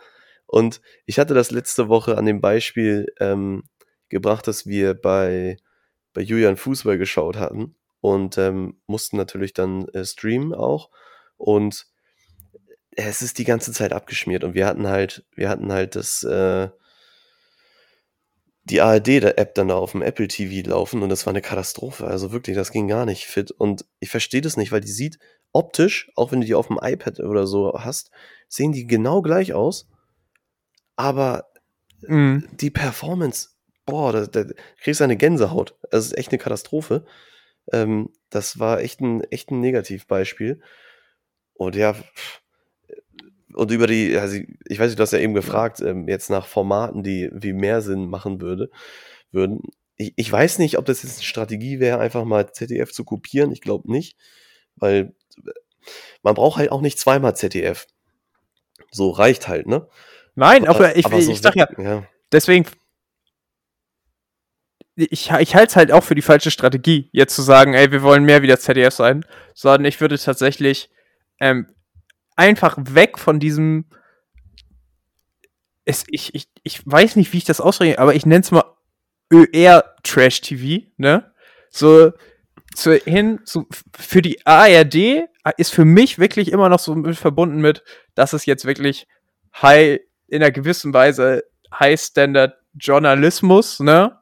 Und 0.47 0.81
ich 1.05 1.19
hatte 1.19 1.35
das 1.35 1.51
letzte 1.51 1.89
Woche 1.89 2.17
an 2.17 2.25
dem 2.25 2.41
Beispiel 2.41 3.07
ähm, 3.21 3.65
gebracht, 4.09 4.47
dass 4.47 4.67
wir 4.67 4.95
bei, 4.95 5.57
bei 6.15 6.21
Julian 6.23 6.57
Fußball 6.57 6.99
geschaut 6.99 7.37
hatten 7.37 7.75
und 8.01 8.39
ähm, 8.39 8.81
mussten 8.87 9.17
natürlich 9.17 9.53
dann 9.53 9.89
äh, 9.89 10.05
streamen 10.05 10.55
auch. 10.55 10.91
Und 11.37 11.87
es 12.93 13.23
ist 13.23 13.39
die 13.39 13.45
ganze 13.45 13.73
Zeit 13.73 13.93
abgeschmiert 13.93 14.45
und 14.45 14.55
wir 14.55 14.67
hatten 14.67 14.87
halt, 14.87 15.25
wir 15.35 15.49
hatten 15.49 15.73
halt 15.73 15.97
das, 15.97 16.23
äh, 16.23 16.69
die 18.65 18.81
ARD-App 18.81 19.55
dann 19.55 19.69
da 19.69 19.77
auf 19.77 19.93
dem 19.93 20.03
Apple 20.03 20.27
TV 20.27 20.69
laufen 20.69 21.03
und 21.03 21.09
das 21.09 21.25
war 21.27 21.33
eine 21.33 21.43
Katastrophe. 21.43 22.07
Also 22.07 22.33
wirklich, 22.33 22.57
das 22.57 22.73
ging 22.73 22.89
gar 22.89 23.07
nicht 23.07 23.27
fit. 23.27 23.53
Und 23.53 23.85
ich 24.01 24.11
verstehe 24.11 24.41
das 24.41 24.57
nicht, 24.57 24.73
weil 24.73 24.81
die 24.81 24.91
sieht 24.91 25.19
optisch, 25.53 26.11
auch 26.17 26.33
wenn 26.33 26.41
du 26.41 26.47
die 26.47 26.55
auf 26.55 26.67
dem 26.67 26.81
iPad 26.83 27.21
oder 27.21 27.47
so 27.47 27.75
hast, 27.79 28.11
sehen 28.49 28.73
die 28.73 28.87
genau 28.87 29.23
gleich 29.23 29.55
aus. 29.55 29.89
Aber 30.97 31.47
Mhm. 32.03 32.47
die 32.53 32.71
Performance, 32.71 33.51
boah, 33.87 34.13
da, 34.13 34.27
da 34.27 34.45
kriegst 34.81 35.01
du 35.01 35.05
eine 35.05 35.17
Gänsehaut. 35.17 35.75
Das 35.91 36.05
ist 36.05 36.19
echt 36.19 36.31
eine 36.31 36.39
Katastrophe. 36.39 37.07
Ähm, 37.73 38.11
das 38.31 38.59
war 38.59 38.81
echt 38.81 39.01
ein, 39.01 39.23
echt 39.25 39.51
ein 39.51 39.61
Negativbeispiel. 39.61 40.61
Und 41.55 41.75
ja, 41.75 41.95
und 43.55 43.71
über 43.71 43.87
die, 43.87 44.19
also 44.19 44.37
ich 44.67 44.79
weiß 44.79 44.89
nicht, 44.89 44.99
du 44.99 45.03
hast 45.03 45.13
ja 45.13 45.19
eben 45.19 45.33
gefragt, 45.33 45.81
ähm, 45.81 46.09
jetzt 46.09 46.29
nach 46.29 46.47
Formaten, 46.47 47.03
die 47.03 47.31
wie 47.33 47.55
mehr 47.55 47.81
Sinn 47.81 48.07
machen 48.07 48.43
würde, 48.43 48.71
würden. 49.33 49.61
Ich, 49.97 50.13
ich 50.17 50.31
weiß 50.31 50.59
nicht, 50.59 50.77
ob 50.77 50.85
das 50.85 51.03
jetzt 51.03 51.17
eine 51.17 51.25
Strategie 51.25 51.81
wäre, 51.81 51.99
einfach 51.99 52.25
mal 52.25 52.53
ZDF 52.53 52.93
zu 52.93 53.05
kopieren. 53.05 53.53
Ich 53.53 53.63
glaube 53.63 53.91
nicht, 53.91 54.19
weil 54.77 55.15
man 56.23 56.35
braucht 56.35 56.59
halt 56.59 56.71
auch 56.71 56.83
nicht 56.83 56.99
zweimal 56.99 57.35
ZDF. 57.35 57.87
So 58.91 59.11
reicht 59.11 59.49
halt, 59.49 59.67
ne? 59.67 59.89
Nein, 60.35 60.69
aber, 60.69 60.97
ich, 60.97 61.07
aber 61.07 61.23
so 61.23 61.33
ich 61.33 61.41
sag 61.41 61.57
ja, 61.57 61.67
ja. 61.79 62.07
deswegen, 62.31 62.67
ich, 64.97 65.31
ich 65.31 65.55
halte 65.55 65.71
es 65.71 65.77
halt 65.77 65.93
auch 65.93 66.03
für 66.03 66.15
die 66.15 66.23
falsche 66.23 66.51
Strategie, 66.51 67.11
jetzt 67.13 67.35
zu 67.35 67.43
sagen, 67.43 67.75
ey, 67.75 67.93
wir 67.93 68.03
wollen 68.03 68.25
mehr 68.25 68.43
wie 68.43 68.47
das 68.47 68.63
ZDF 68.63 68.95
sein, 68.95 69.25
sondern 69.55 69.85
ich 69.85 70.01
würde 70.01 70.19
tatsächlich 70.19 70.91
ähm, 71.39 71.67
einfach 72.35 72.77
weg 72.79 73.19
von 73.19 73.39
diesem, 73.39 73.85
es, 75.85 76.05
ich, 76.09 76.35
ich, 76.35 76.49
ich 76.63 76.81
weiß 76.87 77.17
nicht, 77.17 77.33
wie 77.33 77.39
ich 77.39 77.45
das 77.45 77.61
ausdrücke, 77.61 77.99
aber 77.99 78.15
ich 78.15 78.25
nenne 78.25 78.41
es 78.41 78.51
mal 78.51 78.65
ÖR-Trash-TV, 79.33 80.87
ne? 80.97 81.33
So, 81.69 82.13
zu, 82.75 82.95
hin 82.95 83.41
zu, 83.45 83.67
für 83.97 84.23
die 84.23 84.47
ARD 84.47 85.29
ist 85.59 85.75
für 85.75 85.85
mich 85.85 86.19
wirklich 86.19 86.53
immer 86.53 86.69
noch 86.69 86.79
so 86.79 86.95
mit 86.95 87.17
verbunden 87.17 87.61
mit, 87.61 87.83
dass 88.15 88.33
es 88.33 88.47
jetzt 88.47 88.65
wirklich 88.65 89.09
high, 89.61 89.99
in 90.29 90.43
einer 90.43 90.53
gewissen 90.53 90.95
Weise 90.95 91.45
High-Standard-Journalismus, 91.79 93.81
ne? 93.81 94.19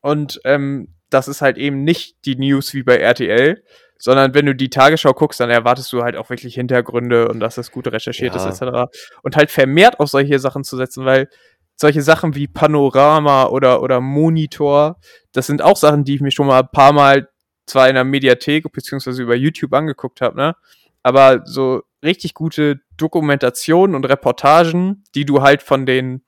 Und 0.00 0.40
ähm, 0.44 0.94
das 1.10 1.28
ist 1.28 1.42
halt 1.42 1.58
eben 1.58 1.84
nicht 1.84 2.24
die 2.24 2.36
News 2.36 2.72
wie 2.74 2.82
bei 2.82 2.96
RTL, 2.96 3.62
sondern 3.98 4.32
wenn 4.34 4.46
du 4.46 4.54
die 4.54 4.70
Tagesschau 4.70 5.12
guckst, 5.12 5.40
dann 5.40 5.50
erwartest 5.50 5.92
du 5.92 6.02
halt 6.02 6.16
auch 6.16 6.30
wirklich 6.30 6.54
Hintergründe 6.54 7.28
und 7.28 7.40
dass 7.40 7.56
das 7.56 7.70
gut 7.70 7.86
recherchiert 7.88 8.34
Ja. 8.34 8.48
ist, 8.48 8.62
etc. 8.62 8.90
Und 9.22 9.36
halt 9.36 9.50
vermehrt 9.50 10.00
auf 10.00 10.08
solche 10.08 10.38
Sachen 10.38 10.64
zu 10.64 10.76
setzen, 10.76 11.04
weil 11.04 11.28
solche 11.76 12.02
Sachen 12.02 12.34
wie 12.34 12.46
Panorama 12.46 13.46
oder, 13.46 13.82
oder 13.82 14.00
Monitor, 14.00 14.98
das 15.32 15.46
sind 15.46 15.62
auch 15.62 15.76
Sachen, 15.76 16.04
die 16.04 16.14
ich 16.14 16.20
mir 16.20 16.30
schon 16.30 16.46
mal 16.46 16.60
ein 16.60 16.68
paar 16.72 16.92
Mal 16.92 17.28
zwar 17.66 17.88
in 17.88 17.94
der 17.94 18.04
Mediathek 18.04 18.70
beziehungsweise 18.72 19.22
über 19.22 19.34
YouTube 19.36 19.72
angeguckt 19.74 20.20
habe, 20.20 20.36
ne? 20.36 20.54
Aber 21.02 21.42
so 21.44 21.82
richtig 22.04 22.34
gute 22.34 22.80
Dokumentationen 22.96 23.96
und 23.96 24.04
Reportagen, 24.06 25.04
die 25.14 25.24
du 25.24 25.42
halt 25.42 25.62
von 25.62 25.86
den 25.86 26.22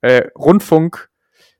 äh, 0.00 0.28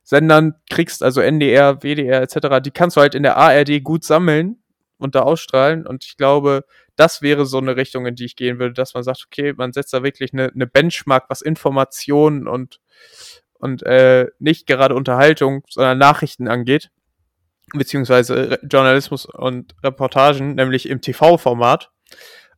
Rundfunksendern 0.07 0.55
kriegst, 0.71 1.03
also 1.03 1.21
NDR, 1.21 1.83
WDR 1.83 2.23
etc., 2.23 2.61
die 2.65 2.71
kannst 2.71 2.97
du 2.97 3.01
halt 3.01 3.15
in 3.15 3.23
der 3.23 3.37
ARD 3.37 3.83
gut 3.83 4.05
sammeln 4.05 4.63
und 4.99 5.15
da 5.15 5.23
ausstrahlen. 5.23 5.87
Und 5.87 6.05
ich 6.05 6.17
glaube, 6.17 6.65
das 6.95 7.23
wäre 7.23 7.45
so 7.45 7.59
eine 7.59 7.77
Richtung, 7.77 8.07
in 8.07 8.15
die 8.15 8.25
ich 8.25 8.37
gehen 8.37 8.59
würde, 8.59 8.75
dass 8.75 8.95
man 8.95 9.03
sagt, 9.03 9.25
okay, 9.27 9.53
man 9.57 9.73
setzt 9.73 9.93
da 9.93 10.03
wirklich 10.03 10.33
eine, 10.33 10.51
eine 10.55 10.67
Benchmark, 10.67 11.25
was 11.29 11.43
Informationen 11.43 12.47
und, 12.47 12.81
und 13.55 13.83
äh, 13.83 14.29
nicht 14.39 14.67
gerade 14.67 14.95
Unterhaltung, 14.95 15.65
sondern 15.69 15.99
Nachrichten 15.99 16.49
angeht, 16.49 16.91
beziehungsweise 17.75 18.61
Journalismus 18.63 19.27
und 19.27 19.75
Reportagen, 19.83 20.55
nämlich 20.55 20.89
im 20.89 21.01
TV-Format. 21.01 21.91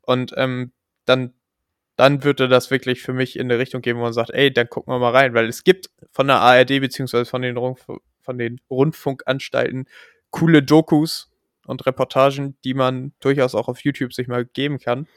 Und 0.03 0.35
ähm, 0.37 0.73
dann, 1.07 1.33
dann 1.99 2.23
würde 2.23 2.47
das 2.47 2.71
wirklich 2.71 3.03
für 3.03 3.13
mich 3.13 3.37
in 3.37 3.51
eine 3.51 3.59
Richtung 3.59 3.83
gehen, 3.83 3.97
wo 3.97 4.03
man 4.03 4.13
sagt, 4.13 4.31
ey, 4.31 4.53
dann 4.53 4.69
gucken 4.69 4.95
wir 4.95 5.01
mal 5.01 5.11
rein, 5.11 5.35
weil 5.35 5.49
es 5.49 5.65
gibt 5.65 5.91
von 6.13 6.29
der 6.29 6.37
ARD 6.37 6.81
beziehungsweise 6.81 7.29
von 7.29 7.43
den, 7.43 7.57
Rundf 7.57 7.87
von 8.23 8.39
den 8.39 8.61
Rundfunkanstalten 8.71 9.87
coole 10.31 10.63
Dokus 10.63 11.29
und 11.67 11.85
Reportagen, 11.87 12.57
die 12.63 12.75
man 12.75 13.13
durchaus 13.19 13.57
auch 13.57 13.67
auf 13.67 13.81
YouTube 13.81 14.15
sich 14.15 14.29
mal 14.29 14.45
geben 14.45 14.79
kann. 14.79 15.09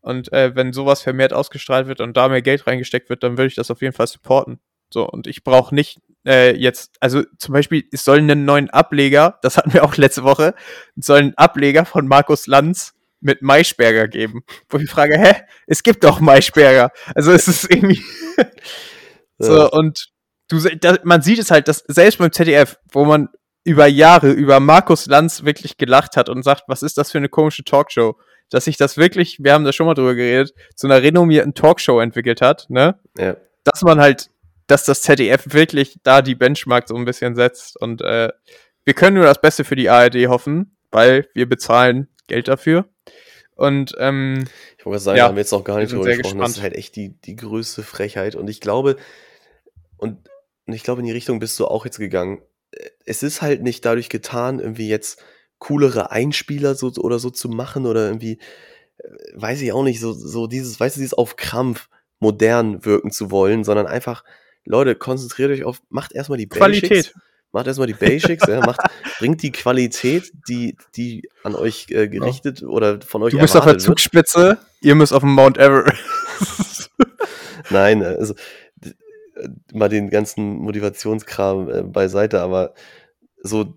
Und 0.00 0.32
äh, 0.32 0.54
wenn 0.54 0.72
sowas 0.72 1.02
vermehrt 1.02 1.32
ausgestrahlt 1.32 1.88
wird 1.88 2.00
und 2.00 2.16
da 2.16 2.28
mehr 2.28 2.40
Geld 2.40 2.68
reingesteckt 2.68 3.10
wird, 3.10 3.24
dann 3.24 3.36
würde 3.36 3.48
ich 3.48 3.56
das 3.56 3.72
auf 3.72 3.82
jeden 3.82 3.94
Fall 3.94 4.06
supporten. 4.06 4.60
So, 4.90 5.08
und 5.08 5.26
ich 5.26 5.42
brauche 5.42 5.74
nicht 5.74 5.98
äh, 6.24 6.56
jetzt, 6.56 6.98
also 7.00 7.24
zum 7.36 7.52
Beispiel, 7.52 7.84
es 7.90 8.04
soll 8.04 8.18
einen 8.18 8.44
neuen 8.44 8.70
Ableger, 8.70 9.40
das 9.42 9.56
hatten 9.56 9.72
wir 9.72 9.82
auch 9.82 9.96
letzte 9.96 10.22
Woche, 10.22 10.54
soll 10.94 11.18
einen 11.18 11.34
Ableger 11.34 11.84
von 11.84 12.06
Markus 12.06 12.46
Lanz 12.46 12.94
mit 13.22 13.42
Maischberger 13.42 14.08
geben. 14.08 14.42
Wo 14.68 14.78
ich 14.78 14.90
frage, 14.90 15.18
hä? 15.18 15.34
Es 15.66 15.82
gibt 15.82 16.04
doch 16.04 16.20
Maischberger. 16.20 16.90
Also 17.14 17.32
es 17.32 17.48
ist 17.48 17.70
irgendwie. 17.70 18.02
so, 19.38 19.70
und 19.70 20.08
du, 20.48 20.58
da, 20.58 20.98
man 21.04 21.22
sieht 21.22 21.38
es 21.38 21.50
halt, 21.50 21.68
dass 21.68 21.84
selbst 21.88 22.18
beim 22.18 22.32
ZDF, 22.32 22.78
wo 22.90 23.04
man 23.04 23.28
über 23.64 23.86
Jahre 23.86 24.30
über 24.30 24.60
Markus 24.60 25.06
Lanz 25.06 25.44
wirklich 25.44 25.76
gelacht 25.76 26.16
hat 26.16 26.28
und 26.28 26.42
sagt, 26.42 26.64
was 26.66 26.82
ist 26.82 26.98
das 26.98 27.12
für 27.12 27.18
eine 27.18 27.28
komische 27.28 27.64
Talkshow, 27.64 28.18
dass 28.50 28.64
sich 28.64 28.76
das 28.76 28.96
wirklich, 28.96 29.38
wir 29.40 29.52
haben 29.52 29.64
da 29.64 29.72
schon 29.72 29.86
mal 29.86 29.94
drüber 29.94 30.14
geredet, 30.14 30.52
zu 30.74 30.86
einer 30.86 31.02
renommierten 31.02 31.54
Talkshow 31.54 32.00
entwickelt 32.00 32.40
hat, 32.40 32.66
ne? 32.68 32.98
Ja. 33.16 33.36
Dass 33.64 33.82
man 33.82 34.00
halt, 34.00 34.30
dass 34.66 34.84
das 34.84 35.02
ZDF 35.02 35.52
wirklich 35.52 36.00
da 36.02 36.22
die 36.22 36.34
Benchmark 36.34 36.88
so 36.88 36.96
ein 36.96 37.04
bisschen 37.04 37.36
setzt 37.36 37.80
und 37.80 38.02
äh, 38.02 38.30
wir 38.84 38.94
können 38.94 39.16
nur 39.16 39.26
das 39.26 39.40
Beste 39.40 39.64
für 39.64 39.76
die 39.76 39.88
ARD 39.88 40.26
hoffen, 40.26 40.76
weil 40.90 41.28
wir 41.34 41.48
bezahlen 41.48 42.08
Geld 42.26 42.48
dafür. 42.48 42.86
Und 43.62 43.94
ähm, 43.98 44.44
ich 44.78 44.86
wollte 44.86 45.00
sagen, 45.00 45.18
ja, 45.18 45.24
haben 45.24 45.36
wir 45.36 45.42
jetzt 45.42 45.52
noch 45.52 45.64
gar 45.64 45.78
nicht 45.78 45.92
drüber 45.92 46.04
gesprochen. 46.04 46.22
Gespannt. 46.22 46.42
Das 46.42 46.56
ist 46.56 46.62
halt 46.62 46.74
echt 46.74 46.96
die, 46.96 47.10
die 47.20 47.36
größte 47.36 47.82
Frechheit. 47.82 48.34
Und 48.34 48.48
ich 48.50 48.60
glaube, 48.60 48.96
und, 49.96 50.18
und 50.66 50.72
ich 50.74 50.82
glaube, 50.82 51.00
in 51.00 51.06
die 51.06 51.12
Richtung 51.12 51.38
bist 51.38 51.58
du 51.60 51.66
auch 51.66 51.84
jetzt 51.84 51.98
gegangen 51.98 52.42
es 53.04 53.22
ist 53.22 53.42
halt 53.42 53.62
nicht 53.62 53.84
dadurch 53.84 54.08
getan, 54.08 54.60
irgendwie 54.60 54.88
jetzt 54.88 55.22
coolere 55.58 56.10
Einspieler 56.10 56.74
so 56.74 56.92
oder 56.98 57.18
so 57.18 57.30
zu 57.30 57.48
machen 57.48 57.86
oder 57.86 58.06
irgendwie, 58.06 58.38
äh, 58.98 59.08
weiß 59.34 59.60
ich 59.62 59.72
auch 59.72 59.84
nicht, 59.84 60.00
so, 60.00 60.12
so 60.12 60.46
dieses, 60.46 60.80
weißt 60.80 60.96
du, 60.96 61.00
dieses 61.00 61.14
auf 61.14 61.36
Krampf 61.36 61.88
modern 62.18 62.84
wirken 62.84 63.10
zu 63.10 63.30
wollen, 63.30 63.64
sondern 63.64 63.86
einfach, 63.86 64.24
Leute, 64.64 64.94
konzentriert 64.94 65.50
euch 65.50 65.64
auf, 65.64 65.82
macht 65.88 66.12
erstmal 66.12 66.38
die 66.38 66.48
Qualität. 66.48 66.88
Basics. 66.88 67.14
Macht 67.52 67.66
erstmal 67.66 67.86
die 67.86 67.92
Basics, 67.92 68.46
ja, 68.48 68.60
macht, 68.60 68.80
bringt 69.18 69.42
die 69.42 69.52
Qualität, 69.52 70.32
die, 70.48 70.76
die 70.96 71.28
an 71.44 71.54
euch 71.54 71.86
äh, 71.90 72.08
gerichtet 72.08 72.62
ja. 72.62 72.66
oder 72.66 73.00
von 73.02 73.22
euch 73.22 73.32
Du 73.32 73.38
bist 73.38 73.54
auf 73.56 73.64
der 73.64 73.76
Zugspitze, 73.78 74.40
wird. 74.40 74.58
ihr 74.80 74.94
müsst 74.94 75.12
auf 75.12 75.20
dem 75.20 75.34
Mount 75.34 75.58
Everest. 75.58 76.90
Nein, 77.70 78.02
also 78.02 78.34
mal 79.72 79.88
den 79.88 80.10
ganzen 80.10 80.56
Motivationskram 80.56 81.68
äh, 81.68 81.82
beiseite, 81.82 82.40
aber 82.40 82.74
so, 83.42 83.76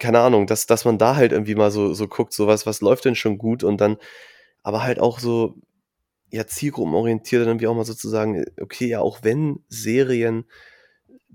keine 0.00 0.20
Ahnung, 0.20 0.46
dass, 0.46 0.66
dass 0.66 0.84
man 0.84 0.98
da 0.98 1.16
halt 1.16 1.32
irgendwie 1.32 1.54
mal 1.54 1.70
so, 1.70 1.94
so 1.94 2.08
guckt, 2.08 2.32
so 2.32 2.46
was, 2.46 2.66
was 2.66 2.80
läuft 2.80 3.04
denn 3.04 3.14
schon 3.14 3.38
gut 3.38 3.64
und 3.64 3.80
dann, 3.80 3.96
aber 4.62 4.82
halt 4.82 4.98
auch 4.98 5.18
so, 5.18 5.54
ja, 6.30 6.46
zielgruppenorientiert 6.46 7.42
dann 7.42 7.48
irgendwie 7.48 7.66
auch 7.66 7.76
mal 7.76 7.84
sozusagen, 7.84 8.44
okay, 8.60 8.86
ja, 8.86 9.00
auch 9.00 9.20
wenn 9.22 9.60
Serien, 9.68 10.46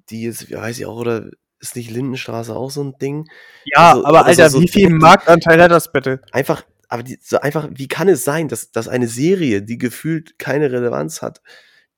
die 0.09 0.23
jetzt, 0.23 0.49
ja, 0.49 0.61
weiß 0.61 0.79
ich 0.79 0.85
auch, 0.85 0.97
oder 0.97 1.29
ist 1.59 1.75
nicht 1.75 1.91
Lindenstraße 1.91 2.55
auch 2.55 2.71
so 2.71 2.83
ein 2.83 2.97
Ding? 3.01 3.27
Ja, 3.65 3.93
also, 3.93 4.05
aber 4.05 4.25
Alter, 4.25 4.49
so, 4.49 4.61
wie 4.61 4.67
viel 4.67 4.89
Marktanteil 4.89 5.61
hat 5.61 5.71
das 5.71 5.91
bitte? 5.91 6.21
Einfach, 6.31 6.63
aber 6.87 7.03
die, 7.03 7.19
so 7.21 7.39
einfach, 7.39 7.69
wie 7.71 7.87
kann 7.87 8.07
es 8.07 8.23
sein, 8.23 8.47
dass, 8.47 8.71
dass 8.71 8.87
eine 8.87 9.07
Serie, 9.07 9.61
die 9.61 9.77
gefühlt 9.77 10.39
keine 10.39 10.71
Relevanz 10.71 11.21
hat, 11.21 11.41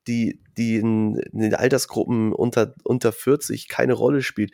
die, 0.08 0.42
die 0.58 0.78
in, 0.78 1.16
in 1.16 1.40
den 1.40 1.56
Altersgruppen 1.56 2.34
unter, 2.34 2.74
unter 2.84 3.12
40 3.12 3.68
keine 3.68 3.94
Rolle 3.94 4.22
spielt, 4.22 4.52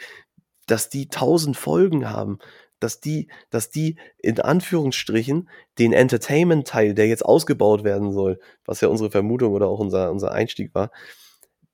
dass 0.68 0.89
die 0.89 1.08
tausend 1.08 1.58
Folgen 1.58 2.10
haben, 2.10 2.39
dass 2.80 2.99
die, 2.99 3.30
dass 3.49 3.72
die 3.72 3.97
in 4.20 4.39
Anführungsstrichen 4.39 5.49
den 5.80 5.93
Entertainment-Teil, 5.93 6.93
der 6.93 7.08
jetzt 7.08 7.26
ausgebaut 7.26 7.84
werden 7.84 8.12
soll, 8.12 8.39
was 8.66 8.82
ja 8.82 8.88
unsere 8.88 9.10
Vermutung 9.10 9.53
oder 9.53 9.68
auch 9.68 9.80
unser, 9.80 10.12
unser 10.12 10.32
Einstieg 10.32 10.76
war, 10.76 10.91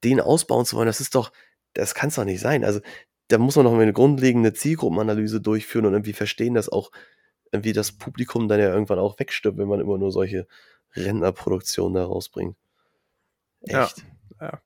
den 0.03 0.21
ausbauen 0.21 0.65
zu 0.65 0.77
wollen, 0.77 0.87
das 0.87 1.01
ist 1.01 1.15
doch, 1.15 1.31
das 1.73 1.95
kann 1.95 2.09
es 2.09 2.15
doch 2.15 2.25
nicht 2.25 2.39
sein. 2.39 2.63
Also 2.63 2.79
da 3.27 3.37
muss 3.37 3.55
man 3.55 3.65
noch 3.65 3.73
eine 3.77 3.93
grundlegende 3.93 4.53
Zielgruppenanalyse 4.53 5.41
durchführen 5.41 5.85
und 5.85 5.93
irgendwie 5.93 6.13
verstehen, 6.13 6.53
dass 6.53 6.69
auch 6.69 6.91
irgendwie 7.51 7.73
das 7.73 7.91
Publikum 7.91 8.47
dann 8.47 8.59
ja 8.59 8.71
irgendwann 8.71 8.99
auch 8.99 9.19
wegstirbt, 9.19 9.57
wenn 9.57 9.67
man 9.67 9.79
immer 9.79 9.97
nur 9.97 10.11
solche 10.11 10.47
Rentnerproduktionen 10.95 11.95
da 11.95 12.05
rausbringt. 12.05 12.55
Echt? 13.61 14.03
Ja, 14.39 14.47
ja. 14.47 14.61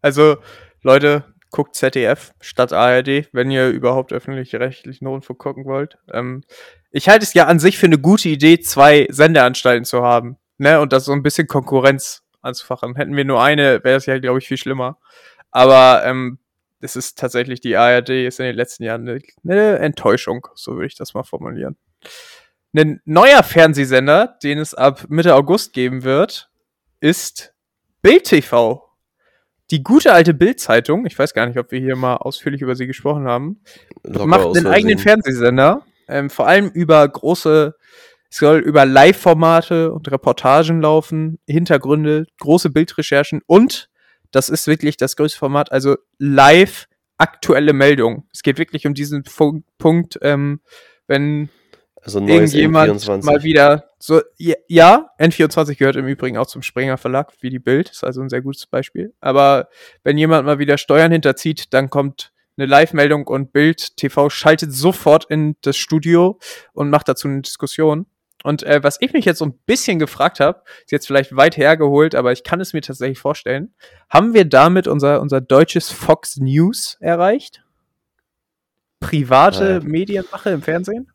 Also, 0.00 0.36
Leute, 0.82 1.24
guckt 1.50 1.74
ZDF 1.74 2.34
statt 2.40 2.72
ARD, 2.72 3.28
wenn 3.32 3.50
ihr 3.50 3.68
überhaupt 3.68 4.12
öffentlich-rechtlichen 4.12 5.06
Rundfunk 5.06 5.38
gucken 5.38 5.64
wollt. 5.64 5.98
Ähm, 6.12 6.44
ich 6.90 7.08
halte 7.08 7.24
es 7.24 7.34
ja 7.34 7.46
an 7.46 7.58
sich 7.58 7.78
für 7.78 7.86
eine 7.86 7.98
gute 7.98 8.28
Idee, 8.28 8.60
zwei 8.60 9.06
Sendeanstalten 9.10 9.84
zu 9.84 10.02
haben, 10.02 10.36
ne, 10.58 10.80
und 10.80 10.92
das 10.92 11.06
so 11.06 11.12
ein 11.12 11.22
bisschen 11.22 11.46
Konkurrenz 11.46 12.22
anzufachen. 12.42 12.96
Hätten 12.96 13.16
wir 13.16 13.24
nur 13.24 13.42
eine, 13.42 13.82
wäre 13.84 13.96
es 13.96 14.06
ja, 14.06 14.18
glaube 14.18 14.38
ich, 14.38 14.46
viel 14.46 14.56
schlimmer. 14.56 14.98
Aber 15.50 16.02
ähm, 16.04 16.38
es 16.80 16.96
ist 16.96 17.18
tatsächlich, 17.18 17.60
die 17.60 17.76
ARD 17.76 18.10
ist 18.10 18.40
in 18.40 18.46
den 18.46 18.56
letzten 18.56 18.84
Jahren 18.84 19.08
eine, 19.08 19.20
eine 19.44 19.78
Enttäuschung, 19.78 20.46
so 20.54 20.74
würde 20.74 20.86
ich 20.86 20.96
das 20.96 21.14
mal 21.14 21.24
formulieren. 21.24 21.76
Ein 22.76 23.00
neuer 23.04 23.42
Fernsehsender, 23.42 24.38
den 24.42 24.58
es 24.58 24.74
ab 24.74 25.06
Mitte 25.08 25.34
August 25.34 25.72
geben 25.72 26.04
wird, 26.04 26.50
ist 27.00 27.54
Bild 28.02 28.24
TV. 28.24 28.84
Die 29.70 29.82
gute 29.82 30.12
alte 30.12 30.32
Bild-Zeitung, 30.32 31.04
ich 31.04 31.18
weiß 31.18 31.34
gar 31.34 31.46
nicht, 31.46 31.58
ob 31.58 31.72
wir 31.72 31.80
hier 31.80 31.96
mal 31.96 32.16
ausführlich 32.16 32.62
über 32.62 32.74
sie 32.74 32.86
gesprochen 32.86 33.26
haben, 33.26 33.60
Locker 34.02 34.26
macht 34.26 34.56
einen 34.56 34.66
eigenen 34.66 34.98
Fernsehsender, 34.98 35.84
ähm, 36.08 36.30
vor 36.30 36.46
allem 36.46 36.70
über 36.70 37.06
große, 37.06 37.74
es 38.30 38.36
soll 38.36 38.60
über 38.60 38.86
Live-Formate 38.86 39.92
und 39.92 40.10
Reportagen 40.10 40.80
laufen, 40.80 41.38
Hintergründe, 41.46 42.26
große 42.38 42.70
Bildrecherchen 42.70 43.42
und 43.46 43.90
das 44.30 44.48
ist 44.48 44.66
wirklich 44.66 44.96
das 44.96 45.16
größte 45.16 45.38
Format, 45.38 45.72
also 45.72 45.96
live 46.18 46.88
aktuelle 47.18 47.72
Meldungen. 47.72 48.24
Es 48.32 48.42
geht 48.42 48.58
wirklich 48.58 48.86
um 48.86 48.94
diesen 48.94 49.24
Punkt, 49.78 50.18
ähm, 50.22 50.60
wenn 51.06 51.48
also 52.00 52.20
irgendjemand 52.20 53.02
N24. 53.02 53.24
mal 53.24 53.42
wieder 53.42 53.90
so, 53.98 54.22
ja, 54.36 55.10
N24 55.18 55.76
gehört 55.76 55.96
im 55.96 56.06
Übrigen 56.06 56.38
auch 56.38 56.46
zum 56.46 56.62
Springer 56.62 56.96
Verlag, 56.96 57.32
wie 57.40 57.50
die 57.50 57.58
Bild, 57.58 57.90
ist 57.90 58.04
also 58.04 58.20
ein 58.20 58.28
sehr 58.28 58.40
gutes 58.40 58.66
Beispiel. 58.66 59.12
Aber 59.20 59.68
wenn 60.04 60.16
jemand 60.16 60.46
mal 60.46 60.60
wieder 60.60 60.78
Steuern 60.78 61.10
hinterzieht, 61.10 61.74
dann 61.74 61.90
kommt 61.90 62.32
eine 62.56 62.66
Live-Meldung 62.66 63.26
und 63.26 63.52
Bild 63.52 63.96
TV 63.96 64.30
schaltet 64.30 64.72
sofort 64.72 65.26
in 65.28 65.56
das 65.62 65.76
Studio 65.76 66.38
und 66.72 66.90
macht 66.90 67.08
dazu 67.08 67.28
eine 67.28 67.42
Diskussion. 67.42 68.06
Und 68.44 68.62
äh, 68.62 68.82
was 68.82 68.98
ich 69.00 69.12
mich 69.12 69.24
jetzt 69.24 69.38
so 69.38 69.46
ein 69.46 69.58
bisschen 69.66 69.98
gefragt 69.98 70.40
habe, 70.40 70.62
ist 70.84 70.92
jetzt 70.92 71.06
vielleicht 71.06 71.34
weit 71.34 71.56
hergeholt, 71.56 72.14
aber 72.14 72.32
ich 72.32 72.44
kann 72.44 72.60
es 72.60 72.72
mir 72.72 72.80
tatsächlich 72.80 73.18
vorstellen, 73.18 73.74
haben 74.08 74.32
wir 74.32 74.44
damit 74.44 74.86
unser, 74.86 75.20
unser 75.20 75.40
deutsches 75.40 75.90
Fox 75.90 76.36
News 76.36 76.96
erreicht? 77.00 77.64
Private 79.00 79.80
Nein. 79.80 79.90
Medienmache 79.90 80.50
im 80.50 80.62
Fernsehen? 80.62 81.10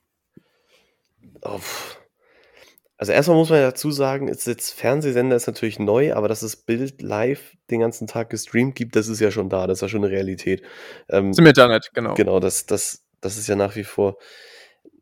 Also 2.98 3.12
erstmal 3.12 3.38
muss 3.38 3.50
man 3.50 3.60
dazu 3.60 3.92
sagen, 3.92 4.28
ist 4.28 4.48
jetzt 4.48 4.72
Fernsehsender 4.72 5.36
ist 5.36 5.48
natürlich 5.48 5.80
neu, 5.80 6.14
aber 6.14 6.28
dass 6.28 6.42
es 6.42 6.56
Bild 6.56 7.02
live 7.02 7.58
den 7.70 7.82
ganzen 7.82 8.08
Tag 8.08 8.30
gestreamt 8.30 8.76
gibt, 8.76 8.96
das 8.96 9.08
ist 9.08 9.20
ja 9.20 9.32
schon 9.32 9.50
da, 9.50 9.68
das 9.68 9.80
ist 9.80 9.82
ja 9.82 9.90
schon 9.90 10.04
eine 10.04 10.14
Realität. 10.14 10.64
Ähm, 11.10 11.34
Sind 11.34 11.44
wir 11.44 11.54
da 11.54 11.68
nicht, 11.68 11.94
genau. 11.94 12.14
Genau, 12.14 12.40
das, 12.40 12.66
das, 12.66 13.06
das 13.20 13.38
ist 13.38 13.48
ja 13.48 13.56
nach 13.56 13.76
wie 13.76 13.84
vor, 13.84 14.18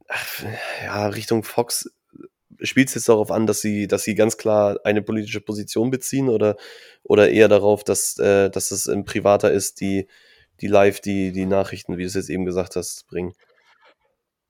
ach, 0.07 0.43
ja, 0.83 1.07
Richtung 1.07 1.43
Fox 1.43 1.91
spielt 2.63 2.89
es 2.89 2.95
jetzt 2.95 3.09
darauf 3.09 3.31
an, 3.31 3.47
dass 3.47 3.61
sie, 3.61 3.87
dass 3.87 4.03
sie 4.03 4.15
ganz 4.15 4.37
klar 4.37 4.79
eine 4.83 5.01
politische 5.01 5.41
Position 5.41 5.91
beziehen 5.91 6.29
oder, 6.29 6.57
oder 7.03 7.29
eher 7.29 7.47
darauf, 7.47 7.83
dass, 7.83 8.17
äh, 8.19 8.49
dass 8.49 8.71
es 8.71 8.87
ein 8.87 9.05
privater 9.05 9.51
ist, 9.51 9.81
die, 9.81 10.07
die 10.61 10.67
live 10.67 10.99
die, 10.99 11.31
die 11.31 11.45
Nachrichten, 11.45 11.97
wie 11.97 12.03
du 12.03 12.07
es 12.07 12.13
jetzt 12.13 12.29
eben 12.29 12.45
gesagt 12.45 12.75
hast, 12.75 13.07
bringen? 13.07 13.33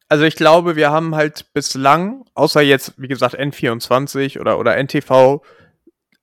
Also 0.10 0.26
ich 0.26 0.36
glaube, 0.36 0.76
wir 0.76 0.92
haben 0.92 1.16
halt 1.16 1.54
bislang, 1.54 2.26
außer 2.34 2.62
jetzt, 2.62 2.94
wie 2.98 3.08
gesagt, 3.08 3.40
N24 3.40 4.42
oder, 4.42 4.60
oder 4.60 4.76
NTV, 4.76 5.42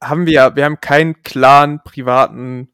haben 0.03 0.27
wir, 0.27 0.55
wir 0.57 0.65
haben 0.65 0.81
keinen 0.81 1.23
klaren 1.23 1.81
privaten 1.83 2.73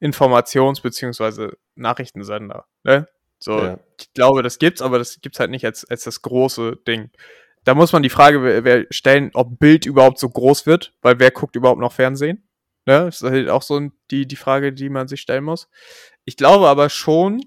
Informations- 0.00 0.82
bzw. 0.82 1.52
Nachrichtensender. 1.76 2.66
Ne? 2.82 3.06
So, 3.38 3.58
ja. 3.58 3.78
ich 3.98 4.12
glaube, 4.12 4.42
das 4.42 4.58
gibt's, 4.58 4.82
aber 4.82 4.98
das 4.98 5.20
gibt's 5.20 5.40
halt 5.40 5.50
nicht 5.50 5.64
als, 5.64 5.88
als 5.88 6.04
das 6.04 6.20
große 6.20 6.76
Ding. 6.86 7.10
Da 7.64 7.74
muss 7.74 7.92
man 7.92 8.02
die 8.02 8.10
Frage 8.10 8.86
stellen, 8.90 9.30
ob 9.34 9.58
Bild 9.58 9.86
überhaupt 9.86 10.18
so 10.18 10.28
groß 10.28 10.66
wird, 10.66 10.94
weil 11.02 11.18
wer 11.18 11.30
guckt 11.30 11.56
überhaupt 11.56 11.80
noch 11.80 11.92
Fernsehen? 11.92 12.48
Ne? 12.86 13.04
Das 13.04 13.22
ist 13.22 13.30
halt 13.30 13.48
auch 13.50 13.62
so 13.62 13.90
die, 14.10 14.26
die 14.26 14.36
Frage, 14.36 14.72
die 14.72 14.88
man 14.88 15.08
sich 15.08 15.20
stellen 15.20 15.44
muss. 15.44 15.68
Ich 16.24 16.36
glaube 16.36 16.68
aber 16.68 16.88
schon, 16.88 17.40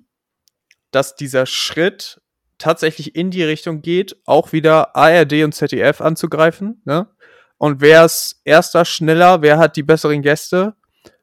dass 0.91 1.15
dieser 1.15 1.45
Schritt 1.45 2.21
tatsächlich 2.59 3.15
in 3.15 3.31
die 3.31 3.43
Richtung 3.43 3.81
geht, 3.81 4.15
auch 4.25 4.53
wieder 4.53 4.95
ARD 4.95 5.43
und 5.43 5.53
ZDF 5.53 5.99
anzugreifen. 6.01 6.81
Ne? 6.85 7.09
Und 7.57 7.81
wer 7.81 8.05
ist 8.05 8.41
erster, 8.43 8.85
schneller, 8.85 9.41
wer 9.41 9.57
hat 9.57 9.75
die 9.75 9.83
besseren 9.83 10.21
Gäste 10.21 10.75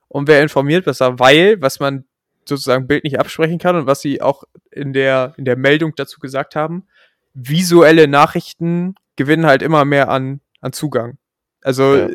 und 0.08 0.26
wer 0.26 0.42
informiert 0.42 0.84
besser, 0.84 1.18
weil, 1.18 1.60
was 1.62 1.80
man 1.80 2.04
sozusagen 2.44 2.86
Bild 2.86 3.04
nicht 3.04 3.18
absprechen 3.18 3.58
kann 3.58 3.76
und 3.76 3.86
was 3.86 4.00
sie 4.00 4.20
auch 4.20 4.44
in 4.70 4.92
der, 4.92 5.34
in 5.36 5.44
der 5.44 5.56
Meldung 5.56 5.94
dazu 5.96 6.18
gesagt 6.18 6.56
haben, 6.56 6.86
visuelle 7.34 8.08
Nachrichten 8.08 8.94
gewinnen 9.16 9.46
halt 9.46 9.62
immer 9.62 9.84
mehr 9.84 10.08
an, 10.08 10.40
an 10.60 10.72
Zugang. 10.72 11.18
Also 11.62 11.96
ja. 11.96 12.08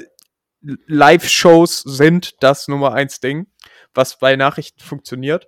Live-Shows 0.87 1.81
sind 1.81 2.41
das 2.41 2.67
Nummer 2.67 2.93
eins 2.93 3.19
Ding, 3.19 3.47
was 3.93 4.19
bei 4.19 4.35
Nachrichten 4.35 4.81
funktioniert. 4.81 5.47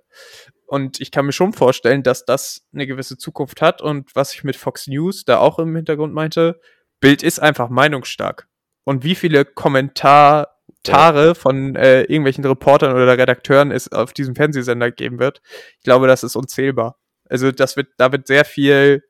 Und 0.66 1.00
ich 1.00 1.10
kann 1.10 1.26
mir 1.26 1.32
schon 1.32 1.52
vorstellen, 1.52 2.02
dass 2.02 2.24
das 2.24 2.66
eine 2.72 2.86
gewisse 2.86 3.16
Zukunft 3.16 3.62
hat. 3.62 3.80
Und 3.80 4.14
was 4.14 4.34
ich 4.34 4.44
mit 4.44 4.54
Fox 4.54 4.86
News 4.86 5.24
da 5.24 5.38
auch 5.38 5.58
im 5.58 5.74
Hintergrund 5.74 6.12
meinte, 6.12 6.60
Bild 7.00 7.22
ist 7.22 7.40
einfach 7.40 7.70
meinungsstark. 7.70 8.48
Und 8.84 9.02
wie 9.02 9.14
viele 9.14 9.44
Kommentare 9.44 10.48
ja. 10.86 11.34
von 11.34 11.74
äh, 11.74 12.02
irgendwelchen 12.02 12.44
Reportern 12.44 12.92
oder 12.92 13.18
Redakteuren 13.18 13.70
es 13.70 13.90
auf 13.90 14.12
diesem 14.12 14.34
Fernsehsender 14.34 14.90
geben 14.90 15.18
wird, 15.18 15.40
ich 15.78 15.84
glaube, 15.84 16.06
das 16.06 16.22
ist 16.22 16.36
unzählbar. 16.36 16.98
Also 17.28 17.50
das 17.50 17.76
wird, 17.76 17.88
da 17.96 18.12
wird 18.12 18.26
sehr 18.26 18.44
viel 18.44 19.02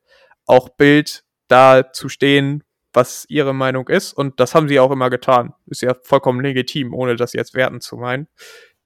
auch 0.49 0.71
Bild 0.71 1.25
da 1.47 1.93
zu 1.93 2.09
stehen, 2.09 2.65
was 2.93 3.27
ihre 3.29 3.55
Meinung 3.55 3.89
ist. 3.89 4.13
Und 4.13 4.41
das 4.41 4.55
haben 4.55 4.69
sie 4.69 4.81
auch 4.81 4.91
immer 4.91 5.11
getan. 5.11 5.55
Ist 5.67 5.83
ja 5.83 5.95
vollkommen 6.03 6.41
legitim, 6.41 6.95
ohne 6.95 7.17
das 7.17 7.33
jetzt 7.33 7.55
werten 7.55 7.81
zu 7.81 7.97
meinen. 7.97 8.29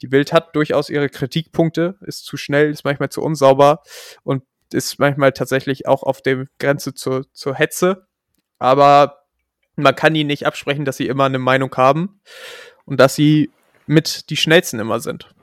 Die 0.02 0.08
Bild 0.08 0.32
hat 0.32 0.54
durchaus 0.56 0.90
ihre 0.90 1.08
Kritikpunkte, 1.08 1.96
ist 2.02 2.24
zu 2.24 2.36
schnell, 2.36 2.70
ist 2.70 2.84
manchmal 2.84 3.08
zu 3.08 3.22
unsauber 3.22 3.82
und 4.24 4.42
ist 4.72 4.98
manchmal 4.98 5.32
tatsächlich 5.32 5.86
auch 5.86 6.02
auf 6.02 6.22
der 6.22 6.46
Grenze 6.58 6.94
zur, 6.94 7.32
zur 7.32 7.54
Hetze. 7.54 8.06
Aber 8.58 9.22
man 9.76 9.94
kann 9.94 10.14
ihnen 10.14 10.28
nicht 10.28 10.46
absprechen, 10.46 10.84
dass 10.84 10.96
sie 10.96 11.06
immer 11.06 11.24
eine 11.24 11.38
Meinung 11.38 11.74
haben 11.76 12.20
und 12.84 12.98
dass 12.98 13.14
sie 13.14 13.50
mit 13.86 14.30
die 14.30 14.36
schnellsten 14.36 14.80
immer 14.80 15.00
sind. 15.00 15.34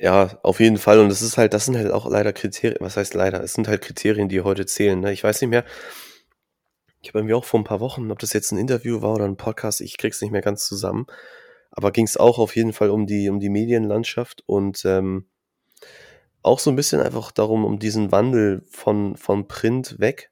Ja, 0.00 0.38
auf 0.42 0.60
jeden 0.60 0.78
Fall. 0.78 0.98
Und 0.98 1.10
das 1.10 1.20
ist 1.20 1.36
halt, 1.36 1.52
das 1.52 1.66
sind 1.66 1.76
halt 1.76 1.90
auch 1.92 2.08
leider 2.08 2.32
Kriterien, 2.32 2.78
was 2.80 2.96
heißt 2.96 3.12
leider? 3.12 3.42
Es 3.44 3.52
sind 3.52 3.68
halt 3.68 3.82
Kriterien, 3.82 4.30
die 4.30 4.40
heute 4.40 4.64
zählen. 4.64 4.98
Ne? 4.98 5.12
Ich 5.12 5.22
weiß 5.22 5.42
nicht 5.42 5.50
mehr, 5.50 5.64
ich 7.02 7.10
habe 7.10 7.22
mir 7.22 7.36
auch 7.36 7.44
vor 7.44 7.60
ein 7.60 7.64
paar 7.64 7.80
Wochen, 7.80 8.10
ob 8.10 8.18
das 8.18 8.32
jetzt 8.32 8.50
ein 8.50 8.58
Interview 8.58 9.02
war 9.02 9.14
oder 9.14 9.26
ein 9.26 9.36
Podcast, 9.36 9.82
ich 9.82 9.98
krieg's 9.98 10.22
nicht 10.22 10.30
mehr 10.30 10.40
ganz 10.40 10.66
zusammen, 10.66 11.06
aber 11.70 11.92
ging 11.92 12.06
es 12.06 12.16
auch 12.16 12.38
auf 12.38 12.56
jeden 12.56 12.72
Fall 12.72 12.88
um 12.88 13.06
die, 13.06 13.28
um 13.28 13.40
die 13.40 13.50
Medienlandschaft 13.50 14.42
und 14.46 14.84
ähm, 14.86 15.26
auch 16.42 16.58
so 16.60 16.70
ein 16.70 16.76
bisschen 16.76 17.00
einfach 17.02 17.30
darum, 17.30 17.66
um 17.66 17.78
diesen 17.78 18.10
Wandel 18.10 18.62
von, 18.70 19.16
von 19.16 19.48
Print 19.48 19.98
weg, 19.98 20.30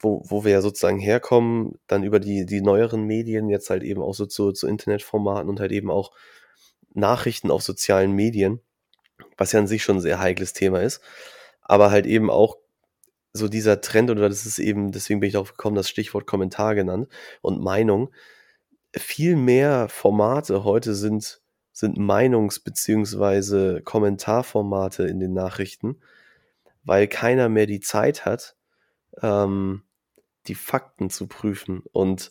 wo, 0.00 0.22
wo 0.26 0.44
wir 0.44 0.52
ja 0.52 0.62
sozusagen 0.62 0.98
herkommen, 0.98 1.78
dann 1.86 2.02
über 2.02 2.18
die, 2.18 2.44
die 2.44 2.60
neueren 2.60 3.04
Medien, 3.04 3.48
jetzt 3.48 3.70
halt 3.70 3.84
eben 3.84 4.02
auch 4.02 4.14
so 4.14 4.26
zu, 4.26 4.50
zu 4.50 4.66
Internetformaten 4.66 5.48
und 5.48 5.60
halt 5.60 5.70
eben 5.70 5.90
auch 5.90 6.12
Nachrichten 6.98 7.50
auf 7.50 7.62
sozialen 7.62 8.12
Medien, 8.12 8.60
was 9.36 9.52
ja 9.52 9.60
an 9.60 9.66
sich 9.66 9.82
schon 9.82 9.96
ein 9.96 10.02
sehr 10.02 10.20
heikles 10.20 10.52
Thema 10.52 10.82
ist, 10.82 11.00
aber 11.62 11.90
halt 11.90 12.06
eben 12.06 12.30
auch 12.30 12.56
so 13.32 13.48
dieser 13.48 13.80
Trend, 13.80 14.10
oder 14.10 14.28
das 14.28 14.46
ist 14.46 14.58
eben, 14.58 14.90
deswegen 14.90 15.20
bin 15.20 15.28
ich 15.28 15.34
darauf 15.34 15.52
gekommen, 15.52 15.76
das 15.76 15.88
Stichwort 15.88 16.26
Kommentar 16.26 16.74
genannt 16.74 17.08
und 17.40 17.62
Meinung, 17.62 18.10
viel 18.96 19.36
mehr 19.36 19.88
Formate 19.88 20.64
heute 20.64 20.94
sind, 20.94 21.40
sind 21.72 21.98
Meinungs- 21.98 22.62
bzw. 22.64 23.82
Kommentarformate 23.82 25.04
in 25.04 25.20
den 25.20 25.34
Nachrichten, 25.34 26.00
weil 26.84 27.06
keiner 27.06 27.48
mehr 27.48 27.66
die 27.66 27.80
Zeit 27.80 28.24
hat, 28.24 28.56
ähm, 29.22 29.82
die 30.46 30.54
Fakten 30.54 31.10
zu 31.10 31.26
prüfen. 31.26 31.82
Und 31.92 32.30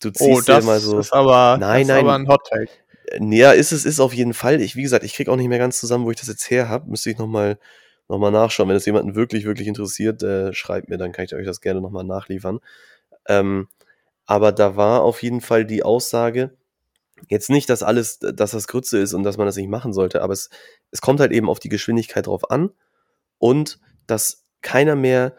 du 0.00 0.08
oh, 0.08 0.12
ziehst 0.12 0.30
oh, 0.30 0.40
das 0.46 0.64
dir 0.64 0.66
mal 0.66 0.80
so. 0.80 0.98
Ist 0.98 1.12
aber, 1.12 1.58
nein, 1.58 1.80
das 1.80 1.88
nein, 1.88 1.96
ist 1.96 2.02
aber 2.02 2.14
ein 2.14 2.28
Hot 2.28 2.46
Take. 2.48 2.70
Ja, 3.20 3.52
ist 3.52 3.72
es, 3.72 3.84
ist 3.84 4.00
auf 4.00 4.12
jeden 4.14 4.34
Fall. 4.34 4.60
Ich, 4.60 4.76
wie 4.76 4.82
gesagt, 4.82 5.04
ich 5.04 5.14
kriege 5.14 5.30
auch 5.30 5.36
nicht 5.36 5.48
mehr 5.48 5.58
ganz 5.58 5.78
zusammen, 5.78 6.04
wo 6.04 6.10
ich 6.10 6.18
das 6.18 6.28
jetzt 6.28 6.50
her 6.50 6.68
habe. 6.68 6.90
Müsste 6.90 7.10
ich 7.10 7.18
nochmal 7.18 7.58
noch 8.08 8.18
mal 8.18 8.30
nachschauen. 8.30 8.68
Wenn 8.68 8.76
es 8.76 8.86
jemanden 8.86 9.14
wirklich, 9.14 9.44
wirklich 9.44 9.68
interessiert, 9.68 10.22
äh, 10.22 10.52
schreibt 10.52 10.88
mir, 10.88 10.96
dann 10.98 11.12
kann 11.12 11.24
ich 11.24 11.34
euch 11.34 11.46
das 11.46 11.60
gerne 11.60 11.80
nochmal 11.80 12.04
nachliefern. 12.04 12.60
Ähm, 13.28 13.68
aber 14.26 14.52
da 14.52 14.76
war 14.76 15.02
auf 15.02 15.22
jeden 15.22 15.40
Fall 15.40 15.64
die 15.64 15.82
Aussage, 15.82 16.56
jetzt 17.28 17.50
nicht, 17.50 17.68
dass 17.70 17.82
alles, 17.82 18.18
dass 18.18 18.50
das 18.50 18.68
Grütze 18.68 18.98
ist 18.98 19.14
und 19.14 19.22
dass 19.22 19.36
man 19.36 19.46
das 19.46 19.56
nicht 19.56 19.68
machen 19.68 19.92
sollte, 19.92 20.22
aber 20.22 20.32
es, 20.32 20.50
es 20.90 21.00
kommt 21.00 21.20
halt 21.20 21.32
eben 21.32 21.48
auf 21.48 21.60
die 21.60 21.68
Geschwindigkeit 21.68 22.26
drauf 22.26 22.50
an 22.50 22.70
und 23.38 23.80
dass 24.06 24.44
keiner 24.62 24.96
mehr 24.96 25.34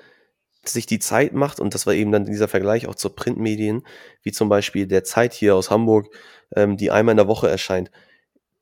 sich 0.70 0.86
die 0.86 1.00
Zeit 1.00 1.34
macht, 1.34 1.60
und 1.60 1.74
das 1.74 1.86
war 1.86 1.94
eben 1.94 2.12
dann 2.12 2.26
dieser 2.26 2.48
Vergleich 2.48 2.88
auch 2.88 2.96
zur 2.96 3.16
Printmedien, 3.16 3.84
wie 4.24 4.32
zum 4.32 4.50
Beispiel 4.50 4.88
der 4.88 5.04
Zeit 5.04 5.34
hier 5.34 5.56
aus 5.56 5.70
Hamburg, 5.70 6.08
ähm, 6.56 6.78
die 6.78 6.92
einmal 6.92 7.14
in 7.14 7.18
der 7.18 7.28
Woche 7.28 7.50
erscheint. 7.50 7.92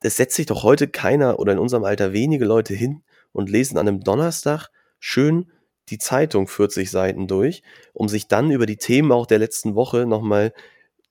Es 0.01 0.17
setzt 0.17 0.35
sich 0.35 0.45
doch 0.45 0.63
heute 0.63 0.87
keiner 0.87 1.39
oder 1.39 1.53
in 1.53 1.59
unserem 1.59 1.83
Alter 1.83 2.13
wenige 2.13 2.45
Leute 2.45 2.73
hin 2.73 3.03
und 3.31 3.49
lesen 3.49 3.77
an 3.77 3.87
einem 3.87 4.01
Donnerstag 4.01 4.69
schön 4.99 5.51
die 5.89 5.97
Zeitung 5.97 6.47
40 6.47 6.89
Seiten 6.89 7.27
durch, 7.27 7.61
um 7.93 8.07
sich 8.07 8.27
dann 8.27 8.51
über 8.51 8.65
die 8.65 8.77
Themen 8.77 9.11
auch 9.11 9.27
der 9.27 9.39
letzten 9.39 9.75
Woche 9.75 10.05
nochmal 10.05 10.53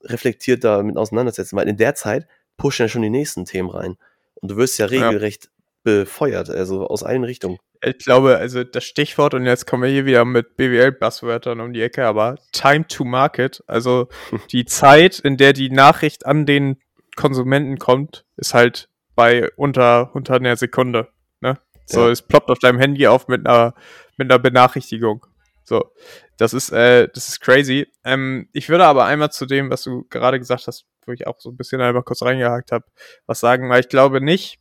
reflektiert 0.02 0.64
damit 0.64 0.96
auseinandersetzen, 0.96 1.56
weil 1.56 1.68
in 1.68 1.76
der 1.76 1.94
Zeit 1.94 2.26
pushen 2.56 2.84
ja 2.84 2.88
schon 2.88 3.02
die 3.02 3.10
nächsten 3.10 3.44
Themen 3.44 3.70
rein. 3.70 3.96
Und 4.34 4.50
du 4.50 4.56
wirst 4.56 4.78
ja 4.78 4.86
regelrecht 4.86 5.44
ja. 5.44 5.50
befeuert, 5.82 6.50
also 6.50 6.86
aus 6.86 7.02
allen 7.02 7.24
Richtungen. 7.24 7.58
Ich 7.82 7.98
glaube, 7.98 8.36
also 8.36 8.64
das 8.64 8.84
Stichwort, 8.84 9.34
und 9.34 9.46
jetzt 9.46 9.66
kommen 9.66 9.82
wir 9.82 9.90
hier 9.90 10.06
wieder 10.06 10.24
mit 10.24 10.56
BWL-Buzzwörtern 10.56 11.60
um 11.60 11.72
die 11.72 11.82
Ecke, 11.82 12.06
aber 12.06 12.36
Time 12.52 12.86
to 12.86 13.04
Market, 13.04 13.62
also 13.66 14.08
die 14.52 14.64
Zeit, 14.64 15.18
in 15.18 15.36
der 15.36 15.52
die 15.52 15.70
Nachricht 15.70 16.26
an 16.26 16.46
den 16.46 16.76
Konsumenten 17.16 17.78
kommt, 17.78 18.24
ist 18.36 18.54
halt 18.54 18.88
bei 19.14 19.50
unter, 19.56 20.14
unter 20.14 20.34
einer 20.34 20.56
Sekunde. 20.56 21.08
Ne? 21.40 21.58
So, 21.86 22.06
ja. 22.06 22.10
es 22.10 22.22
ploppt 22.22 22.50
auf 22.50 22.58
deinem 22.58 22.78
Handy 22.78 23.06
auf 23.06 23.28
mit 23.28 23.46
einer 23.46 23.74
mit 24.16 24.30
einer 24.30 24.38
Benachrichtigung. 24.38 25.26
So, 25.64 25.92
das 26.36 26.52
ist, 26.52 26.70
äh, 26.72 27.08
das 27.12 27.28
ist 27.28 27.40
crazy. 27.40 27.86
Ähm, 28.04 28.48
ich 28.52 28.68
würde 28.68 28.84
aber 28.84 29.06
einmal 29.06 29.30
zu 29.30 29.46
dem, 29.46 29.70
was 29.70 29.82
du 29.82 30.04
gerade 30.10 30.38
gesagt 30.38 30.66
hast, 30.66 30.84
wo 31.06 31.12
ich 31.12 31.26
auch 31.26 31.40
so 31.40 31.50
ein 31.50 31.56
bisschen 31.56 31.80
einmal 31.80 32.02
kurz 32.02 32.22
reingehakt 32.22 32.72
habe, 32.72 32.84
was 33.26 33.40
sagen, 33.40 33.68
weil 33.70 33.80
ich 33.80 33.88
glaube 33.88 34.20
nicht, 34.20 34.58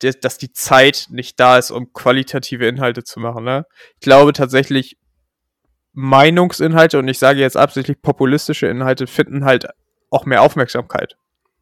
dass 0.00 0.38
die 0.38 0.52
Zeit 0.52 1.06
nicht 1.10 1.38
da 1.38 1.58
ist, 1.58 1.70
um 1.70 1.92
qualitative 1.92 2.66
Inhalte 2.66 3.04
zu 3.04 3.20
machen. 3.20 3.44
Ne? 3.44 3.66
Ich 3.94 4.00
glaube 4.00 4.32
tatsächlich, 4.32 4.96
Meinungsinhalte 5.92 6.98
und 6.98 7.08
ich 7.08 7.18
sage 7.18 7.40
jetzt 7.40 7.56
absichtlich 7.56 8.00
populistische 8.00 8.66
Inhalte 8.66 9.06
finden 9.06 9.44
halt 9.44 9.66
auch 10.10 10.24
mehr 10.24 10.42
Aufmerksamkeit. 10.42 11.16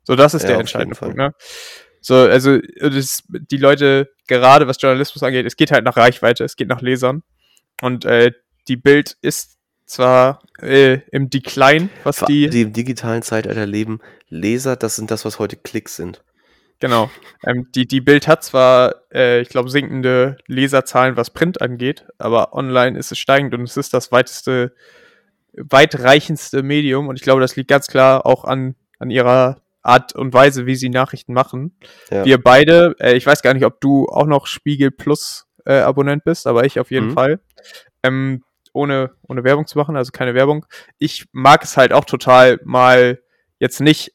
So, 0.05 0.17
das 0.17 0.35
ist 0.35 0.43
ja, 0.43 0.51
der 0.51 0.61
entscheidende 0.61 0.97
Punkt. 0.97 1.17
Ne? 1.17 1.33
So, 2.01 2.15
also 2.15 2.59
das, 2.81 3.25
die 3.29 3.57
Leute, 3.57 4.11
gerade 4.27 4.67
was 4.67 4.81
Journalismus 4.81 5.23
angeht, 5.23 5.47
es 5.47 5.57
geht 5.57 5.71
halt 5.71 5.85
nach 5.85 5.97
Reichweite, 5.97 6.45
es 6.45 6.57
geht 6.57 6.69
nach 6.69 6.81
Lesern. 6.81 7.23
Und 7.83 8.05
äh, 8.05 8.33
die 8.69 8.77
Bild 8.77 9.17
ist 9.23 9.57
zwar 9.87 10.43
äh, 10.61 11.01
im 11.11 11.31
Decline, 11.31 11.89
was 12.05 12.19
die. 12.21 12.49
Die 12.49 12.63
im 12.63 12.73
digitalen 12.73 13.23
Zeitalter 13.23 13.67
leben, 13.67 14.01
Leser, 14.29 14.77
das 14.77 14.97
sind 14.97 15.11
das, 15.11 15.25
was 15.25 15.39
heute 15.39 15.57
Klicks 15.57 15.97
sind. 15.97 16.23
Genau. 16.81 17.11
Ähm, 17.45 17.69
die, 17.75 17.87
die 17.87 18.01
Bild 18.01 18.29
hat 18.29 18.45
zwar, 18.45 18.95
äh, 19.13 19.41
ich 19.41 19.49
glaube, 19.49 19.69
sinkende 19.69 20.37
Leserzahlen, 20.47 21.17
was 21.17 21.31
Print 21.31 21.61
angeht, 21.61 22.07
aber 22.19 22.55
online 22.55 22.99
ist 22.99 23.11
es 23.11 23.19
steigend 23.19 23.55
und 23.55 23.63
es 23.63 23.77
ist 23.77 23.95
das 23.95 24.13
weiteste, 24.13 24.75
weitreichendste 25.53 26.63
Medium 26.63 27.09
und 27.09 27.17
ich 27.17 27.23
glaube, 27.23 27.41
das 27.41 27.57
liegt 27.57 27.69
ganz 27.69 27.89
klar 27.89 28.27
auch 28.27 28.45
an, 28.45 28.77
an 28.99 29.11
ihrer 29.11 29.61
Art 29.83 30.15
und 30.15 30.33
Weise, 30.33 30.67
wie 30.67 30.77
sie 30.77 30.89
Nachrichten 30.89 31.33
machen. 31.33 31.77
Ja. 32.11 32.25
Wir 32.25 32.39
beide, 32.41 32.95
äh, 33.01 33.15
ich 33.15 33.27
weiß 33.27 33.43
gar 33.43 33.55
nicht, 33.55 33.65
ob 33.65 33.81
du 33.81 34.07
auch 34.07 34.27
noch 34.27 34.47
Spiegel 34.47 34.91
Plus 34.91 35.47
äh, 35.65 35.79
Abonnent 35.79 36.25
bist, 36.25 36.47
aber 36.47 36.65
ich 36.65 36.79
auf 36.79 36.91
jeden 36.91 37.09
mhm. 37.09 37.15
Fall. 37.15 37.41
Ähm, 38.03 38.45
ohne, 38.73 39.11
ohne 39.27 39.45
Werbung 39.45 39.67
zu 39.67 39.79
machen, 39.79 39.97
also 39.97 40.13
keine 40.13 40.35
Werbung. 40.35 40.67
Ich 40.99 41.27
mag 41.33 41.65
es 41.65 41.77
halt 41.77 41.93
auch 41.93 42.05
total 42.05 42.61
mal 42.65 43.21
jetzt 43.59 43.81
nicht 43.81 44.13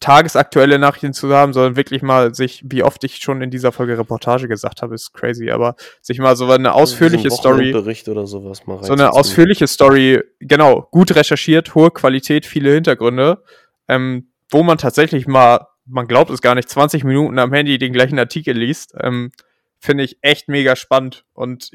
tagesaktuelle 0.00 0.78
Nachrichten 0.78 1.12
zu 1.12 1.32
haben, 1.32 1.52
sondern 1.52 1.76
wirklich 1.76 2.02
mal 2.02 2.34
sich, 2.34 2.62
wie 2.64 2.82
oft 2.82 3.02
ich 3.04 3.16
schon 3.16 3.42
in 3.42 3.50
dieser 3.50 3.72
Folge 3.72 3.98
Reportage 3.98 4.48
gesagt 4.48 4.82
habe, 4.82 4.94
ist 4.94 5.12
crazy, 5.12 5.50
aber 5.50 5.76
sich 6.00 6.18
mal 6.18 6.36
so 6.36 6.50
eine 6.50 6.74
ausführliche 6.74 7.30
Story, 7.30 7.72
Bericht 7.72 8.08
oder 8.08 8.26
sowas 8.26 8.66
mal 8.66 8.82
so 8.82 8.92
eine 8.92 9.12
ausführliche 9.12 9.66
Story, 9.66 10.22
genau, 10.40 10.88
gut 10.90 11.14
recherchiert, 11.14 11.74
hohe 11.74 11.90
Qualität, 11.90 12.46
viele 12.46 12.72
Hintergründe, 12.72 13.42
ähm, 13.88 14.30
wo 14.50 14.62
man 14.62 14.78
tatsächlich 14.78 15.26
mal, 15.26 15.66
man 15.84 16.06
glaubt 16.06 16.30
es 16.30 16.42
gar 16.42 16.54
nicht, 16.54 16.68
20 16.68 17.04
Minuten 17.04 17.38
am 17.38 17.52
Handy 17.52 17.78
den 17.78 17.92
gleichen 17.92 18.18
Artikel 18.18 18.56
liest, 18.56 18.94
ähm, 19.00 19.32
finde 19.80 20.04
ich 20.04 20.18
echt 20.22 20.48
mega 20.48 20.76
spannend 20.76 21.24
und 21.32 21.70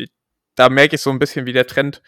da 0.56 0.70
merke 0.70 0.96
ich 0.96 1.02
so 1.02 1.10
ein 1.10 1.20
bisschen, 1.20 1.46
wie 1.46 1.54
der 1.54 1.68
Trend 1.68 2.02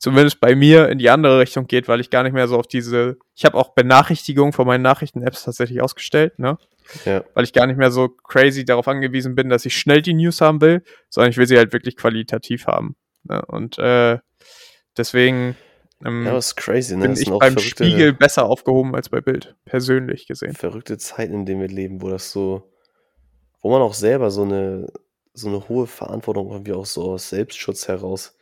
zumindest 0.00 0.40
bei 0.40 0.56
mir 0.56 0.88
in 0.88 0.98
die 0.98 1.10
andere 1.10 1.38
Richtung 1.38 1.66
geht, 1.66 1.86
weil 1.86 2.00
ich 2.00 2.10
gar 2.10 2.22
nicht 2.22 2.32
mehr 2.32 2.48
so 2.48 2.58
auf 2.58 2.66
diese, 2.66 3.18
ich 3.36 3.44
habe 3.44 3.56
auch 3.56 3.74
Benachrichtigungen 3.74 4.52
von 4.52 4.66
meinen 4.66 4.82
Nachrichten-Apps 4.82 5.44
tatsächlich 5.44 5.82
ausgestellt, 5.82 6.38
ne? 6.38 6.58
Ja. 7.04 7.22
Weil 7.34 7.44
ich 7.44 7.52
gar 7.52 7.66
nicht 7.66 7.76
mehr 7.76 7.92
so 7.92 8.08
crazy 8.08 8.64
darauf 8.64 8.88
angewiesen 8.88 9.36
bin, 9.36 9.48
dass 9.48 9.64
ich 9.66 9.76
schnell 9.76 10.02
die 10.02 10.14
News 10.14 10.40
haben 10.40 10.60
will, 10.60 10.82
sondern 11.08 11.30
ich 11.30 11.36
will 11.36 11.46
sie 11.46 11.56
halt 11.56 11.72
wirklich 11.72 11.96
qualitativ 11.96 12.66
haben. 12.66 12.96
Ne? 13.24 13.44
Und 13.46 13.78
äh, 13.78 14.18
deswegen 14.96 15.54
ähm, 16.04 16.24
ja, 16.26 16.36
ist 16.36 16.56
crazy, 16.56 16.96
ne? 16.96 17.02
bin 17.02 17.12
ich 17.12 17.30
beim 17.30 17.58
Spiegel 17.58 18.12
besser 18.12 18.46
aufgehoben 18.46 18.96
als 18.96 19.10
bei 19.10 19.20
Bild, 19.20 19.54
persönlich 19.66 20.26
gesehen. 20.26 20.54
Verrückte 20.56 20.98
Zeiten, 20.98 21.34
in 21.34 21.46
denen 21.46 21.60
wir 21.60 21.68
leben, 21.68 22.02
wo 22.02 22.08
das 22.08 22.32
so, 22.32 22.72
wo 23.60 23.70
man 23.70 23.82
auch 23.82 23.94
selber 23.94 24.32
so 24.32 24.42
eine, 24.42 24.88
so 25.32 25.46
eine 25.46 25.68
hohe 25.68 25.86
Verantwortung 25.86 26.50
irgendwie 26.50 26.72
auch 26.72 26.86
so 26.86 27.12
aus 27.12 27.28
Selbstschutz 27.28 27.86
heraus 27.86 28.36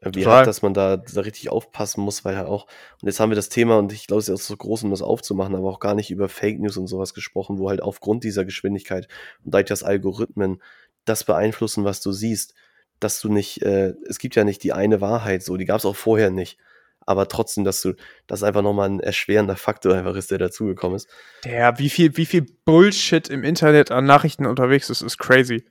irgendwie 0.00 0.26
hat, 0.26 0.46
dass 0.46 0.62
man 0.62 0.74
da, 0.74 0.96
da 0.96 1.20
richtig 1.20 1.50
aufpassen 1.50 2.02
muss, 2.02 2.24
weil 2.24 2.34
ja 2.34 2.46
auch, 2.46 2.66
und 3.02 3.08
jetzt 3.08 3.18
haben 3.20 3.30
wir 3.30 3.36
das 3.36 3.48
Thema, 3.48 3.78
und 3.78 3.92
ich 3.92 4.06
glaube, 4.06 4.20
es 4.20 4.28
ist 4.28 4.34
auch 4.34 4.44
so 4.44 4.56
groß, 4.56 4.84
um 4.84 4.90
das 4.90 5.02
aufzumachen, 5.02 5.54
aber 5.54 5.68
auch 5.68 5.80
gar 5.80 5.94
nicht 5.94 6.10
über 6.10 6.28
Fake 6.28 6.60
News 6.60 6.76
und 6.76 6.86
sowas 6.86 7.14
gesprochen, 7.14 7.58
wo 7.58 7.68
halt 7.68 7.82
aufgrund 7.82 8.24
dieser 8.24 8.44
Geschwindigkeit 8.44 9.08
und 9.44 9.54
dadurch, 9.54 9.68
dass 9.68 9.82
Algorithmen 9.82 10.62
das 11.04 11.24
beeinflussen, 11.24 11.84
was 11.84 12.00
du 12.00 12.12
siehst, 12.12 12.54
dass 13.00 13.20
du 13.20 13.28
nicht, 13.28 13.62
äh, 13.62 13.94
es 14.08 14.18
gibt 14.18 14.36
ja 14.36 14.44
nicht 14.44 14.62
die 14.62 14.72
eine 14.72 15.00
Wahrheit, 15.00 15.42
so, 15.42 15.56
die 15.56 15.64
gab 15.64 15.78
es 15.78 15.84
auch 15.84 15.96
vorher 15.96 16.30
nicht. 16.30 16.58
Aber 17.06 17.26
trotzdem, 17.26 17.64
dass 17.64 17.80
du, 17.80 17.94
das 18.26 18.42
einfach 18.42 18.60
nochmal 18.60 18.90
ein 18.90 19.00
erschwerender 19.00 19.56
Faktor 19.56 19.94
einfach 19.94 20.14
ist, 20.14 20.30
der 20.30 20.36
dazugekommen 20.36 20.96
ist. 20.96 21.08
Der, 21.42 21.78
wie 21.78 21.88
viel, 21.88 22.14
wie 22.18 22.26
viel 22.26 22.44
Bullshit 22.66 23.28
im 23.30 23.44
Internet 23.44 23.90
an 23.90 24.04
Nachrichten 24.04 24.44
unterwegs 24.44 24.90
ist, 24.90 25.00
ist 25.00 25.16
crazy. 25.16 25.64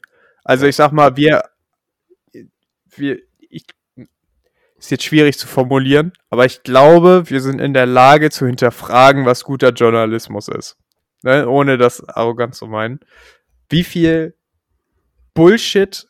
Also 0.44 0.66
ich 0.66 0.76
sag 0.76 0.94
mal, 0.94 1.16
wir, 1.16 1.44
wir, 2.96 3.20
ich 3.50 3.66
ist 4.78 4.92
jetzt 4.92 5.04
schwierig 5.04 5.38
zu 5.38 5.48
formulieren, 5.48 6.14
aber 6.30 6.46
ich 6.46 6.64
glaube, 6.64 7.24
wir 7.28 7.42
sind 7.42 7.60
in 7.60 7.74
der 7.74 7.86
Lage 7.86 8.30
zu 8.30 8.46
hinterfragen, 8.46 9.26
was 9.26 9.44
guter 9.44 9.70
Journalismus 9.70 10.48
ist. 10.48 10.78
Ne? 11.24 11.48
Ohne 11.48 11.78
das 11.78 12.08
arrogant 12.08 12.56
zu 12.56 12.68
meinen. 12.68 13.00
Wie 13.70 13.84
viel 13.84 14.36
Bullshit 15.34 16.08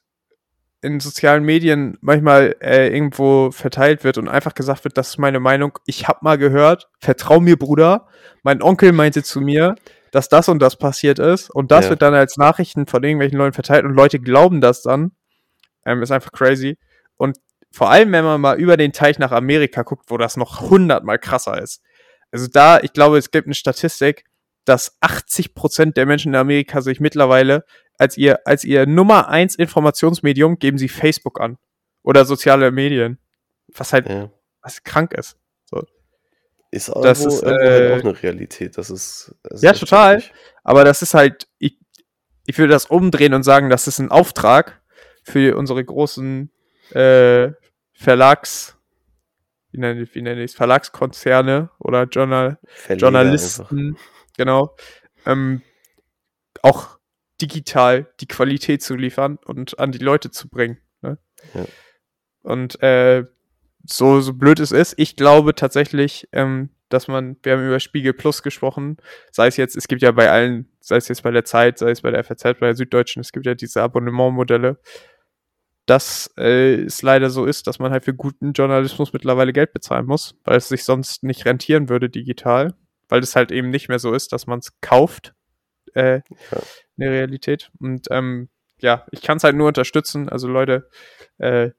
in 0.82 0.99
sozialen 0.99 1.43
Medien 1.43 1.97
manchmal 2.01 2.55
äh, 2.61 2.88
irgendwo 2.93 3.51
verteilt 3.51 4.03
wird 4.03 4.18
und 4.18 4.28
einfach 4.28 4.53
gesagt 4.53 4.84
wird, 4.84 4.97
das 4.97 5.09
ist 5.09 5.18
meine 5.18 5.39
Meinung, 5.39 5.80
ich 5.86 6.07
hab 6.07 6.22
mal 6.22 6.38
gehört, 6.38 6.89
vertrau 6.99 7.39
mir, 7.39 7.57
Bruder. 7.57 8.07
Mein 8.43 8.61
Onkel 8.61 8.91
meinte 8.91 9.24
zu 9.24 9.41
mir, 9.41 9.76
dass 10.11 10.30
das 10.30 10.49
und 10.49 10.59
das 10.59 10.78
passiert 10.78 11.20
ist 11.20 11.49
und 11.49 11.72
das 11.72 11.86
ja. 11.86 11.89
wird 11.91 12.01
dann 12.01 12.13
als 12.13 12.38
Nachrichten 12.38 12.86
von 12.86 13.03
irgendwelchen 13.03 13.38
Leuten 13.38 13.53
verteilt 13.53 13.86
und 13.86 13.95
Leute 13.95 14.20
glauben 14.20 14.61
das 14.61 14.82
dann. 14.82 15.11
Ähm, 15.86 16.01
ist 16.03 16.11
einfach 16.11 16.32
crazy. 16.32 16.78
Und 17.15 17.38
vor 17.72 17.89
allem, 17.89 18.11
wenn 18.11 18.24
man 18.24 18.41
mal 18.41 18.59
über 18.59 18.78
den 18.78 18.93
Teich 18.93 19.20
nach 19.20 19.32
Amerika 19.32 19.84
guckt, 19.84 20.05
wo 20.07 20.18
das 20.18 20.38
noch 20.38 20.61
hundertmal 20.61 21.20
krasser 21.20 21.61
ist. 21.61 21.82
Also 22.32 22.47
da, 22.47 22.80
ich 22.80 22.93
glaube, 22.93 23.18
es 23.18 23.32
gibt 23.32 23.47
eine 23.47 23.53
Statistik, 23.53 24.26
dass 24.65 24.97
80 25.01 25.53
Prozent 25.53 25.97
der 25.97 26.05
Menschen 26.05 26.34
in 26.34 26.36
Amerika 26.36 26.82
sich 26.82 26.99
mittlerweile 26.99 27.65
als 27.97 28.18
ihr, 28.18 28.45
als 28.45 28.63
ihr 28.63 28.86
Nummer 28.86 29.30
eins 29.30 29.55
Informationsmedium 29.55 30.59
geben 30.59 30.78
sie 30.78 30.89
Facebook 30.89 31.39
an. 31.39 31.57
Oder 32.03 32.26
soziale 32.26 32.72
Medien. 32.72 33.18
Was 33.74 33.91
halt, 33.91 34.07
ja. 34.07 34.30
was 34.61 34.84
krank 34.84 35.13
ist. 35.13 35.38
So. 35.65 35.84
Ist, 36.72 36.89
auch, 36.89 37.01
das 37.01 37.26
ist 37.26 37.43
halt 37.43 37.61
äh, 37.61 37.95
auch 37.95 38.03
eine 38.03 38.24
Realität. 38.24 38.78
Das 38.78 38.89
ist, 38.89 39.36
das 39.43 39.61
ja, 39.61 39.74
total. 39.74 40.22
Aber 40.63 40.84
das 40.84 41.01
ist 41.01 41.13
halt, 41.13 41.47
ich, 41.59 41.78
ich 42.45 42.57
würde 42.57 42.74
das 42.74 42.86
umdrehen 42.86 43.34
und 43.34 43.43
sagen, 43.43 43.70
das 43.70 43.88
ist 43.88 43.99
ein 43.99 44.11
Auftrag 44.11 44.82
für 45.24 45.57
unsere 45.57 45.84
großen 45.84 46.51
äh, 46.91 47.51
Verlags, 47.93 48.77
wie 49.71 49.79
nenne, 49.79 50.07
wie 50.13 50.21
nenne 50.21 50.43
ich 50.43 50.51
es, 50.51 50.55
Verlagskonzerne 50.55 51.69
oder 51.79 52.03
Journal, 52.03 52.59
Journalisten, 52.89 53.89
einfach. 53.89 54.01
genau, 54.38 54.75
ähm, 55.25 55.61
auch 56.61 56.97
digital 57.41 58.07
die 58.19 58.27
Qualität 58.27 58.81
zu 58.81 58.95
liefern 58.95 59.38
und 59.45 59.79
an 59.79 59.91
die 59.91 59.99
Leute 59.99 60.31
zu 60.31 60.49
bringen. 60.49 60.77
Ne? 61.01 61.17
Ja. 61.53 61.65
Und 62.41 62.81
äh, 62.81 63.25
so, 63.85 64.21
so 64.21 64.33
blöd 64.33 64.59
es 64.59 64.71
ist, 64.71 64.95
ich 64.97 65.15
glaube 65.15 65.55
tatsächlich, 65.55 66.27
ähm, 66.31 66.69
dass 66.89 67.07
man, 67.07 67.38
wir 67.43 67.53
haben 67.53 67.67
über 67.67 67.79
Spiegel 67.79 68.13
Plus 68.13 68.43
gesprochen, 68.43 68.97
sei 69.31 69.47
es 69.47 69.57
jetzt, 69.57 69.75
es 69.75 69.88
gibt 69.88 70.01
ja 70.01 70.11
bei 70.11 70.31
allen, 70.31 70.69
sei 70.79 70.97
es 70.97 71.07
jetzt 71.09 71.23
bei 71.23 71.31
der 71.31 71.43
Zeit, 71.43 71.77
sei 71.77 71.91
es 71.91 72.01
bei 72.01 72.11
der 72.11 72.23
FAZ, 72.23 72.43
bei 72.43 72.67
der 72.67 72.75
Süddeutschen, 72.75 73.21
es 73.21 73.31
gibt 73.31 73.45
ja 73.45 73.55
diese 73.55 73.81
Abonnementmodelle, 73.81 74.79
dass 75.88 76.31
äh, 76.38 76.81
es 76.83 77.01
leider 77.01 77.29
so 77.29 77.45
ist, 77.45 77.65
dass 77.65 77.79
man 77.79 77.91
halt 77.91 78.03
für 78.03 78.13
guten 78.13 78.51
Journalismus 78.51 79.13
mittlerweile 79.13 79.53
Geld 79.53 79.73
bezahlen 79.73 80.05
muss, 80.05 80.35
weil 80.43 80.57
es 80.57 80.67
sich 80.67 80.83
sonst 80.83 81.23
nicht 81.23 81.45
rentieren 81.45 81.89
würde 81.89 82.09
digital, 82.09 82.75
weil 83.07 83.21
es 83.21 83.35
halt 83.35 83.51
eben 83.51 83.69
nicht 83.69 83.88
mehr 83.88 83.97
so 83.97 84.13
ist, 84.13 84.33
dass 84.33 84.47
man 84.47 84.59
es 84.59 84.79
kauft 84.81 85.33
äh, 85.93 86.17
in 86.17 86.97
der 86.97 87.11
Realität. 87.11 87.71
Und 87.79 88.07
ähm, 88.11 88.49
ja, 88.79 89.05
ich 89.11 89.21
kann 89.21 89.38
es 89.38 89.45
halt 89.45 89.55
nur 89.55 89.69
unterstützen. 89.69 90.27
Also 90.27 90.49
Leute, 90.49 90.89
äh, 91.38 91.71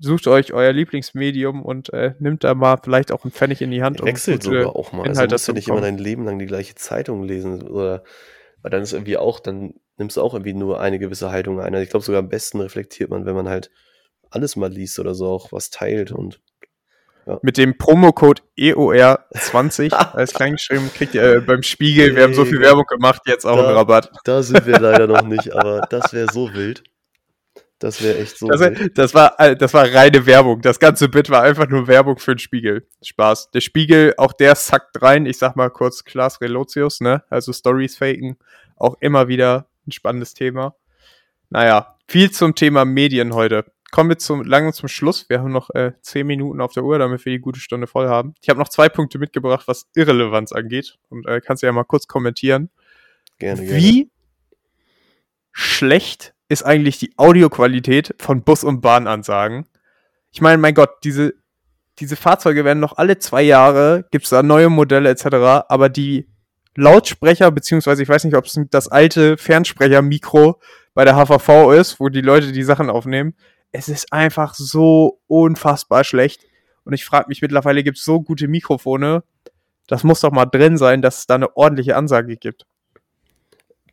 sucht 0.00 0.26
euch 0.26 0.52
euer 0.52 0.72
Lieblingsmedium 0.72 1.62
und 1.62 1.92
äh, 1.92 2.14
nimmt 2.18 2.42
da 2.42 2.54
mal 2.54 2.78
vielleicht 2.82 3.12
auch 3.12 3.22
einen 3.22 3.30
Pfennig 3.30 3.62
in 3.62 3.70
die 3.70 3.84
Hand. 3.84 4.04
Wechselt 4.04 4.42
sogar 4.42 4.74
auch 4.74 4.92
mal. 4.92 5.06
Inhalte 5.06 5.20
also 5.20 5.34
musst 5.34 5.48
du 5.48 5.52
nicht 5.52 5.68
immer 5.68 5.80
dein 5.80 5.98
Leben 5.98 6.24
lang 6.24 6.40
die 6.40 6.46
gleiche 6.46 6.74
Zeitung 6.74 7.22
lesen 7.22 7.62
oder 7.62 8.02
weil 8.62 8.70
dann 8.70 8.82
ist 8.82 8.92
irgendwie 8.92 9.16
auch, 9.16 9.40
dann 9.40 9.74
nimmst 10.02 10.16
du 10.16 10.22
auch 10.22 10.34
irgendwie 10.34 10.52
nur 10.52 10.80
eine 10.80 10.98
gewisse 10.98 11.30
Haltung 11.30 11.60
ein. 11.60 11.74
Also 11.74 11.82
ich 11.82 11.90
glaube 11.90 12.04
sogar 12.04 12.18
am 12.18 12.28
besten 12.28 12.60
reflektiert 12.60 13.10
man, 13.10 13.24
wenn 13.24 13.34
man 13.34 13.48
halt 13.48 13.70
alles 14.30 14.56
mal 14.56 14.70
liest 14.70 14.98
oder 14.98 15.14
so 15.14 15.28
auch 15.28 15.52
was 15.52 15.70
teilt 15.70 16.10
und 16.12 16.40
ja. 17.24 17.38
Mit 17.40 17.56
dem 17.56 17.78
Promocode 17.78 18.42
EOR20 18.58 19.92
als 20.14 20.34
kleingeschrieben 20.34 20.92
kriegt 20.92 21.14
ihr 21.14 21.36
äh, 21.36 21.40
beim 21.40 21.62
Spiegel, 21.62 22.16
wir 22.16 22.24
haben 22.24 22.34
so 22.34 22.44
viel 22.44 22.60
Werbung 22.60 22.84
gemacht, 22.88 23.22
jetzt 23.26 23.44
auch 23.46 23.56
da, 23.56 23.68
einen 23.68 23.76
Rabatt. 23.76 24.10
Da 24.24 24.42
sind 24.42 24.66
wir 24.66 24.80
leider 24.80 25.06
noch 25.06 25.22
nicht, 25.22 25.52
aber 25.52 25.86
das 25.88 26.12
wäre 26.12 26.26
so 26.32 26.52
wild. 26.52 26.82
Das 27.78 28.02
wäre 28.02 28.18
echt 28.18 28.38
so. 28.38 28.48
Das, 28.48 28.60
wild. 28.60 28.98
das, 28.98 29.14
war, 29.14 29.38
äh, 29.38 29.56
das 29.56 29.72
war 29.72 29.84
reine 29.92 30.26
Werbung. 30.26 30.62
Das 30.62 30.80
ganze 30.80 31.08
Bit 31.08 31.30
war 31.30 31.42
einfach 31.42 31.68
nur 31.68 31.86
Werbung 31.86 32.18
für 32.18 32.34
den 32.34 32.40
Spiegel. 32.40 32.88
Spaß. 33.02 33.52
Der 33.52 33.60
Spiegel, 33.60 34.14
auch 34.16 34.32
der 34.32 34.56
sackt 34.56 35.00
rein. 35.00 35.24
Ich 35.26 35.38
sag 35.38 35.54
mal 35.54 35.70
kurz 35.70 36.04
Klaas 36.04 36.40
Relotius, 36.40 37.00
ne? 37.00 37.22
Also 37.30 37.52
Stories 37.52 37.96
faken. 37.96 38.36
Auch 38.76 38.96
immer 39.00 39.28
wieder 39.28 39.66
ein 39.86 39.92
spannendes 39.92 40.34
Thema. 40.34 40.74
Naja, 41.50 41.96
viel 42.08 42.30
zum 42.30 42.54
Thema 42.54 42.84
Medien 42.84 43.34
heute. 43.34 43.64
Kommen 43.90 44.08
wir 44.08 44.18
zum, 44.18 44.42
lange 44.42 44.72
zum 44.72 44.88
Schluss. 44.88 45.28
Wir 45.28 45.40
haben 45.40 45.52
noch 45.52 45.68
äh, 45.74 45.92
zehn 46.00 46.26
Minuten 46.26 46.62
auf 46.62 46.72
der 46.72 46.82
Uhr, 46.82 46.98
damit 46.98 47.26
wir 47.26 47.32
die 47.32 47.40
gute 47.40 47.60
Stunde 47.60 47.86
voll 47.86 48.08
haben. 48.08 48.34
Ich 48.40 48.48
habe 48.48 48.58
noch 48.58 48.70
zwei 48.70 48.88
Punkte 48.88 49.18
mitgebracht, 49.18 49.68
was 49.68 49.86
Irrelevanz 49.94 50.52
angeht. 50.52 50.98
Und 51.10 51.26
äh, 51.26 51.42
kannst 51.42 51.62
du 51.62 51.66
ja 51.66 51.72
mal 51.72 51.84
kurz 51.84 52.06
kommentieren. 52.06 52.70
Gerne, 53.38 53.62
gerne. 53.62 53.76
Wie 53.78 54.10
schlecht 55.52 56.32
ist 56.48 56.62
eigentlich 56.62 56.98
die 56.98 57.12
Audioqualität 57.18 58.14
von 58.18 58.42
Bus- 58.42 58.64
und 58.64 58.80
Bahnansagen? 58.80 59.66
Ich 60.30 60.40
meine, 60.40 60.56
mein 60.56 60.72
Gott, 60.72 61.04
diese, 61.04 61.34
diese 61.98 62.16
Fahrzeuge 62.16 62.64
werden 62.64 62.80
noch 62.80 62.96
alle 62.96 63.18
zwei 63.18 63.42
Jahre, 63.42 64.06
gibt 64.10 64.24
es 64.24 64.30
da 64.30 64.42
neue 64.42 64.70
Modelle 64.70 65.10
etc., 65.10 65.26
aber 65.68 65.90
die 65.90 66.31
Lautsprecher, 66.74 67.50
beziehungsweise 67.50 68.02
ich 68.02 68.08
weiß 68.08 68.24
nicht, 68.24 68.36
ob 68.36 68.46
es 68.46 68.58
das 68.70 68.88
alte 68.88 69.36
Fernsprecher-Mikro 69.36 70.60
bei 70.94 71.04
der 71.04 71.16
HVV 71.16 71.72
ist, 71.72 72.00
wo 72.00 72.08
die 72.08 72.20
Leute 72.20 72.52
die 72.52 72.62
Sachen 72.62 72.90
aufnehmen. 72.90 73.34
Es 73.72 73.88
ist 73.88 74.12
einfach 74.12 74.54
so 74.54 75.20
unfassbar 75.26 76.04
schlecht. 76.04 76.44
Und 76.84 76.92
ich 76.92 77.04
frage 77.04 77.28
mich 77.28 77.42
mittlerweile, 77.42 77.82
gibt 77.82 77.98
es 77.98 78.04
so 78.04 78.20
gute 78.20 78.48
Mikrofone? 78.48 79.22
Das 79.86 80.04
muss 80.04 80.20
doch 80.20 80.32
mal 80.32 80.46
drin 80.46 80.76
sein, 80.76 81.02
dass 81.02 81.18
es 81.18 81.26
da 81.26 81.34
eine 81.34 81.56
ordentliche 81.56 81.96
Ansage 81.96 82.36
gibt. 82.36 82.66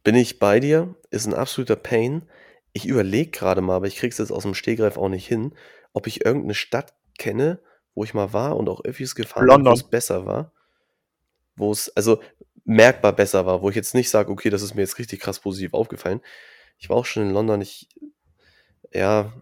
Bin 0.04 0.16
ich 0.16 0.40
bei 0.40 0.60
dir? 0.60 0.96
Ist 1.12 1.28
ein 1.28 1.34
absoluter 1.34 1.76
Pain. 1.76 2.24
Ich 2.74 2.86
überlege 2.86 3.32
gerade 3.32 3.62
mal, 3.62 3.76
aber 3.76 3.88
ich 3.88 3.96
krieg's 3.96 4.18
jetzt 4.18 4.32
aus 4.32 4.44
dem 4.44 4.54
Stehgreif 4.54 4.98
auch 4.98 5.10
nicht 5.10 5.28
hin, 5.28 5.54
ob 5.94 6.08
ich 6.08 6.26
irgendeine 6.26 6.54
Stadt 6.54 6.94
kenne, 7.18 7.60
wo 7.96 8.04
ich 8.04 8.14
mal 8.14 8.32
war 8.32 8.58
und 8.58 8.70
auch 8.70 8.84
Öffis 8.86 9.16
gefahren 9.16 9.48
bin, 9.48 9.66
wo 9.66 9.72
es 9.72 9.84
besser 9.84 10.26
war. 10.26 10.52
Wo 11.56 11.72
es, 11.72 11.90
also 11.96 12.22
merkbar 12.70 13.14
besser 13.14 13.46
war, 13.46 13.62
wo 13.62 13.70
ich 13.70 13.76
jetzt 13.76 13.96
nicht 13.96 14.10
sage, 14.10 14.32
okay, 14.32 14.50
das 14.50 14.62
ist 14.62 14.76
mir 14.76 14.82
jetzt 14.82 15.00
richtig 15.00 15.20
krass 15.20 15.40
positiv 15.40 15.74
aufgefallen. 15.74 16.22
Ich 16.78 16.90
war 16.90 16.98
auch 16.98 17.06
schon 17.06 17.24
in 17.24 17.34
London, 17.34 17.60
ich, 17.62 17.90
ja. 18.94 19.34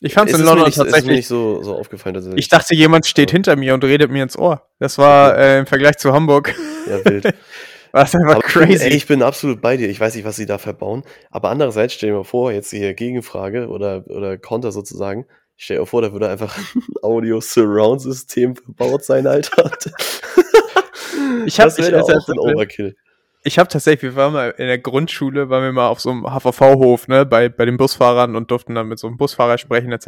Ich 0.00 0.14
fand 0.14 0.30
es 0.30 0.38
in 0.38 0.44
London 0.44 0.66
nicht, 0.66 0.76
tatsächlich 0.76 1.16
nicht 1.16 1.28
so, 1.28 1.62
so 1.62 1.76
aufgefallen. 1.76 2.14
Dass 2.14 2.26
ich 2.26 2.48
dachte, 2.48 2.74
jemand 2.74 3.06
steht 3.06 3.30
ja. 3.30 3.34
hinter 3.34 3.54
mir 3.54 3.72
und 3.72 3.84
redet 3.84 4.10
mir 4.10 4.24
ins 4.24 4.36
Ohr. 4.36 4.68
Das 4.80 4.98
war 4.98 5.38
äh, 5.38 5.60
im 5.60 5.66
Vergleich 5.66 5.96
zu 5.96 6.12
Hamburg. 6.12 6.52
Ja, 6.88 7.04
wild. 7.04 7.32
Was 7.92 8.12
einfach 8.16 8.34
Aber 8.34 8.42
crazy. 8.42 8.82
Ey, 8.82 8.96
ich 8.96 9.06
bin 9.06 9.22
absolut 9.22 9.60
bei 9.60 9.76
dir. 9.76 9.88
Ich 9.88 10.00
weiß 10.00 10.16
nicht, 10.16 10.24
was 10.24 10.34
sie 10.34 10.46
da 10.46 10.58
verbauen. 10.58 11.04
Aber 11.30 11.50
andererseits 11.50 11.94
stell 11.94 12.08
dir 12.08 12.16
mal 12.16 12.24
vor, 12.24 12.50
jetzt 12.50 12.70
hier 12.70 12.92
Gegenfrage 12.92 13.68
oder, 13.68 14.04
oder 14.08 14.36
Konter 14.36 14.72
sozusagen. 14.72 15.26
Stell 15.56 15.78
dir 15.78 15.86
vor, 15.86 16.02
da 16.02 16.12
würde 16.12 16.28
einfach 16.28 16.58
ein 16.74 16.82
Audio-Surround-System 17.02 18.56
verbaut 18.56 19.04
sein, 19.04 19.28
Alter. 19.28 19.70
Ich 21.46 21.58
hab- 21.60 21.66
das 21.66 21.78
wäre 21.78 22.02
auch 22.02 22.28
ein 22.28 22.38
Overkill. 22.38 22.96
Ich 23.46 23.58
habe 23.58 23.68
tatsächlich, 23.68 24.02
wir 24.12 24.16
waren 24.16 24.32
mal 24.32 24.50
in 24.56 24.66
der 24.66 24.78
Grundschule, 24.78 25.50
waren 25.50 25.62
wir 25.64 25.72
mal 25.72 25.88
auf 25.88 26.00
so 26.00 26.10
einem 26.10 26.24
HVV-Hof, 26.24 27.08
ne, 27.08 27.26
bei, 27.26 27.50
bei 27.50 27.66
den 27.66 27.76
Busfahrern 27.76 28.36
und 28.36 28.50
durften 28.50 28.74
dann 28.74 28.88
mit 28.88 28.98
so 28.98 29.06
einem 29.06 29.18
Busfahrer 29.18 29.58
sprechen, 29.58 29.92
etc. 29.92 30.06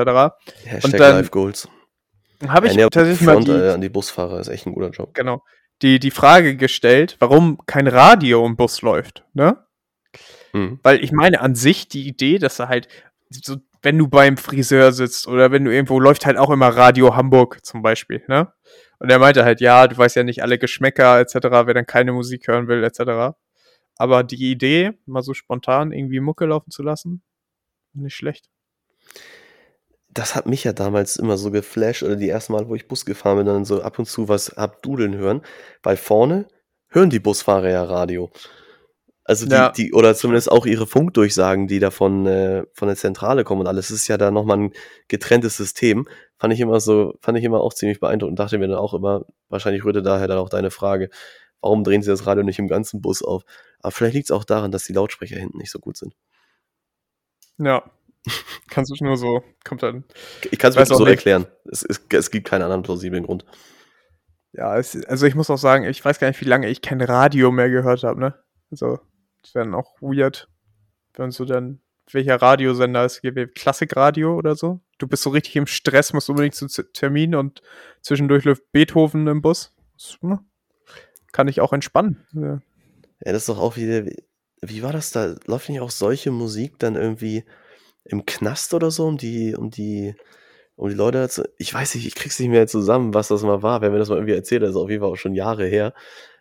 Hashtag 0.65 0.97
dann- 0.99 1.17
Live 1.17 1.31
Goals. 1.31 1.69
Habe 2.49 2.69
ich 2.69 2.75
Ja, 2.75 2.89
tatsächlich 2.89 3.27
mal 3.27 3.43
die, 3.45 3.51
äh, 3.51 3.73
an 3.73 3.81
die 3.83 3.89
Busfahrer 3.91 4.41
ist 4.41 4.49
echt 4.49 4.67
ein 4.67 4.73
guter 4.73 4.91
Job. 4.91 5.13
genau, 5.15 5.43
die, 5.83 5.99
die 5.99 6.11
Frage 6.11 6.57
gestellt, 6.57 7.17
warum 7.19 7.59
kein 7.67 7.87
Radio 7.89 8.45
im 8.47 8.57
Bus 8.57 8.81
läuft, 8.83 9.25
ne? 9.35 9.59
Hm. 10.53 10.81
Weil 10.83 11.03
ich 11.05 11.13
meine, 11.13 11.41
an 11.41 11.55
sich 11.55 11.89
die 11.89 12.07
Idee, 12.09 12.39
dass 12.39 12.57
da 12.57 12.69
halt, 12.69 12.89
so, 13.31 13.57
wenn 13.83 13.99
du 13.99 14.09
beim 14.09 14.37
Friseur 14.39 14.93
sitzt 14.93 15.29
oder 15.29 15.51
wenn 15.51 15.65
du 15.65 15.71
irgendwo 15.73 16.01
läuft 16.01 16.25
halt 16.27 16.39
auch 16.39 16.51
immer 16.51 16.69
Radio 16.69 17.15
Hamburg 17.17 17.65
zum 17.65 17.83
Beispiel, 17.83 18.23
ne? 18.29 18.53
Und 18.99 19.11
er 19.11 19.19
meinte 19.19 19.45
halt, 19.45 19.61
ja, 19.61 19.87
du 19.87 19.97
weißt 19.97 20.17
ja 20.17 20.23
nicht 20.23 20.43
alle 20.43 20.59
Geschmäcker 20.59 21.21
etc., 21.21 21.35
wer 21.35 21.75
dann 21.75 21.87
keine 21.87 22.13
Musik 22.13 22.49
hören 22.49 22.69
will 22.69 22.83
etc. 22.83 23.37
Aber 23.97 24.23
die 24.25 24.51
Idee, 24.51 24.93
mal 25.07 25.23
so 25.23 25.35
spontan 25.35 25.93
irgendwie 25.93 26.21
Mucke 26.21 26.47
laufen 26.47 26.71
zu 26.71 26.83
lassen, 26.83 27.23
nicht 27.93 28.15
schlecht. 28.15 28.49
Das 30.09 30.35
hat 30.35 30.47
mich 30.47 30.65
ja 30.65 30.73
damals 30.73 31.17
immer 31.17 31.37
so 31.37 31.51
geflasht, 31.51 32.03
oder 32.03 32.17
die 32.17 32.29
ersten 32.29 32.55
Mal, 32.55 32.69
wo 32.69 32.75
ich 32.75 32.89
Bus 32.89 33.05
gefahren 33.05 33.39
bin, 33.39 33.47
dann 33.47 33.65
so 33.67 33.83
ab 33.83 33.99
und 33.99 34.07
zu 34.07 34.29
was 34.29 34.57
abdudeln 34.57 35.15
hören, 35.15 35.43
weil 35.83 35.97
vorne 35.97 36.49
hören 36.89 37.11
die 37.11 37.21
Busfahrer 37.21 37.71
ja 37.71 37.85
Radio. 37.85 38.31
Also 39.29 39.45
die, 39.47 39.53
Ja. 39.53 39.71
die 39.71 39.93
oder 39.93 40.15
zumindest 40.15 40.51
auch 40.51 40.67
ihre 40.67 40.87
Funkdurchsagen, 40.87 41.67
die 41.67 41.81
da 41.81 41.91
von, 41.91 42.27
äh, 42.27 42.65
von 42.73 42.87
der 42.89 42.97
Zentrale 42.97 43.43
kommen 43.43 43.63
und 43.63 43.67
alles. 43.67 43.91
Es 43.91 43.97
ist 44.03 44.09
ja 44.09 44.17
da 44.17 44.31
nochmal 44.31 44.59
ein 44.59 44.73
getrenntes 45.09 45.57
System. 45.57 46.07
Fand 46.39 46.55
ich 46.55 46.61
immer 46.61 46.79
so, 46.81 47.15
fand 47.21 47.37
ich 47.37 47.45
immer 47.45 47.61
auch 47.61 47.75
ziemlich 47.75 47.99
beeindruckend. 47.99 48.39
Dachte 48.39 48.59
mir 48.59 48.69
dann 48.69 48.77
auch 48.79 48.95
immer, 48.95 49.25
wahrscheinlich 49.49 49.85
rührte 49.85 50.03
daher 50.03 50.29
dann 50.29 50.39
auch 50.39 50.49
deine 50.49 50.71
Frage, 50.71 51.11
warum 51.61 51.83
drehen 51.83 52.03
sie 52.03 52.11
das 52.11 52.25
Radio 52.27 52.45
nicht 52.45 52.61
im 52.61 52.69
ganzen 52.69 53.01
Bus 53.01 53.23
auf? 53.23 53.43
Aber 53.81 53.91
vielleicht 53.91 54.15
liegt 54.15 54.27
es 54.27 54.31
auch 54.31 54.45
daran, 54.45 54.71
dass 54.71 54.85
die 54.85 54.93
Lautsprecher 54.93 55.37
hinten 55.39 55.59
nicht 55.59 55.73
so 55.73 55.81
gut 55.81 55.97
sind. 55.97 56.15
Ja. 57.59 57.83
Kannst 58.71 58.93
du 58.93 59.05
nur 59.05 59.17
so, 59.17 59.43
kommt 59.65 59.83
dann. 59.83 60.05
Ich 60.51 60.59
kann 60.59 60.71
es 60.71 60.77
mir 60.77 60.87
so 60.87 60.99
nicht. 61.01 61.09
erklären. 61.09 61.47
Es, 61.71 61.83
es, 61.85 62.01
es 62.11 62.31
gibt 62.31 62.47
keinen 62.49 62.63
anderen 62.63 62.83
plausiblen 62.83 63.25
Grund. 63.25 63.45
Ja, 64.53 64.77
es, 64.79 64.97
also 65.07 65.27
ich 65.27 65.35
muss 65.35 65.51
auch 65.51 65.59
sagen, 65.59 65.85
ich 65.85 66.05
weiß 66.05 66.19
gar 66.19 66.29
nicht, 66.29 66.41
wie 66.41 66.45
lange 66.49 66.69
ich 66.69 66.81
kein 66.83 67.01
Radio 67.01 67.51
mehr 67.51 67.71
gehört 67.71 68.03
habe, 68.05 68.19
ne? 68.21 68.35
Also, 68.71 68.97
das 68.97 69.03
dann 69.53 69.75
auch 69.75 70.01
weird, 70.01 70.49
wenn 71.15 71.31
so 71.31 71.45
dann, 71.45 71.81
welcher 72.11 72.41
Radiosender 72.41 73.05
es 73.05 73.21
gibt, 73.21 73.55
Klassikradio 73.55 74.37
oder 74.37 74.55
so. 74.55 74.81
Du 74.99 75.07
bist 75.07 75.23
so 75.23 75.31
richtig 75.31 75.57
im 75.57 75.67
Stress, 75.67 76.13
musst 76.13 76.31
unbedingt 76.31 76.55
zu 76.55 76.69
Termin 76.93 77.35
und 77.35 77.63
zwischendurch 78.01 78.45
läuft 78.45 78.71
Beethoven 78.73 79.27
im 79.27 79.43
Bus. 79.43 79.75
Das, 79.95 80.19
ne? 80.23 80.41
Kann 81.33 81.49
ich 81.49 81.61
auch 81.61 81.73
entspannen. 81.73 82.25
Ja. 82.33 82.61
Ja, 83.25 83.33
das 83.33 83.43
ist 83.43 83.49
doch 83.49 83.59
auch 83.59 83.77
wieder. 83.77 84.11
Wie, 84.63 84.83
war 84.83 84.93
das 84.93 85.11
da? 85.11 85.35
Läuft 85.47 85.69
nicht 85.69 85.81
auch 85.81 85.91
solche 85.91 86.31
Musik 86.31 86.79
dann 86.79 86.97
irgendwie 86.97 87.45
im 88.05 88.25
Knast 88.27 88.75
oder 88.75 88.91
so, 88.91 89.07
um 89.07 89.17
die, 89.17 89.55
um 89.55 89.71
die, 89.71 90.15
um 90.77 90.89
die 90.89 90.95
Leute 90.95 91.29
zu. 91.29 91.49
Ich 91.59 91.73
weiß 91.73 91.95
nicht, 91.95 92.07
ich 92.07 92.15
krieg's 92.15 92.39
nicht 92.39 92.49
mehr 92.51 92.67
zusammen, 92.67 93.15
was 93.15 93.29
das 93.29 93.43
mal 93.43 93.63
war. 93.63 93.81
Wer 93.81 93.91
mir 93.91 93.99
das 93.99 94.09
mal 94.09 94.17
irgendwie 94.17 94.35
erzählt, 94.35 94.63
das 94.63 94.71
ist 94.71 94.77
auf 94.77 94.91
jeden 94.91 95.03
Fall 95.03 95.11
auch 95.11 95.17
schon 95.17 95.35
Jahre 95.35 95.67
her. 95.67 95.95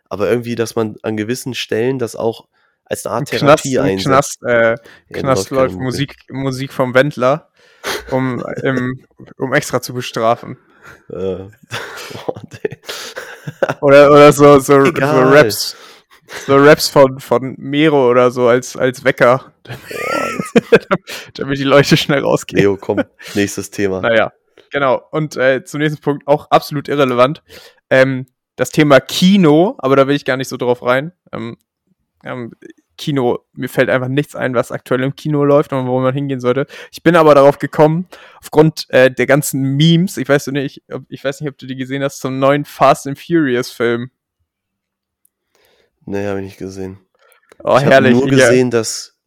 Aber 0.09 0.29
irgendwie, 0.29 0.55
dass 0.55 0.75
man 0.75 0.97
an 1.01 1.17
gewissen 1.17 1.53
Stellen 1.53 1.99
das 1.99 2.15
auch 2.15 2.47
als 2.85 3.05
eine 3.05 3.15
Art 3.15 3.29
Knast, 3.29 3.63
Therapie 3.63 3.79
einsetzt. 3.79 4.05
Knast, 4.05 4.43
äh, 4.43 4.69
Ja, 4.69 4.75
da 5.09 5.19
Knast 5.19 5.49
läuft. 5.49 5.75
Musik, 5.75 6.15
Musik 6.29 6.71
vom 6.71 6.93
Wendler, 6.93 7.49
um, 8.11 8.43
im, 8.63 9.05
um 9.37 9.53
extra 9.53 9.81
zu 9.81 9.93
bestrafen. 9.93 10.57
Äh, 11.09 11.15
oh. 12.27 12.35
Oder, 13.81 14.11
oder 14.11 14.31
so, 14.31 14.59
so, 14.59 14.85
so. 14.85 14.91
Raps. 14.91 15.75
So 16.47 16.57
Raps 16.57 16.89
von, 16.89 17.19
von 17.19 17.55
Mero 17.57 18.09
oder 18.09 18.31
so 18.31 18.47
als, 18.47 18.75
als 18.75 19.03
Wecker. 19.03 19.53
Damit 21.35 21.59
die 21.59 21.63
Leute 21.63 21.97
schnell 21.97 22.23
rausgehen. 22.23 22.61
Leo, 22.61 22.77
komm, 22.77 23.03
nächstes 23.35 23.69
Thema. 23.69 24.01
Naja, 24.01 24.33
genau. 24.71 25.01
Und 25.11 25.37
äh, 25.37 25.63
zum 25.63 25.81
nächsten 25.81 26.01
Punkt 26.01 26.27
auch 26.27 26.49
absolut 26.49 26.87
irrelevant. 26.87 27.43
Ähm, 27.89 28.25
das 28.55 28.71
Thema 28.71 28.99
Kino, 28.99 29.75
aber 29.77 29.95
da 29.95 30.07
will 30.07 30.15
ich 30.15 30.25
gar 30.25 30.37
nicht 30.37 30.47
so 30.47 30.57
drauf 30.57 30.81
rein. 30.81 31.11
Ähm, 31.31 31.57
ähm, 32.25 32.51
Kino, 32.97 33.39
mir 33.53 33.67
fällt 33.69 33.89
einfach 33.89 34.07
nichts 34.07 34.35
ein, 34.35 34.55
was 34.55 34.71
aktuell 34.71 35.03
im 35.03 35.15
Kino 35.15 35.43
läuft 35.43 35.73
und 35.73 35.85
wo 35.87 35.99
man 35.99 36.13
hingehen 36.13 36.39
sollte. 36.39 36.65
Ich 36.91 37.03
bin 37.03 37.15
aber 37.15 37.35
darauf 37.35 37.59
gekommen, 37.59 38.07
aufgrund 38.41 38.85
äh, 38.89 39.11
der 39.11 39.25
ganzen 39.27 39.61
Memes, 39.75 40.17
ich 40.17 40.27
weiß 40.27 40.47
nicht, 40.47 40.81
ob, 40.91 41.03
ich 41.09 41.23
weiß 41.23 41.41
nicht, 41.41 41.49
ob 41.49 41.57
du 41.57 41.65
die 41.67 41.75
gesehen 41.75 42.03
hast, 42.03 42.19
zum 42.19 42.39
neuen 42.39 42.65
Fast 42.65 43.07
and 43.07 43.19
Furious 43.19 43.69
Film. 43.69 44.11
Nee, 46.05 46.25
habe 46.27 46.39
ich 46.39 46.45
nicht 46.45 46.57
gesehen. 46.57 46.99
Oh, 47.63 47.75
ich 47.77 47.83
habe 47.83 47.91
herrlich. 47.91 48.13
nur 48.13 48.27
ja. 48.27 48.35
gesehen, 48.35 48.71
dass 48.71 49.17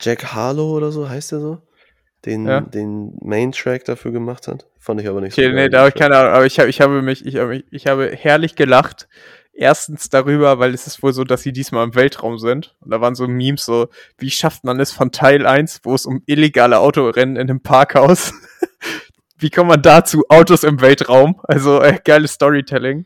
Jack 0.00 0.32
Harlow 0.34 0.72
oder 0.76 0.90
so 0.90 1.08
heißt 1.08 1.32
der 1.32 1.40
so, 1.40 1.58
den, 2.24 2.46
Ja. 2.46 2.60
den 2.60 3.16
Main-Track 3.20 3.84
dafür 3.84 4.10
gemacht 4.12 4.48
hat. 4.48 4.66
Fand 4.78 5.00
ich 5.00 5.08
aber 5.08 5.20
nicht 5.20 5.32
Okay, 5.34 5.44
so 5.48 5.50
nee, 5.50 5.56
geil. 5.62 5.70
da 5.70 5.78
habe 5.80 5.88
ich 5.90 5.94
keine 5.94 6.16
Ahnung, 6.16 6.32
aber 6.32 6.46
ich, 6.46 6.58
hab, 6.58 6.66
ich 6.66 6.80
habe 6.80 7.02
mich, 7.02 7.24
ich 7.24 7.36
habe, 7.36 7.62
ich 7.70 7.86
habe 7.86 8.10
herrlich 8.14 8.56
gelacht. 8.56 9.08
Erstens 9.54 10.08
darüber, 10.08 10.58
weil 10.58 10.72
es 10.72 10.86
ist 10.86 11.02
wohl 11.02 11.12
so, 11.12 11.24
dass 11.24 11.42
sie 11.42 11.52
diesmal 11.52 11.84
im 11.84 11.94
Weltraum 11.94 12.38
sind. 12.38 12.74
Und 12.80 12.90
da 12.90 13.00
waren 13.00 13.14
so 13.14 13.28
Memes 13.28 13.64
so, 13.64 13.88
wie 14.16 14.30
schafft 14.30 14.64
man 14.64 14.80
es 14.80 14.92
von 14.92 15.12
Teil 15.12 15.46
1, 15.46 15.80
wo 15.84 15.94
es 15.94 16.06
um 16.06 16.22
illegale 16.26 16.78
Autorennen 16.78 17.36
in 17.36 17.50
einem 17.50 17.60
Parkhaus. 17.60 18.32
wie 19.36 19.50
kommt 19.50 19.68
man 19.68 19.82
dazu? 19.82 20.24
Autos 20.28 20.64
im 20.64 20.80
Weltraum. 20.80 21.38
Also 21.44 21.82
äh, 21.82 21.98
geiles 22.02 22.32
Storytelling. 22.32 23.04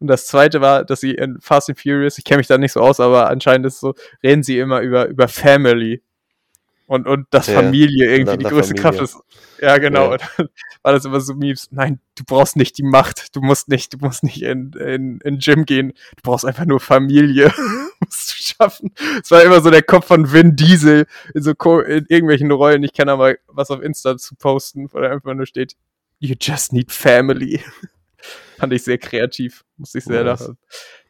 Und 0.00 0.08
das 0.08 0.26
zweite 0.26 0.60
war, 0.60 0.84
dass 0.84 1.00
sie 1.00 1.12
in 1.12 1.38
Fast 1.40 1.70
and 1.70 1.80
Furious, 1.80 2.18
ich 2.18 2.24
kenne 2.24 2.38
mich 2.38 2.46
da 2.46 2.58
nicht 2.58 2.72
so 2.72 2.80
aus, 2.80 3.00
aber 3.00 3.30
anscheinend 3.30 3.66
ist 3.66 3.74
es 3.74 3.80
so, 3.80 3.94
reden 4.22 4.42
sie 4.42 4.58
immer 4.58 4.80
über, 4.80 5.08
über 5.08 5.28
Family. 5.28 6.02
Und, 6.86 7.08
und 7.08 7.26
dass 7.30 7.48
Ja, 7.48 7.54
Familie 7.54 8.08
irgendwie 8.08 8.38
die 8.38 8.44
größte 8.44 8.74
Familia. 8.76 8.82
Kraft 8.82 9.00
ist. 9.00 9.18
Ja, 9.60 9.78
genau. 9.78 10.12
Ja. 10.14 10.18
War 10.82 10.92
das 10.92 11.04
immer 11.04 11.20
so 11.20 11.34
Memes. 11.34 11.68
Nein, 11.72 11.98
du 12.14 12.22
brauchst 12.24 12.54
nicht 12.56 12.78
die 12.78 12.84
Macht. 12.84 13.34
Du 13.34 13.40
musst 13.40 13.68
nicht, 13.68 13.92
du 13.92 13.98
musst 13.98 14.22
nicht 14.22 14.42
in, 14.42 14.72
in, 14.72 15.18
in 15.20 15.38
Gym 15.38 15.64
gehen. 15.64 15.88
Du 16.16 16.22
brauchst 16.22 16.44
einfach 16.44 16.64
nur 16.64 16.78
Familie. 16.78 17.52
musst 18.00 18.30
du 18.30 18.34
schaffen. 18.42 18.92
Es 19.22 19.30
war 19.30 19.42
immer 19.42 19.60
so 19.60 19.70
der 19.70 19.82
Kopf 19.82 20.06
von 20.06 20.32
Vin 20.32 20.54
Diesel 20.54 21.06
in 21.34 21.42
so 21.42 21.52
in 21.80 22.06
irgendwelchen 22.08 22.50
Rollen. 22.50 22.82
Ich 22.82 22.92
kann 22.92 23.08
aber 23.08 23.34
was 23.48 23.70
auf 23.70 23.82
Insta 23.82 24.16
zu 24.16 24.36
posten, 24.36 24.88
wo 24.92 25.00
da 25.00 25.10
einfach 25.10 25.34
nur 25.34 25.46
steht, 25.46 25.76
you 26.18 26.34
just 26.40 26.72
need 26.72 26.92
family. 26.92 27.60
Fand 28.58 28.72
ich 28.72 28.82
sehr 28.82 28.98
kreativ. 28.98 29.64
Muss 29.76 29.94
ich 29.94 30.04
sehr 30.04 30.24
Nice. 30.24 30.40
lachen. 30.40 30.58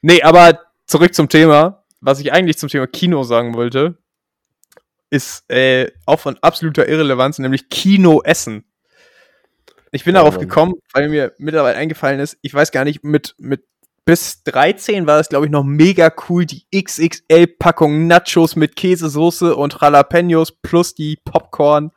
Nee, 0.02 0.22
aber 0.22 0.60
zurück 0.86 1.14
zum 1.14 1.28
Thema. 1.28 1.84
Was 2.00 2.20
ich 2.20 2.32
eigentlich 2.32 2.58
zum 2.58 2.68
Thema 2.68 2.86
Kino 2.86 3.22
sagen 3.22 3.54
wollte, 3.54 3.98
ist 5.10 5.48
äh, 5.50 5.90
auch 6.04 6.20
von 6.20 6.36
absoluter 6.40 6.88
Irrelevanz, 6.88 7.38
nämlich 7.38 7.68
Kino 7.68 8.22
essen. 8.22 8.64
Ich 9.92 10.04
bin 10.04 10.14
Ja, 10.14 10.20
darauf 10.20 10.38
gekommen, 10.38 10.74
weil 10.92 11.08
mir 11.08 11.32
mittlerweile 11.38 11.76
eingefallen 11.76 12.20
ist, 12.20 12.38
ich 12.42 12.52
weiß 12.52 12.72
gar 12.72 12.84
nicht, 12.84 13.04
mit, 13.04 13.34
mit 13.38 13.64
bis 14.04 14.42
13 14.44 15.06
war 15.06 15.18
es, 15.20 15.28
glaube 15.28 15.46
ich, 15.46 15.52
noch 15.52 15.64
mega 15.64 16.12
cool, 16.28 16.46
die 16.46 16.64
XXL-Packung 16.74 18.06
Nachos 18.06 18.54
mit 18.54 18.76
Käsesoße 18.76 19.56
und 19.56 19.78
Jalapenos 19.80 20.52
plus 20.52 20.94
die 20.94 21.16
Popcorn 21.24 21.90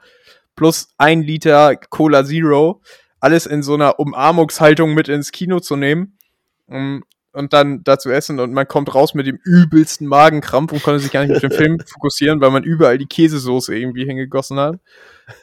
plus 0.55 0.89
ein 0.97 1.21
Liter 1.21 1.75
Cola 1.75 2.25
Zero, 2.25 2.81
alles 3.19 3.45
in 3.45 3.63
so 3.63 3.75
einer 3.75 3.99
Umarmungshaltung 3.99 4.93
mit 4.93 5.07
ins 5.07 5.31
Kino 5.31 5.59
zu 5.59 5.75
nehmen. 5.75 6.17
Um, 6.65 7.03
und 7.33 7.53
dann 7.53 7.83
dazu 7.83 8.09
essen 8.09 8.39
und 8.39 8.53
man 8.53 8.67
kommt 8.67 8.93
raus 8.95 9.13
mit 9.13 9.27
dem 9.27 9.39
übelsten 9.43 10.07
Magenkrampf 10.07 10.71
und 10.71 10.81
konnte 10.81 10.99
sich 10.99 11.11
gar 11.11 11.25
nicht 11.25 11.35
auf 11.35 11.41
den 11.41 11.51
Film 11.51 11.79
fokussieren, 11.85 12.41
weil 12.41 12.51
man 12.51 12.63
überall 12.63 12.97
die 12.97 13.05
Käsesoße 13.05 13.75
irgendwie 13.75 14.05
hingegossen 14.05 14.59
hat. 14.59 14.79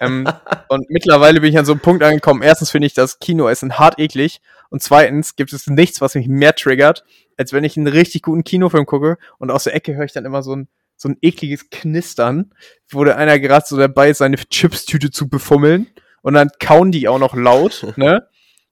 Ähm, 0.00 0.28
und 0.68 0.90
mittlerweile 0.90 1.40
bin 1.40 1.50
ich 1.50 1.58
an 1.58 1.64
so 1.64 1.72
einem 1.72 1.80
Punkt 1.80 2.02
angekommen. 2.02 2.42
Erstens 2.42 2.70
finde 2.70 2.86
ich 2.86 2.94
das 2.94 3.20
Kinoessen 3.20 3.78
hart 3.78 3.98
eklig 3.98 4.40
und 4.68 4.82
zweitens 4.82 5.36
gibt 5.36 5.52
es 5.52 5.68
nichts, 5.68 6.00
was 6.00 6.16
mich 6.16 6.26
mehr 6.26 6.54
triggert, 6.54 7.04
als 7.36 7.52
wenn 7.52 7.64
ich 7.64 7.76
einen 7.76 7.86
richtig 7.86 8.22
guten 8.22 8.42
Kinofilm 8.42 8.86
gucke 8.86 9.18
und 9.38 9.50
aus 9.50 9.64
der 9.64 9.74
Ecke 9.74 9.94
höre 9.94 10.04
ich 10.04 10.12
dann 10.12 10.24
immer 10.24 10.42
so 10.42 10.56
ein 10.56 10.68
so 10.98 11.10
ein 11.10 11.18
ekliges 11.20 11.68
Knistern, 11.70 12.54
wo 12.90 13.04
der 13.04 13.18
einer 13.18 13.38
gerade 13.38 13.66
so 13.68 13.76
dabei 13.76 14.10
ist, 14.10 14.18
seine 14.18 14.36
Chipstüte 14.36 15.10
zu 15.10 15.28
befummeln 15.28 15.88
und 16.22 16.34
dann 16.34 16.50
kauen 16.58 16.90
die 16.90 17.06
auch 17.06 17.18
noch 17.18 17.36
laut, 17.36 17.86
ne? 17.96 18.26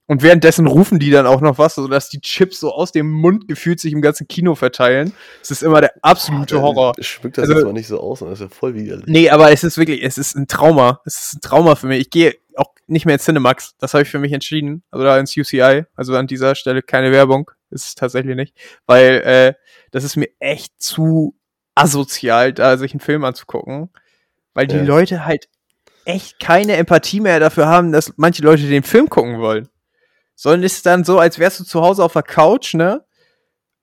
Und 0.07 0.23
währenddessen 0.23 0.67
rufen 0.67 0.99
die 0.99 1.11
dann 1.11 1.27
auch 1.27 1.41
noch 1.41 1.57
was, 1.57 1.77
sodass 1.77 2.11
die 2.11 2.21
Chips 2.21 2.61
so 2.61 2.73
aus 2.73 2.93
dem 2.93 3.11
Mund 3.11 3.49
gefühlt 3.49 3.81
sich 3.81 3.93
im 3.93 4.03
ganzen 4.03 4.29
Kino 4.29 4.55
verteilen. 4.55 5.15
Es 5.41 5.51
ist 5.51 5.63
immer 5.63 5.81
der 5.81 5.95
absolute 6.03 6.61
Horror. 6.61 6.93
Schmückt 7.01 7.39
das 7.39 7.45
Also- 7.45 7.55
jetzt 7.55 7.65
mal 7.65 7.73
nicht 7.73 7.87
so 7.87 7.99
aus, 8.01 8.19
das 8.21 8.33
ist 8.33 8.41
ja 8.41 8.49
voll 8.51 8.75
widerlich. 8.75 9.07
Nee, 9.07 9.31
aber 9.31 9.51
es 9.51 9.65
ist 9.65 9.79
wirklich, 9.79 10.03
es 10.03 10.19
ist 10.19 10.37
ein 10.37 10.47
Trauma. 10.47 11.01
Es 11.07 11.23
ist 11.23 11.35
ein 11.37 11.41
Trauma 11.41 11.75
für 11.75 11.87
mich. 11.87 12.01
Ich 12.03 12.11
gehe 12.11 12.35
auch 12.57 12.75
nicht 12.87 13.07
mehr 13.07 13.15
ins 13.15 13.25
Cinemax. 13.25 13.77
Das 13.79 13.95
habe 13.95 14.03
ich 14.03 14.11
für 14.11 14.19
mich 14.19 14.33
entschieden. 14.33 14.83
Also 14.91 15.05
da 15.05 15.19
ins 15.19 15.35
UCI. 15.37 15.85
Also 15.97 16.15
an 16.17 16.27
dieser 16.27 16.55
Stelle 16.55 16.83
keine 16.83 17.11
Werbung. 17.11 17.51
ist 17.71 17.87
es 17.87 17.95
tatsächlich 17.95 18.37
nicht. 18.37 18.55
Weil 18.87 19.23
äh, 19.25 19.55
das 19.91 20.05
ist 20.05 20.17
mir 20.17 20.29
echt 20.39 20.75
zu 20.81 21.35
asozial, 21.75 22.53
da 22.53 22.77
sich 22.77 22.93
einen 22.93 23.01
Film 23.01 23.25
anzugucken. 23.25 23.89
Weil 24.53 24.67
die 24.69 24.77
Ja. 24.77 24.83
Leute 24.85 25.25
halt 25.25 25.49
echt 26.05 26.39
keine 26.39 26.77
Empathie 26.77 27.21
mehr 27.21 27.41
dafür 27.41 27.67
haben, 27.67 27.91
dass 27.91 28.13
manche 28.17 28.43
Leute 28.43 28.69
den 28.69 28.83
Film 28.83 29.09
gucken 29.09 29.41
wollen. 29.41 29.69
Sondern 30.37 30.63
ist 30.63 30.85
dann 30.87 31.05
so, 31.05 31.19
als 31.19 31.39
wärst 31.39 31.61
du 31.61 31.65
zu 31.65 31.81
Hause 31.81 32.05
auf 32.05 32.13
der 32.13 32.23
Couch, 32.23 32.75
ne? 32.75 33.05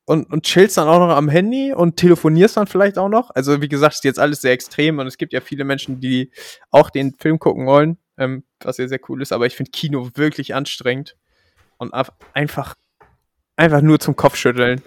Und, 0.05 0.31
und 0.31 0.43
chillst 0.43 0.77
dann 0.77 0.87
auch 0.87 0.99
noch 0.99 1.15
am 1.15 1.29
Handy 1.29 1.73
und 1.73 1.95
telefonierst 1.95 2.57
dann 2.57 2.67
vielleicht 2.67 2.97
auch 2.97 3.07
noch. 3.07 3.29
Also, 3.33 3.61
wie 3.61 3.69
gesagt, 3.69 3.95
ist 3.95 4.03
jetzt 4.03 4.19
alles 4.19 4.41
sehr 4.41 4.51
extrem 4.51 4.99
und 4.99 5.07
es 5.07 5.17
gibt 5.17 5.31
ja 5.31 5.41
viele 5.41 5.63
Menschen, 5.63 6.01
die 6.01 6.31
auch 6.71 6.89
den 6.89 7.13
Film 7.13 7.39
gucken 7.39 7.65
wollen, 7.65 7.97
ähm, 8.17 8.43
was 8.59 8.77
ja 8.77 8.87
sehr 8.87 8.99
cool 9.07 9.21
ist, 9.21 9.31
aber 9.31 9.45
ich 9.45 9.55
finde 9.55 9.71
Kino 9.71 10.09
wirklich 10.15 10.53
anstrengend 10.53 11.15
und 11.77 11.93
einfach, 12.33 12.75
einfach 13.55 13.81
nur 13.81 13.99
zum 13.99 14.15
Kopfschütteln, 14.15 14.81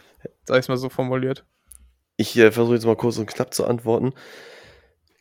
sag 0.45 0.61
ich 0.61 0.69
mal 0.69 0.77
so 0.77 0.89
formuliert. 0.89 1.45
Ich 2.17 2.37
äh, 2.37 2.53
versuche 2.53 2.75
jetzt 2.75 2.87
mal 2.87 2.97
kurz 2.97 3.19
und 3.19 3.27
knapp 3.27 3.55
zu 3.55 3.67
antworten. 3.67 4.13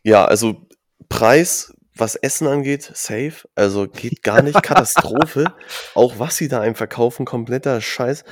Ja, 0.04 0.26
also 0.26 0.68
Preis, 1.10 1.74
was 1.96 2.16
Essen 2.16 2.48
angeht, 2.48 2.84
safe. 2.94 3.48
Also 3.56 3.88
geht 3.88 4.24
gar 4.24 4.41
nicht. 4.41 4.62
Katastrophe. 4.64 5.46
auch 5.96 6.20
was 6.20 6.38
sie 6.38 6.48
da 6.48 6.62
einem 6.62 6.76
verkaufen, 6.76 7.26
kompletter 7.26 7.80
Scheiß. 7.82 8.24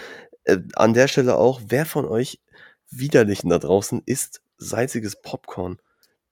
Äh, 0.45 0.57
an 0.76 0.93
der 0.93 1.07
Stelle 1.07 1.36
auch, 1.36 1.62
wer 1.68 1.86
von 1.86 2.05
euch 2.05 2.39
Widerlichen 2.89 3.49
da 3.49 3.57
draußen 3.59 4.01
isst 4.05 4.41
salziges 4.57 5.22
Popcorn? 5.22 5.80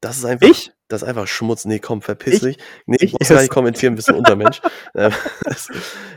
Das 0.01 0.17
ist 0.17 0.25
einfach, 0.25 0.47
Ich? 0.47 0.71
das 0.87 1.01
ist 1.03 1.07
einfach 1.07 1.27
Schmutz. 1.27 1.65
Nee, 1.65 1.79
komm, 1.79 2.01
verpiss 2.01 2.35
Ich- 2.35 2.41
dich. 2.41 2.57
Nee, 2.85 2.97
ich 3.01 3.13
muss 3.13 3.27
gar 3.29 3.41
nicht 3.41 3.51
kommentieren, 3.53 3.95
bist 3.95 4.09
du 4.09 4.15
Untermensch. 4.15 4.61
Ähm, 4.95 5.11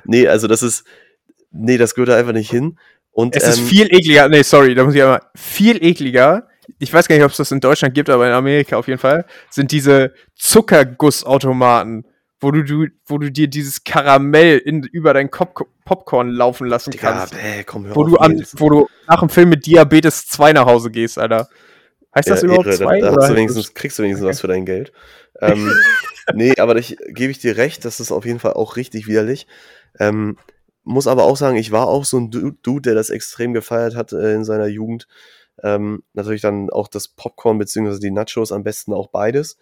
nee, 0.04 0.26
also 0.26 0.46
das 0.48 0.62
ist, 0.62 0.84
nee, 1.50 1.76
das 1.76 1.94
gehört 1.94 2.08
da 2.10 2.16
einfach 2.16 2.32
nicht 2.32 2.50
hin. 2.50 2.78
Und, 3.10 3.36
Es 3.36 3.46
ist 3.46 3.58
ähm, 3.58 3.66
viel 3.66 3.92
ekliger, 3.94 4.28
nee, 4.30 4.42
sorry, 4.42 4.74
da 4.74 4.84
muss 4.84 4.94
ich 4.94 5.02
einmal, 5.02 5.20
viel 5.36 5.84
ekliger, 5.84 6.48
ich 6.82 6.92
weiß 6.92 7.06
gar 7.06 7.14
nicht, 7.14 7.24
ob 7.24 7.30
es 7.30 7.36
das 7.36 7.52
in 7.52 7.60
Deutschland 7.60 7.94
gibt, 7.94 8.10
aber 8.10 8.26
in 8.26 8.32
Amerika 8.32 8.76
auf 8.76 8.88
jeden 8.88 8.98
Fall, 8.98 9.24
sind 9.50 9.70
diese 9.70 10.14
Zuckergussautomaten, 10.34 12.06
wo 12.40 12.50
du, 12.50 12.64
du, 12.64 12.86
wo 13.06 13.18
du 13.18 13.30
dir 13.30 13.46
dieses 13.46 13.84
Karamell 13.84 14.58
in, 14.58 14.82
über 14.82 15.14
dein 15.14 15.30
Kop 15.30 15.68
Popcorn 15.84 16.30
laufen 16.30 16.66
lassen 16.66 16.92
Digga, 16.92 17.12
kannst. 17.12 17.34
bäh, 17.34 17.62
komm, 17.64 17.86
hör 17.86 17.96
Wo 17.96 18.02
auf, 18.02 18.10
du, 18.10 18.16
an, 18.16 18.44
wo 18.54 18.68
du 18.68 18.88
nach 19.06 19.20
dem 19.20 19.28
Film 19.28 19.48
mit 19.50 19.66
Diabetes 19.66 20.26
2 20.26 20.52
nach 20.52 20.66
Hause 20.66 20.90
gehst, 20.90 21.18
Alter. 21.18 21.48
Heißt 22.14 22.28
das 22.30 22.40
Ja, 22.42 22.46
überhaupt 22.48 22.66
Ehre, 22.66 22.76
2? 22.78 23.00
Da, 23.00 23.10
da 23.12 23.28
du 23.28 23.36
wenigstens, 23.36 23.74
kriegst 23.74 23.98
du 23.98 24.02
wenigstens 24.02 24.26
was 24.28 24.40
für 24.40 24.48
dein 24.48 24.64
Geld. 24.64 24.92
Ähm, 25.40 25.72
nee, 26.34 26.54
aber 26.58 26.76
ich 26.76 26.96
gebe 27.08 27.30
ich 27.30 27.38
dir 27.38 27.56
recht, 27.56 27.84
das 27.84 28.00
ist 28.00 28.10
auf 28.12 28.24
jeden 28.24 28.38
Fall 28.38 28.54
auch 28.54 28.76
richtig 28.76 29.06
widerlich. 29.06 29.46
Ähm, 29.98 30.36
muss 30.84 31.06
aber 31.06 31.24
auch 31.24 31.36
sagen, 31.36 31.56
ich 31.56 31.70
war 31.70 31.86
auch 31.86 32.04
so 32.04 32.18
ein 32.18 32.30
Du- 32.30 32.52
Dude, 32.62 32.82
der 32.82 32.94
das 32.94 33.10
extrem 33.10 33.52
gefeiert 33.54 33.94
hat 33.94 34.12
äh, 34.12 34.34
in 34.34 34.44
seiner 34.44 34.66
Jugend. 34.66 35.06
Ähm, 35.62 36.02
natürlich 36.12 36.42
dann 36.42 36.70
auch 36.70 36.88
das 36.88 37.08
Popcorn 37.08 37.58
beziehungsweise 37.58 38.00
die 38.00 38.10
Nachos, 38.10 38.52
am 38.52 38.64
besten 38.64 38.92
auch 38.92 39.08
beides. 39.08 39.58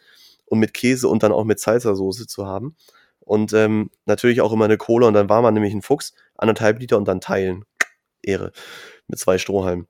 Und 0.47 0.59
mit 0.59 0.75
Käse 0.75 1.09
und 1.09 1.23
dann 1.23 1.33
auch 1.33 1.45
mit 1.45 1.61
Salsa-Soße 1.61 2.27
zu 2.27 2.47
haben. 2.47 2.77
Und 3.21 3.53
ähm, 3.53 3.91
natürlich 4.07 4.41
auch 4.41 4.53
immer 4.53 4.65
eine 4.65 4.77
Cola 4.77 5.07
und 5.07 5.15
dann 5.15 5.29
war 5.29 5.43
man 5.43 5.55
nämlich 5.55 5.73
ein 5.73 5.83
Fuchs, 5.83 6.15
anderthalb 6.37 6.81
Liter 6.81 6.97
und 6.97 7.07
dann 7.07 7.21
teilen. 7.21 7.65
Ehre. 8.23 8.53
Mit 9.07 9.19
zwei 9.19 9.39
Strohhalmen. 9.39 9.87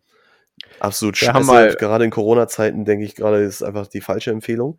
Absolut 0.78 1.20
Wir 1.20 1.32
scheiße. 1.32 1.76
Gerade 1.78 2.04
in 2.04 2.10
Corona-Zeiten 2.10 2.84
denke 2.84 3.04
ich 3.04 3.14
gerade, 3.14 3.38
ist 3.38 3.62
einfach 3.62 3.86
die 3.86 4.00
falsche 4.00 4.30
Empfehlung. 4.30 4.78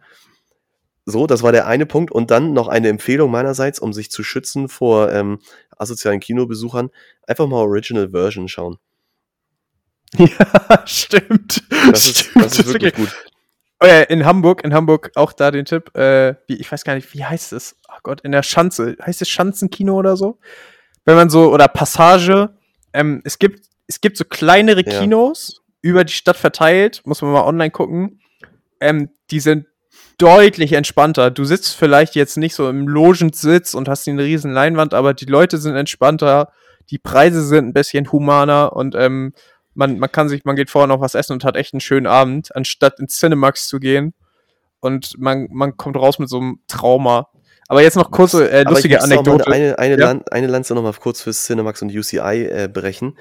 So, 1.06 1.26
das 1.26 1.42
war 1.42 1.52
der 1.52 1.68
eine 1.68 1.86
Punkt. 1.86 2.12
Und 2.12 2.32
dann 2.32 2.54
noch 2.54 2.68
eine 2.68 2.90
Empfehlung 2.90 3.32
meinerseits, 3.32 3.80
um 3.80 3.94
sich 3.94 4.12
zu 4.12 4.24
schützen 4.24 4.70
vor 4.70 5.12
ähm, 5.12 5.40
asozialen 5.78 6.20
Kinobesuchern. 6.20 6.92
Einfach 7.26 7.48
mal 7.48 7.58
Original 7.58 8.12
Version 8.12 8.48
schauen. 8.48 8.78
Ja, 10.18 10.84
stimmt. 10.86 11.64
Das 11.70 12.06
ist, 12.06 12.20
stimmt. 12.20 12.46
das 12.46 12.60
ist 12.60 12.68
wirklich 12.68 12.94
gut. 12.94 13.10
Oh 13.84 13.88
ja, 13.88 14.02
in 14.02 14.26
Hamburg, 14.26 14.64
in 14.64 14.74
Hamburg 14.74 15.12
auch 15.16 15.34
da 15.34 15.50
den 15.50 15.66
Tipp, 15.66 15.96
äh, 15.98 16.36
wie, 16.48 16.56
ich 16.56 16.72
weiß 16.72 16.84
gar 16.84 16.96
nicht, 16.96 17.14
wie 17.14 17.26
heißt 17.26 17.54
es? 17.54 17.76
Ach 17.88 18.04
Gott, 18.04 18.22
in 18.22 18.32
der 18.32 18.44
Schanze. 18.44 18.96
Heißt 19.04 19.22
es 19.22 19.30
Schanzenkino 19.30 19.96
oder 19.96 20.16
so? 20.18 20.38
Wenn 21.06 21.16
man 21.16 21.30
so, 21.30 21.52
oder 21.52 21.68
Passage, 21.68 22.54
ähm, 22.94 23.22
es 23.24 23.40
gibt, 23.40 23.66
es 23.88 24.02
gibt 24.02 24.18
so 24.18 24.26
kleinere 24.26 24.84
Ja. 24.86 25.00
Kinos 25.00 25.62
über 25.82 26.04
die 26.04 26.14
Stadt 26.14 26.38
verteilt, 26.38 27.02
muss 27.06 27.22
man 27.22 27.32
mal 27.32 27.44
online 27.44 27.72
gucken. 27.72 28.22
Ähm, 28.80 29.10
die 29.32 29.40
sind 29.40 29.66
deutlich 30.20 30.74
entspannter. 30.74 31.32
Du 31.32 31.44
sitzt 31.44 31.76
vielleicht 31.76 32.16
jetzt 32.16 32.38
nicht 32.38 32.54
so 32.54 32.70
im 32.70 32.88
Logensitz 32.88 33.74
und 33.74 33.90
hast 33.90 34.08
eine 34.08 34.24
riesen 34.24 34.54
Leinwand, 34.54 34.94
aber 34.94 35.16
die 35.16 35.26
Leute 35.26 35.58
sind 35.58 35.76
entspannter, 35.76 36.52
die 36.92 37.00
Preise 37.00 37.44
sind 37.44 37.70
ein 37.70 37.74
bisschen 37.74 38.12
humaner 38.12 38.74
und 38.74 38.94
ähm, 38.96 39.34
man, 39.74 40.00
man 40.00 40.12
kann 40.12 40.30
sich, 40.30 40.44
man 40.46 40.56
geht 40.56 40.70
vorher 40.70 40.88
noch 40.88 41.02
was 41.02 41.16
essen 41.16 41.34
und 41.34 41.44
hat 41.44 41.56
echt 41.56 41.74
einen 41.74 41.82
schönen 41.82 42.08
Abend, 42.08 42.56
anstatt 42.56 43.00
ins 43.00 43.18
Cinemax 43.18 43.68
zu 43.68 43.80
gehen. 43.80 44.14
Und 44.80 45.18
man, 45.18 45.48
man 45.52 45.78
kommt 45.78 45.96
raus 45.96 46.20
mit 46.20 46.30
so 46.30 46.38
einem 46.38 46.60
Trauma. 46.68 47.28
Aber 47.68 47.82
jetzt 47.82 47.96
noch 47.96 48.12
kurze, 48.12 48.50
äh, 48.50 48.64
lustige 48.64 49.02
Anekdote. 49.02 49.48
Eine, 49.48 49.80
eine, 49.80 49.98
Ja. 49.98 50.08
Lan 50.08 50.24
eine 50.30 50.48
Lanze 50.48 50.74
noch 50.74 50.84
mal 50.84 50.94
kurz 50.94 51.22
fürs 51.22 51.46
Cinemax 51.46 51.82
und 51.82 51.96
UCI 51.96 52.46
äh, 52.46 52.70
brechen. 52.72 53.18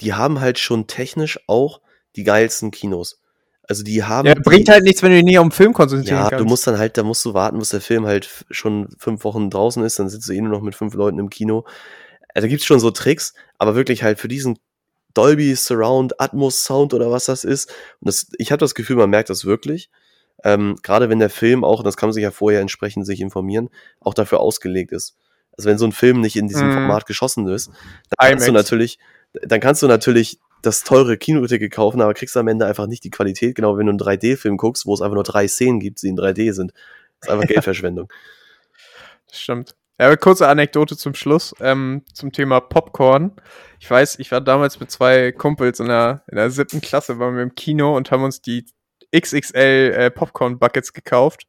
Die 0.00 0.14
haben 0.14 0.40
halt 0.40 0.58
schon 0.58 0.86
technisch 0.86 1.38
auch 1.46 1.80
die 2.16 2.24
geilsten 2.24 2.70
Kinos. 2.70 3.20
Also 3.68 3.84
die 3.84 4.02
haben. 4.02 4.26
Ja, 4.26 4.34
bringt 4.34 4.68
halt 4.68 4.82
nichts, 4.82 5.02
wenn 5.02 5.10
du 5.10 5.16
dich 5.16 5.24
nicht 5.24 5.38
auf 5.38 5.46
den 5.46 5.52
Film 5.52 5.72
konzentrieren 5.72 6.18
Ja, 6.18 6.28
kannst. 6.30 6.40
du 6.40 6.48
musst 6.48 6.66
dann 6.66 6.78
halt, 6.78 6.98
da 6.98 7.04
musst 7.04 7.24
du 7.24 7.32
warten, 7.32 7.58
bis 7.58 7.68
der 7.68 7.80
Film 7.80 8.06
halt 8.06 8.44
schon 8.50 8.88
fünf 8.98 9.22
Wochen 9.24 9.50
draußen 9.50 9.84
ist, 9.84 9.98
dann 9.98 10.08
sitzt 10.08 10.28
du 10.28 10.32
eh 10.32 10.40
nur 10.40 10.50
noch 10.50 10.62
mit 10.62 10.74
fünf 10.74 10.94
Leuten 10.94 11.18
im 11.18 11.30
Kino. 11.30 11.64
Also, 12.34 12.46
da 12.46 12.48
gibt's 12.48 12.64
schon 12.64 12.80
so 12.80 12.90
Tricks, 12.90 13.34
aber 13.58 13.76
wirklich 13.76 14.02
halt 14.02 14.18
für 14.18 14.28
diesen 14.28 14.58
Dolby 15.14 15.54
Surround 15.54 16.20
Atmos 16.20 16.64
Sound 16.64 16.94
oder 16.94 17.10
was 17.10 17.26
das 17.26 17.44
ist. 17.44 17.70
Und 18.00 18.08
das, 18.08 18.26
ich 18.38 18.50
habe 18.52 18.60
das 18.60 18.74
Gefühl, 18.74 18.96
man 18.96 19.10
merkt 19.10 19.30
das 19.30 19.44
wirklich. 19.44 19.90
Ähm, 20.44 20.76
Gerade 20.82 21.08
wenn 21.08 21.18
der 21.18 21.30
Film 21.30 21.64
auch, 21.64 21.78
und 21.78 21.86
das 21.86 21.96
kann 21.96 22.08
man 22.08 22.14
sich 22.14 22.22
ja 22.22 22.30
vorher 22.30 22.60
entsprechend 22.60 23.06
sich 23.06 23.20
informieren, 23.20 23.70
auch 24.00 24.14
dafür 24.14 24.40
ausgelegt 24.40 24.92
ist. 24.92 25.16
Also 25.56 25.68
wenn 25.68 25.78
so 25.78 25.84
ein 25.84 25.92
Film 25.92 26.20
nicht 26.20 26.36
in 26.36 26.48
diesem 26.48 26.68
Mhm. 26.68 26.72
Format 26.72 27.06
geschossen 27.06 27.46
ist, 27.48 27.70
dann 28.18 28.30
kannst 28.30 28.48
du 28.48 28.52
natürlich, 28.52 28.98
dann 29.42 29.60
kannst 29.60 29.82
du 29.82 29.86
natürlich 29.86 30.40
das 30.62 30.84
teure 30.84 31.16
Kinoticket 31.16 31.72
kaufen, 31.72 32.00
aber 32.00 32.14
kriegst 32.14 32.36
am 32.36 32.48
Ende 32.48 32.66
einfach 32.66 32.86
nicht 32.86 33.04
die 33.04 33.10
Qualität, 33.10 33.54
genau 33.54 33.76
wenn 33.76 33.86
du 33.86 33.90
einen 33.90 33.98
3D-Film 33.98 34.56
guckst, 34.56 34.86
wo 34.86 34.94
es 34.94 35.00
einfach 35.00 35.14
nur 35.14 35.24
drei 35.24 35.48
Szenen 35.48 35.80
gibt, 35.80 36.02
die 36.02 36.08
in 36.08 36.16
3D 36.16 36.52
sind. 36.52 36.72
Das 37.20 37.28
ist 37.28 37.32
einfach 37.32 37.46
Geldverschwendung. 37.48 38.10
Das 39.28 39.40
stimmt. 39.40 39.74
Ja, 39.98 40.06
aber 40.06 40.16
kurze 40.16 40.48
Anekdote 40.48 40.96
zum 40.96 41.14
Schluss 41.14 41.54
ähm, 41.60 42.02
zum 42.12 42.32
Thema 42.32 42.60
Popcorn. 42.60 43.32
Ich 43.78 43.90
weiß, 43.90 44.18
ich 44.18 44.32
war 44.32 44.40
damals 44.40 44.80
mit 44.80 44.90
zwei 44.90 45.32
Kumpels 45.32 45.80
in 45.80 45.86
der, 45.86 46.24
in 46.28 46.36
der 46.36 46.50
siebten 46.50 46.80
Klasse, 46.80 47.18
waren 47.18 47.36
wir 47.36 47.42
im 47.42 47.54
Kino 47.54 47.96
und 47.96 48.10
haben 48.10 48.24
uns 48.24 48.40
die 48.40 48.66
XXL 49.14 49.94
äh, 49.94 50.10
Popcorn-Buckets 50.10 50.92
gekauft 50.92 51.46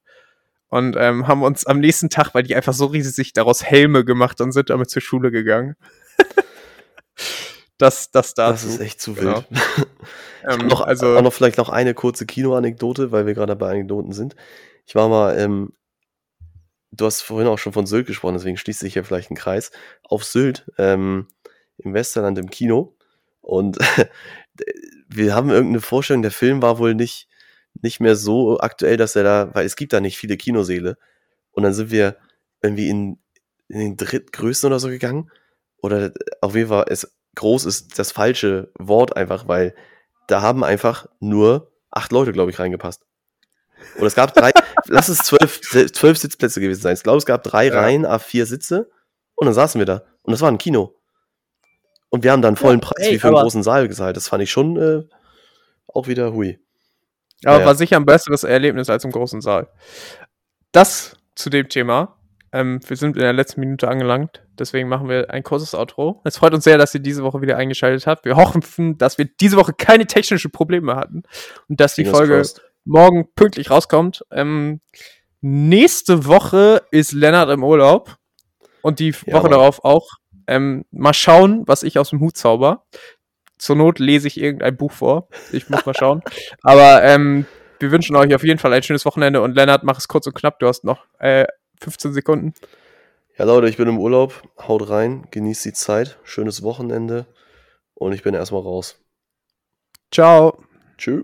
und 0.68 0.96
ähm, 0.98 1.28
haben 1.28 1.44
uns 1.44 1.66
am 1.66 1.80
nächsten 1.80 2.10
Tag, 2.10 2.34
weil 2.34 2.44
die 2.44 2.56
einfach 2.56 2.74
so 2.74 2.88
riesig 2.88 3.16
sich 3.16 3.34
daraus 3.34 3.64
Helme 3.64 4.04
gemacht 4.04 4.42
und 4.42 4.52
sind 4.52 4.70
damit 4.70 4.90
zur 4.90 5.02
Schule 5.02 5.32
gegangen. 5.32 5.76
das, 7.78 8.12
das 8.12 8.34
dazu. 8.34 8.66
Das 8.66 8.76
ist 8.76 8.80
echt 8.82 9.00
zu 9.00 9.14
Genau. 9.14 9.44
wild. 9.50 9.88
ähm, 10.48 10.68
noch, 10.68 10.82
also, 10.82 11.18
auch 11.18 11.22
noch 11.22 11.34
vielleicht 11.34 11.60
noch 11.60 11.70
eine 11.70 11.94
kurze 11.94 12.26
Kino-Anekdote, 12.26 13.12
weil 13.12 13.26
wir 13.26 13.36
gerade 13.36 13.56
bei 13.56 13.70
Anekdoten 13.70 14.12
sind. 14.14 14.36
Ich 14.86 14.96
war 14.96 15.08
mal, 15.10 15.38
ähm, 15.40 15.74
du 16.96 17.06
hast 17.06 17.22
vorhin 17.22 17.48
auch 17.48 17.60
schon 17.60 17.74
von 17.74 17.86
Sylt 17.86 18.08
gesprochen, 18.08 18.36
deswegen 18.36 18.58
schließt 18.58 18.80
sich 18.80 18.94
hier 18.94 19.04
vielleicht 19.04 19.32
ein 19.32 19.36
Kreis, 19.36 19.72
auf 20.04 20.24
Sylt, 20.24 20.72
ähm, 20.78 21.28
im 21.78 21.94
Westerland 21.94 22.38
im 22.38 22.50
Kino. 22.50 22.96
Und 23.42 23.78
wir 25.08 25.36
haben 25.36 25.50
irgendeine 25.50 25.82
Vorstellung, 25.82 26.22
der 26.22 26.32
Film 26.32 26.62
war 26.62 26.78
wohl 26.78 26.96
nicht, 26.96 27.28
nicht 27.82 28.00
mehr 28.00 28.16
so 28.16 28.60
aktuell, 28.60 28.98
dass 28.98 29.16
er 29.16 29.24
da, 29.24 29.50
weil 29.54 29.66
es 29.66 29.76
gibt 29.76 29.94
da 29.94 30.00
nicht 30.00 30.18
viele 30.18 30.38
Kinosäle. 30.38 30.98
Und 31.52 31.64
dann 31.64 31.74
sind 31.74 31.92
wir 31.92 32.18
irgendwie 32.62 32.90
in, 32.90 33.20
in 33.68 33.80
den 33.80 33.98
drittgrößten 33.98 34.68
oder 34.68 34.80
so 34.80 34.90
gegangen. 34.90 35.32
Oder 35.78 36.12
auf 36.42 36.56
jeden 36.56 36.70
Fall, 36.70 36.86
es, 36.90 37.16
groß 37.36 37.66
ist 37.66 37.98
das 37.98 38.12
falsche 38.12 38.72
Wort 38.78 39.18
einfach, 39.18 39.48
weil 39.48 39.76
da 40.28 40.42
haben 40.42 40.64
einfach 40.64 41.08
nur 41.20 41.72
acht 41.92 42.12
Leute, 42.12 42.32
glaube 42.32 42.52
ich, 42.52 42.60
reingepasst. 42.60 43.06
Oder 43.98 44.08
es 44.08 44.16
gab 44.16 44.34
drei, 44.34 44.52
lass 44.88 45.10
es 45.10 45.20
zwölf, 45.20 45.62
zwölf 45.62 46.18
Sitzplätze 46.18 46.60
gewesen 46.62 46.82
sein. 46.82 46.94
Ich 46.96 47.04
glaube, 47.04 47.18
es 47.20 47.26
gab 47.26 47.44
drei 47.44 47.68
Ja. 47.68 47.80
Reihen, 47.82 48.06
A4 48.06 48.46
Sitze 48.46 48.90
und 49.36 49.46
dann 49.46 49.54
saßen 49.54 49.80
wir 49.80 49.86
da. 49.86 50.04
Und 50.24 50.32
das 50.32 50.42
war 50.42 50.50
ein 50.50 50.58
Kino. 50.58 50.96
Und 52.10 52.24
wir 52.24 52.32
haben 52.32 52.42
dann 52.42 52.56
vollen 52.56 52.80
Preis 52.80 53.08
ey, 53.08 53.14
wie 53.16 53.20
für 53.20 53.28
einen 53.28 53.38
großen 53.38 53.64
Saal 53.64 53.88
gezahlt. 53.88 54.16
Das 54.16 54.28
fand 54.28 54.44
ich 54.44 54.52
schon 54.52 54.78
äh, 54.78 55.04
auch 55.88 56.08
wieder 56.08 56.34
hui. 56.34 56.60
Aber 57.46 57.60
Ja. 57.60 57.66
war 57.66 57.76
sicher 57.76 57.98
ein 57.98 58.06
besseres 58.06 58.44
Erlebnis 58.44 58.90
als 58.90 59.04
im 59.04 59.12
großen 59.12 59.42
Saal. 59.42 59.68
Das 60.72 61.18
zu 61.36 61.50
dem 61.50 61.70
Thema. 61.70 62.18
Ähm, 62.52 62.80
wir 62.88 62.98
sind 62.98 63.16
in 63.18 63.24
der 63.24 63.34
letzten 63.34 63.62
Minute 63.62 63.88
angelangt, 63.88 64.44
deswegen 64.60 64.88
machen 64.88 65.10
wir 65.10 65.32
ein 65.32 65.42
kurzes 65.42 65.74
Outro. 65.74 66.22
Es 66.24 66.38
freut 66.38 66.54
uns 66.54 66.64
sehr, 66.64 66.78
dass 66.78 66.94
ihr 66.94 67.00
diese 67.00 67.24
Woche 67.24 67.42
wieder 67.42 67.58
eingeschaltet 67.58 68.06
habt. 68.06 68.26
Wir 68.26 68.36
hoffen, 68.36 68.96
dass 69.00 69.18
wir 69.18 69.26
diese 69.26 69.58
Woche 69.58 69.74
keine 69.74 70.06
technischen 70.06 70.52
Probleme 70.52 70.96
hatten 70.96 71.24
und 71.68 71.80
dass 71.80 71.96
die 71.96 72.06
Folge. 72.06 72.44
Morgen 72.86 73.28
pünktlich 73.36 73.70
rauskommt. 73.70 74.26
Ähm, 74.32 74.82
nächste 75.42 76.26
Woche 76.26 76.84
ist 76.92 77.12
Lennart 77.12 77.50
im 77.50 77.64
Urlaub 77.64 78.18
und 78.82 79.00
die 79.00 79.10
Ja, 79.26 79.34
Woche 79.34 79.44
Mann. 79.44 79.52
darauf 79.52 79.84
auch. 79.84 80.08
Ähm, 80.48 80.84
mal 80.92 81.14
schauen, 81.14 81.64
was 81.68 81.84
ich 81.84 81.98
aus 82.00 82.10
dem 82.10 82.20
Hut 82.20 82.36
zauber. 82.38 82.86
Zur 83.58 83.78
Not 83.78 84.00
lese 84.00 84.28
ich 84.28 84.40
irgendein 84.40 84.76
Buch 84.76 84.92
vor. 84.92 85.30
Ich 85.54 85.70
muss 85.70 85.86
mal 85.86 85.96
schauen. 85.96 86.22
Aber 86.64 87.02
ähm, 87.04 87.46
wir 87.80 87.92
wünschen 87.92 88.16
euch 88.16 88.34
auf 88.36 88.44
jeden 88.44 88.60
Fall 88.60 88.74
ein 88.74 88.84
schönes 88.84 89.06
Wochenende 89.06 89.42
und 89.42 89.56
Lennart, 89.56 89.84
mach 89.84 89.98
es 89.98 90.08
kurz 90.08 90.28
und 90.28 90.34
knapp. 90.36 90.60
Du 90.60 90.68
hast 90.68 90.84
noch 90.84 91.06
äh, 91.20 91.46
15 91.82 92.14
Sekunden. 92.14 92.54
Ja, 93.38 93.46
Leute, 93.46 93.68
ich 93.68 93.78
bin 93.78 93.88
im 93.88 94.00
Urlaub. 94.00 94.44
Haut 94.68 94.90
rein, 94.90 95.28
genießt 95.32 95.66
die 95.66 95.74
Zeit. 95.74 96.20
Schönes 96.24 96.62
Wochenende. 96.62 97.26
Und 97.96 98.12
ich 98.14 98.22
bin 98.22 98.34
erstmal 98.34 98.62
raus. 98.62 99.00
Ciao. 100.12 100.62
Tschüss. 100.98 101.24